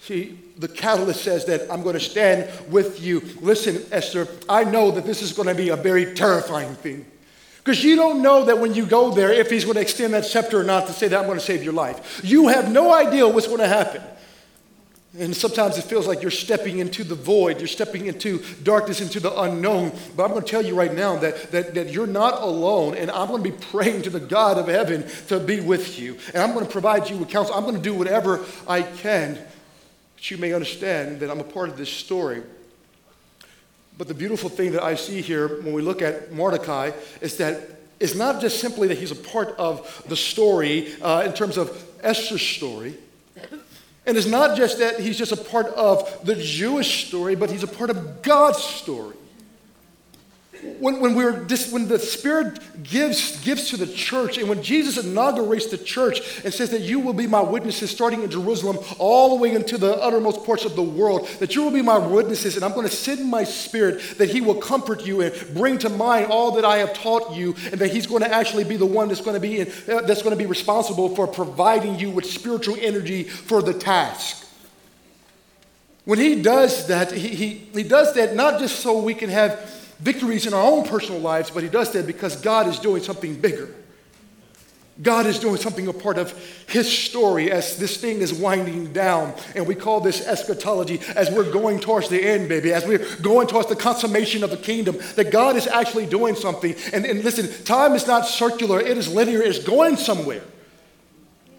See, 0.00 0.38
the 0.56 0.68
catalyst 0.68 1.22
says 1.22 1.44
that 1.46 1.70
I'm 1.70 1.82
going 1.82 1.94
to 1.94 2.00
stand 2.00 2.50
with 2.70 3.02
you. 3.02 3.20
Listen, 3.42 3.84
Esther, 3.92 4.26
I 4.48 4.64
know 4.64 4.90
that 4.90 5.04
this 5.04 5.20
is 5.20 5.34
going 5.34 5.48
to 5.48 5.54
be 5.54 5.68
a 5.68 5.76
very 5.76 6.14
terrifying 6.14 6.74
thing. 6.76 7.04
Because 7.58 7.84
you 7.84 7.96
don't 7.96 8.22
know 8.22 8.46
that 8.46 8.58
when 8.58 8.72
you 8.72 8.86
go 8.86 9.10
there, 9.10 9.30
if 9.30 9.50
he's 9.50 9.64
going 9.64 9.74
to 9.74 9.82
extend 9.82 10.14
that 10.14 10.24
scepter 10.24 10.58
or 10.58 10.64
not 10.64 10.86
to 10.86 10.94
say 10.94 11.08
that 11.08 11.20
I'm 11.20 11.26
going 11.26 11.38
to 11.38 11.44
save 11.44 11.62
your 11.62 11.74
life. 11.74 12.22
You 12.24 12.48
have 12.48 12.72
no 12.72 12.94
idea 12.94 13.28
what's 13.28 13.46
going 13.46 13.58
to 13.58 13.68
happen. 13.68 14.00
And 15.16 15.34
sometimes 15.34 15.78
it 15.78 15.84
feels 15.84 16.06
like 16.06 16.20
you're 16.20 16.30
stepping 16.30 16.80
into 16.80 17.02
the 17.02 17.14
void, 17.14 17.58
you're 17.58 17.66
stepping 17.66 18.06
into 18.06 18.42
darkness, 18.62 19.00
into 19.00 19.20
the 19.20 19.40
unknown. 19.40 19.92
But 20.14 20.24
I'm 20.24 20.30
going 20.30 20.42
to 20.42 20.48
tell 20.48 20.64
you 20.64 20.74
right 20.74 20.92
now 20.92 21.16
that, 21.16 21.50
that, 21.50 21.74
that 21.74 21.90
you're 21.90 22.06
not 22.06 22.42
alone, 22.42 22.94
and 22.94 23.10
I'm 23.10 23.28
going 23.28 23.42
to 23.42 23.50
be 23.50 23.56
praying 23.56 24.02
to 24.02 24.10
the 24.10 24.20
God 24.20 24.58
of 24.58 24.68
heaven 24.68 25.06
to 25.28 25.40
be 25.40 25.60
with 25.60 25.98
you. 25.98 26.18
And 26.34 26.42
I'm 26.42 26.52
going 26.52 26.66
to 26.66 26.70
provide 26.70 27.08
you 27.08 27.16
with 27.16 27.30
counsel. 27.30 27.54
I'm 27.54 27.62
going 27.62 27.76
to 27.76 27.82
do 27.82 27.94
whatever 27.94 28.44
I 28.66 28.82
can 28.82 29.34
that 29.34 30.30
you 30.30 30.36
may 30.36 30.52
understand 30.52 31.20
that 31.20 31.30
I'm 31.30 31.40
a 31.40 31.44
part 31.44 31.70
of 31.70 31.78
this 31.78 31.90
story. 31.90 32.42
But 33.96 34.08
the 34.08 34.14
beautiful 34.14 34.50
thing 34.50 34.72
that 34.72 34.82
I 34.82 34.94
see 34.94 35.22
here 35.22 35.62
when 35.62 35.72
we 35.72 35.80
look 35.80 36.02
at 36.02 36.32
Mordecai 36.32 36.92
is 37.22 37.38
that 37.38 37.62
it's 37.98 38.14
not 38.14 38.40
just 38.40 38.60
simply 38.60 38.88
that 38.88 38.98
he's 38.98 39.10
a 39.10 39.16
part 39.16 39.56
of 39.58 40.04
the 40.06 40.16
story 40.16 40.94
uh, 41.00 41.22
in 41.24 41.32
terms 41.32 41.56
of 41.56 41.84
Esther's 42.02 42.42
story. 42.42 42.94
And 44.08 44.16
it's 44.16 44.26
not 44.26 44.56
just 44.56 44.78
that 44.78 45.00
he's 45.00 45.18
just 45.18 45.32
a 45.32 45.36
part 45.36 45.66
of 45.66 46.24
the 46.24 46.34
Jewish 46.34 47.06
story, 47.08 47.34
but 47.34 47.50
he's 47.50 47.62
a 47.62 47.68
part 47.68 47.90
of 47.90 48.22
God's 48.22 48.62
story. 48.62 49.17
When, 50.80 50.98
when, 50.98 51.14
we're 51.14 51.44
when 51.70 51.86
the 51.86 52.00
Spirit 52.00 52.58
gives, 52.82 53.40
gives 53.44 53.70
to 53.70 53.76
the 53.76 53.86
church, 53.86 54.38
and 54.38 54.48
when 54.48 54.60
Jesus 54.60 54.98
inaugurates 54.98 55.66
the 55.66 55.78
church 55.78 56.20
and 56.44 56.52
says 56.52 56.70
that 56.70 56.80
you 56.80 56.98
will 56.98 57.12
be 57.12 57.28
my 57.28 57.40
witnesses 57.40 57.92
starting 57.92 58.24
in 58.24 58.30
Jerusalem 58.30 58.78
all 58.98 59.30
the 59.30 59.36
way 59.36 59.54
into 59.54 59.78
the 59.78 59.94
uttermost 59.96 60.44
parts 60.44 60.64
of 60.64 60.74
the 60.74 60.82
world, 60.82 61.28
that 61.38 61.54
you 61.54 61.62
will 61.62 61.70
be 61.70 61.82
my 61.82 61.96
witnesses, 61.98 62.56
and 62.56 62.64
I'm 62.64 62.72
going 62.72 62.88
to 62.88 62.94
send 62.94 63.24
my 63.30 63.44
Spirit 63.44 64.02
that 64.18 64.30
He 64.30 64.40
will 64.40 64.56
comfort 64.56 65.06
you 65.06 65.20
and 65.20 65.32
bring 65.54 65.78
to 65.78 65.88
mind 65.88 66.26
all 66.26 66.50
that 66.52 66.64
I 66.64 66.78
have 66.78 66.92
taught 66.92 67.36
you, 67.36 67.54
and 67.70 67.80
that 67.80 67.92
He's 67.92 68.08
going 68.08 68.22
to 68.24 68.34
actually 68.34 68.64
be 68.64 68.76
the 68.76 68.86
one 68.86 69.08
that's 69.08 69.20
going 69.20 69.34
to 69.34 69.40
be, 69.40 69.60
in, 69.60 69.68
uh, 69.88 70.00
that's 70.00 70.22
going 70.22 70.36
to 70.36 70.42
be 70.42 70.46
responsible 70.46 71.14
for 71.14 71.28
providing 71.28 72.00
you 72.00 72.10
with 72.10 72.26
spiritual 72.26 72.76
energy 72.80 73.22
for 73.22 73.62
the 73.62 73.74
task. 73.74 74.44
When 76.04 76.18
He 76.18 76.42
does 76.42 76.88
that, 76.88 77.12
He, 77.12 77.28
he, 77.28 77.48
he 77.72 77.82
does 77.84 78.14
that 78.14 78.34
not 78.34 78.58
just 78.58 78.80
so 78.80 79.00
we 79.00 79.14
can 79.14 79.30
have 79.30 79.76
victories 80.00 80.46
in 80.46 80.54
our 80.54 80.62
own 80.62 80.84
personal 80.84 81.20
lives, 81.20 81.50
but 81.50 81.62
he 81.62 81.68
does 81.68 81.92
that 81.92 82.06
because 82.06 82.36
God 82.36 82.66
is 82.66 82.78
doing 82.78 83.02
something 83.02 83.34
bigger. 83.40 83.74
God 85.00 85.26
is 85.26 85.38
doing 85.38 85.56
something 85.56 85.86
a 85.86 85.92
part 85.92 86.18
of 86.18 86.32
his 86.68 86.90
story 86.90 87.52
as 87.52 87.76
this 87.76 87.98
thing 87.98 88.18
is 88.18 88.34
winding 88.34 88.92
down. 88.92 89.32
And 89.54 89.66
we 89.66 89.76
call 89.76 90.00
this 90.00 90.26
eschatology 90.26 91.00
as 91.14 91.30
we're 91.30 91.50
going 91.52 91.78
towards 91.78 92.08
the 92.08 92.20
end, 92.20 92.48
baby, 92.48 92.72
as 92.72 92.84
we're 92.84 93.06
going 93.20 93.46
towards 93.46 93.68
the 93.68 93.76
consummation 93.76 94.42
of 94.42 94.50
the 94.50 94.56
kingdom, 94.56 94.98
that 95.14 95.30
God 95.30 95.56
is 95.56 95.68
actually 95.68 96.06
doing 96.06 96.34
something. 96.34 96.74
And, 96.92 97.06
and 97.06 97.22
listen, 97.22 97.64
time 97.64 97.92
is 97.92 98.08
not 98.08 98.26
circular, 98.26 98.80
it 98.80 98.98
is 98.98 99.12
linear, 99.12 99.40
it's 99.40 99.60
going 99.60 99.96
somewhere. 99.96 100.42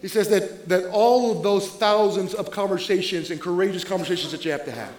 He 0.02 0.10
says 0.10 0.30
that, 0.30 0.68
that 0.70 0.90
all 0.92 1.36
of 1.36 1.44
those 1.44 1.70
thousands 1.70 2.34
of 2.34 2.52
conversations 2.52 3.32
and 3.32 3.40
courageous 3.40 3.84
conversations 3.84 4.32
that 4.32 4.44
you 4.44 4.52
have 4.52 4.66
to 4.66 4.72
have, 4.72 4.94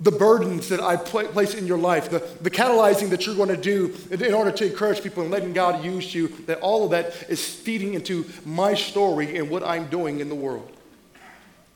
the 0.00 0.12
burdens 0.12 0.68
that 0.68 0.80
I 0.80 0.96
place 0.96 1.54
in 1.54 1.66
your 1.66 1.78
life, 1.78 2.10
the, 2.10 2.20
the 2.40 2.50
catalyzing 2.50 3.10
that 3.10 3.26
you're 3.26 3.34
going 3.34 3.48
to 3.48 3.56
do 3.56 3.94
in 4.10 4.32
order 4.32 4.52
to 4.52 4.66
encourage 4.66 5.02
people 5.02 5.22
and 5.22 5.32
letting 5.32 5.52
God 5.52 5.84
use 5.84 6.14
you, 6.14 6.28
that 6.46 6.60
all 6.60 6.84
of 6.84 6.90
that 6.92 7.28
is 7.28 7.44
feeding 7.44 7.94
into 7.94 8.24
my 8.44 8.74
story 8.74 9.36
and 9.36 9.50
what 9.50 9.64
I'm 9.64 9.88
doing 9.88 10.20
in 10.20 10.28
the 10.28 10.34
world. 10.34 10.70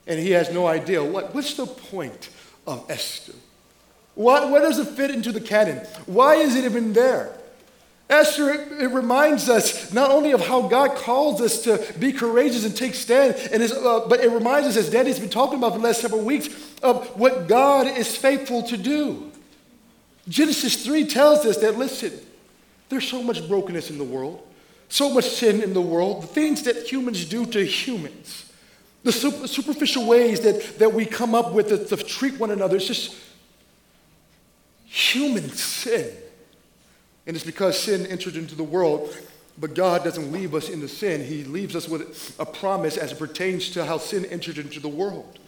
And 0.07 0.21
he 0.21 0.31
has 0.33 0.53
no 0.53 0.67
idea 0.67 1.03
what, 1.03 1.35
what's 1.35 1.55
the 1.55 1.67
point 1.67 2.29
of 2.67 2.89
Esther? 2.89 3.35
What, 4.15 4.51
where 4.51 4.61
does 4.61 4.79
it 4.79 4.89
fit 4.89 5.11
into 5.11 5.33
the 5.33 5.41
canon? 5.41 5.79
Why 6.07 6.35
is 6.35 6.55
it 6.55 6.65
even 6.65 6.93
there? 6.93 7.37
Esther, 8.12 8.51
it, 8.51 8.90
reminds 8.90 9.48
us 9.48 9.90
not 9.92 10.11
only 10.11 10.33
of 10.33 10.46
how 10.46 10.68
God 10.68 10.96
calls 10.96 11.40
us 11.40 11.62
to 11.62 11.83
be 11.98 12.12
courageous 12.12 12.64
and 12.66 12.77
take 12.77 12.94
stand, 12.94 13.35
and 13.51 13.62
uh, 13.62 14.07
but 14.07 14.20
it 14.20 14.31
reminds 14.31 14.68
us, 14.68 14.77
as 14.77 14.90
Daddy's 14.90 15.18
been 15.18 15.31
talking 15.31 15.57
about 15.59 15.72
for 15.72 15.79
the 15.79 15.85
last 15.85 16.03
several 16.03 16.20
weeks, 16.22 16.48
of 16.83 17.07
what 17.18 17.48
God 17.48 17.87
is 17.87 18.14
faithful 18.14 18.64
to 18.64 18.77
do. 18.77 19.33
Genesis 20.29 20.85
3 20.85 21.07
tells 21.07 21.46
us 21.46 21.57
that, 21.59 21.79
listen, 21.79 22.12
there's 22.90 23.09
so 23.09 23.22
much 23.22 23.48
brokenness 23.48 23.90
in 23.90 23.96
the 23.96 24.05
world, 24.05 24.46
so 24.90 25.09
much 25.09 25.25
sin 25.25 25.62
in 25.62 25.72
the 25.72 25.81
world, 25.81 26.22
the 26.22 26.27
things 26.27 26.64
that 26.64 26.92
humans 26.92 27.25
do 27.25 27.46
to 27.46 27.64
humans, 27.64 28.53
the 29.05 29.12
super, 29.12 29.48
superficial 29.48 30.07
ways 30.07 30.40
that, 30.40 30.79
that 30.79 30.92
we 30.92 31.07
come 31.07 31.35
up 31.35 31.53
with 31.53 31.68
to, 31.68 31.96
to 31.96 31.96
treat 32.05 32.38
one 32.38 32.51
another, 32.51 32.77
it's 32.77 32.87
just 32.87 33.16
human 34.85 35.48
sin. 35.48 36.12
And 37.27 37.37
it's 37.37 37.47
because 37.47 37.79
sin 37.79 38.07
entered 38.07 38.37
into 38.37 38.55
the 38.55 38.65
world, 38.65 39.17
but 39.59 39.75
God 39.75 40.03
doesn't 40.03 40.33
leave 40.33 40.55
us 40.55 40.69
in 40.69 40.81
the 40.81 40.89
sin. 40.89 41.25
He 41.25 41.45
leaves 41.45 41.77
us 41.77 41.89
with 41.89 42.35
a 42.39 42.47
promise 42.47 42.97
as 42.97 43.13
it 43.13 43.19
pertains 43.19 43.71
to 43.71 43.85
how 43.85 43.99
sin 43.99 44.25
entered 44.27 44.59
into 44.59 44.81
the 44.81 44.89
world. 44.89 45.39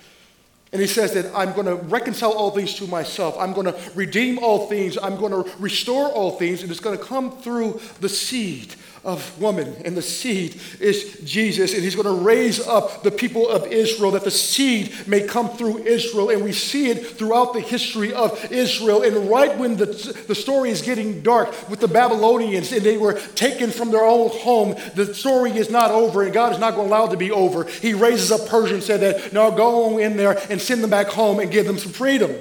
And 0.72 0.80
he 0.80 0.88
says 0.88 1.12
that 1.14 1.32
I'm 1.36 1.52
going 1.52 1.66
to 1.66 1.76
reconcile 1.76 2.32
all 2.32 2.50
things 2.50 2.74
to 2.74 2.86
myself. 2.88 3.36
I'm 3.38 3.52
going 3.52 3.66
to 3.66 3.76
redeem 3.94 4.40
all 4.40 4.66
things. 4.66 4.98
I'm 5.00 5.16
going 5.16 5.30
to 5.30 5.48
restore 5.60 6.08
all 6.08 6.32
things. 6.32 6.62
And 6.62 6.70
it's 6.70 6.80
going 6.80 6.98
to 6.98 7.04
come 7.04 7.30
through 7.38 7.80
the 8.00 8.08
seed 8.08 8.74
of 9.04 9.40
woman, 9.40 9.76
and 9.84 9.96
the 9.96 10.02
seed 10.02 10.60
is 10.80 11.20
Jesus. 11.24 11.74
And 11.74 11.82
he's 11.82 11.94
going 11.94 12.06
to 12.06 12.24
raise 12.24 12.66
up 12.66 13.02
the 13.02 13.10
people 13.10 13.48
of 13.48 13.66
Israel 13.66 14.12
that 14.12 14.24
the 14.24 14.30
seed 14.30 14.94
may 15.06 15.26
come 15.26 15.50
through 15.50 15.84
Israel. 15.84 16.30
And 16.30 16.42
we 16.42 16.52
see 16.52 16.90
it 16.90 17.06
throughout 17.06 17.52
the 17.52 17.60
history 17.60 18.12
of 18.14 18.50
Israel. 18.50 19.02
And 19.02 19.28
right 19.28 19.56
when 19.58 19.76
the, 19.76 19.86
the 20.26 20.34
story 20.34 20.70
is 20.70 20.82
getting 20.82 21.22
dark 21.22 21.68
with 21.68 21.80
the 21.80 21.88
Babylonians 21.88 22.72
and 22.72 22.82
they 22.82 22.96
were 22.96 23.20
taken 23.34 23.70
from 23.70 23.90
their 23.90 24.04
own 24.04 24.30
home, 24.30 24.74
the 24.94 25.14
story 25.14 25.52
is 25.52 25.70
not 25.70 25.90
over, 25.90 26.22
and 26.22 26.32
God 26.32 26.52
is 26.52 26.58
not 26.58 26.74
going 26.74 26.88
to 26.88 26.94
allow 26.94 27.06
it 27.06 27.10
to 27.10 27.16
be 27.16 27.30
over. 27.30 27.64
He 27.64 27.94
raises 27.94 28.32
up 28.32 28.48
Persia 28.48 28.74
and 28.74 28.82
said 28.82 29.00
that, 29.00 29.32
no, 29.32 29.50
go 29.50 29.98
in 29.98 30.16
there 30.16 30.38
and 30.50 30.60
send 30.60 30.82
them 30.82 30.90
back 30.90 31.08
home 31.08 31.40
and 31.40 31.50
give 31.50 31.66
them 31.66 31.78
some 31.78 31.92
freedom. 31.92 32.34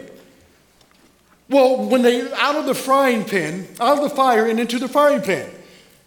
Well, 1.49 1.86
when 1.88 2.02
they 2.02 2.32
out 2.34 2.55
of 2.55 2.66
the 2.66 2.74
frying 2.74 3.26
pan, 3.26 3.68
out 3.80 3.97
of 3.97 4.09
the 4.09 4.16
fire 4.16 4.47
and 4.47 4.59
into 4.59 4.80
the 4.80 4.88
frying 4.88 5.22
pan, 5.22 5.49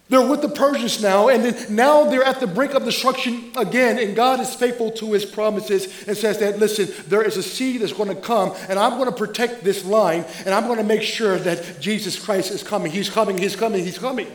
They're 0.08 0.24
with 0.24 0.40
the 0.40 0.48
Persians 0.48 1.02
now, 1.02 1.28
and 1.28 1.68
now 1.68 2.04
they're 2.04 2.22
at 2.22 2.38
the 2.38 2.46
brink 2.46 2.74
of 2.74 2.84
destruction 2.84 3.50
again. 3.56 3.98
And 3.98 4.14
God 4.14 4.38
is 4.38 4.54
faithful 4.54 4.92
to 4.92 5.12
his 5.12 5.24
promises 5.24 6.06
and 6.06 6.16
says 6.16 6.38
that, 6.38 6.60
listen, 6.60 6.88
there 7.08 7.22
is 7.22 7.36
a 7.36 7.42
seed 7.42 7.80
that's 7.80 7.92
going 7.92 8.10
to 8.10 8.14
come, 8.14 8.54
and 8.68 8.78
I'm 8.78 8.98
going 8.98 9.10
to 9.10 9.16
protect 9.16 9.64
this 9.64 9.84
line, 9.84 10.24
and 10.44 10.54
I'm 10.54 10.66
going 10.66 10.78
to 10.78 10.84
make 10.84 11.02
sure 11.02 11.38
that 11.38 11.80
Jesus 11.80 12.22
Christ 12.24 12.52
is 12.52 12.62
coming. 12.62 12.92
He's 12.92 13.10
coming, 13.10 13.36
he's 13.36 13.56
coming, 13.56 13.84
he's 13.84 13.98
coming. 13.98 14.28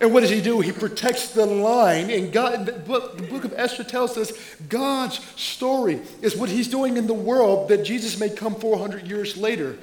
And 0.00 0.12
what 0.12 0.20
does 0.20 0.30
he 0.30 0.40
do? 0.40 0.60
He 0.60 0.72
protects 0.72 1.32
the 1.32 1.46
line. 1.46 2.10
And 2.10 2.32
God, 2.32 2.66
the 2.66 2.72
book, 2.72 3.16
the 3.16 3.22
book 3.22 3.44
of 3.44 3.54
Esther 3.56 3.84
tells 3.84 4.16
us 4.16 4.32
God's 4.68 5.20
story 5.40 6.00
is 6.22 6.36
what 6.36 6.48
he's 6.50 6.68
doing 6.68 6.96
in 6.96 7.06
the 7.06 7.14
world 7.14 7.68
that 7.68 7.84
Jesus 7.84 8.18
may 8.18 8.28
come 8.28 8.54
400 8.54 9.06
years 9.06 9.36
later, 9.36 9.78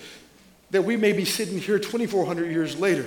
that 0.71 0.84
we 0.84 0.97
may 0.97 1.13
be 1.13 1.25
sitting 1.25 1.59
here 1.59 1.79
2,400 1.79 2.51
years 2.51 2.79
later, 2.79 3.05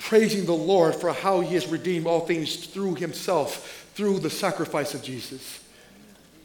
praising 0.00 0.46
the 0.46 0.52
Lord 0.52 0.94
for 0.96 1.12
how 1.12 1.40
he 1.40 1.54
has 1.54 1.68
redeemed 1.68 2.06
all 2.06 2.26
things 2.26 2.66
through 2.66 2.96
himself, 2.96 3.88
through 3.94 4.18
the 4.18 4.30
sacrifice 4.30 4.94
of 4.94 5.02
Jesus. 5.02 5.60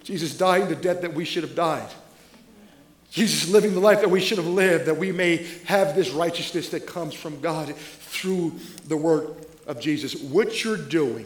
Jesus 0.04 0.38
dying 0.38 0.68
the 0.68 0.76
death 0.76 1.02
that 1.02 1.16
we 1.16 1.26
should 1.26 1.44
have 1.44 1.56
died. 1.56 1.90
Jesus 3.10 3.50
living 3.50 3.74
the 3.74 3.80
life 3.80 4.02
that 4.02 4.12
we 4.12 4.20
should 4.20 4.38
have 4.38 4.48
lived, 4.48 4.86
that 4.86 4.98
we 4.98 5.12
may 5.12 5.48
have 5.66 5.96
this 5.96 6.12
righteousness 6.12 6.70
that 6.70 6.86
comes 6.86 7.14
from 7.14 7.40
God 7.40 7.74
through 7.76 8.54
the 8.88 8.98
word 8.98 9.34
of 9.66 9.80
Jesus. 9.80 10.16
What 10.16 10.64
you're 10.64 10.78
doing 10.78 11.26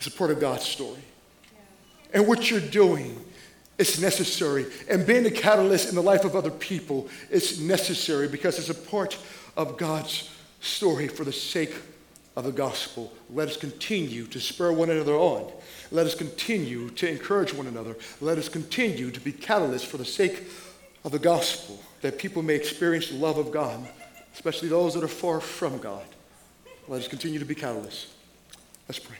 is 0.00 0.06
a 0.06 0.10
part 0.10 0.30
of 0.30 0.40
God's 0.40 0.64
story. 0.64 1.02
And 2.14 2.26
what 2.26 2.50
you're 2.50 2.60
doing 2.60 3.22
is 3.76 4.00
necessary. 4.00 4.66
And 4.88 5.04
being 5.04 5.26
a 5.26 5.30
catalyst 5.30 5.88
in 5.88 5.94
the 5.96 6.02
life 6.02 6.24
of 6.24 6.36
other 6.36 6.50
people 6.50 7.08
is 7.28 7.60
necessary 7.60 8.28
because 8.28 8.58
it's 8.58 8.70
a 8.70 8.74
part 8.74 9.18
of 9.56 9.76
God's 9.76 10.30
story 10.60 11.08
for 11.08 11.24
the 11.24 11.32
sake 11.32 11.74
of 12.36 12.44
the 12.44 12.52
gospel. 12.52 13.12
Let 13.28 13.48
us 13.48 13.56
continue 13.56 14.26
to 14.26 14.40
spur 14.40 14.72
one 14.72 14.90
another 14.90 15.14
on. 15.14 15.50
Let 15.90 16.06
us 16.06 16.14
continue 16.14 16.90
to 16.90 17.08
encourage 17.08 17.52
one 17.52 17.66
another. 17.66 17.96
Let 18.20 18.38
us 18.38 18.48
continue 18.48 19.10
to 19.10 19.20
be 19.20 19.32
catalysts 19.32 19.86
for 19.86 19.96
the 19.96 20.04
sake 20.04 20.44
of 21.04 21.12
the 21.12 21.18
gospel, 21.18 21.82
that 22.02 22.18
people 22.18 22.42
may 22.42 22.54
experience 22.54 23.08
the 23.08 23.16
love 23.16 23.38
of 23.38 23.50
God, 23.50 23.86
especially 24.34 24.68
those 24.68 24.94
that 24.94 25.02
are 25.02 25.08
far 25.08 25.40
from 25.40 25.78
God. 25.78 26.04
Let 26.88 27.00
us 27.00 27.08
continue 27.08 27.38
to 27.38 27.44
be 27.44 27.54
catalysts. 27.54 28.06
Let's 28.88 28.98
pray. 28.98 29.16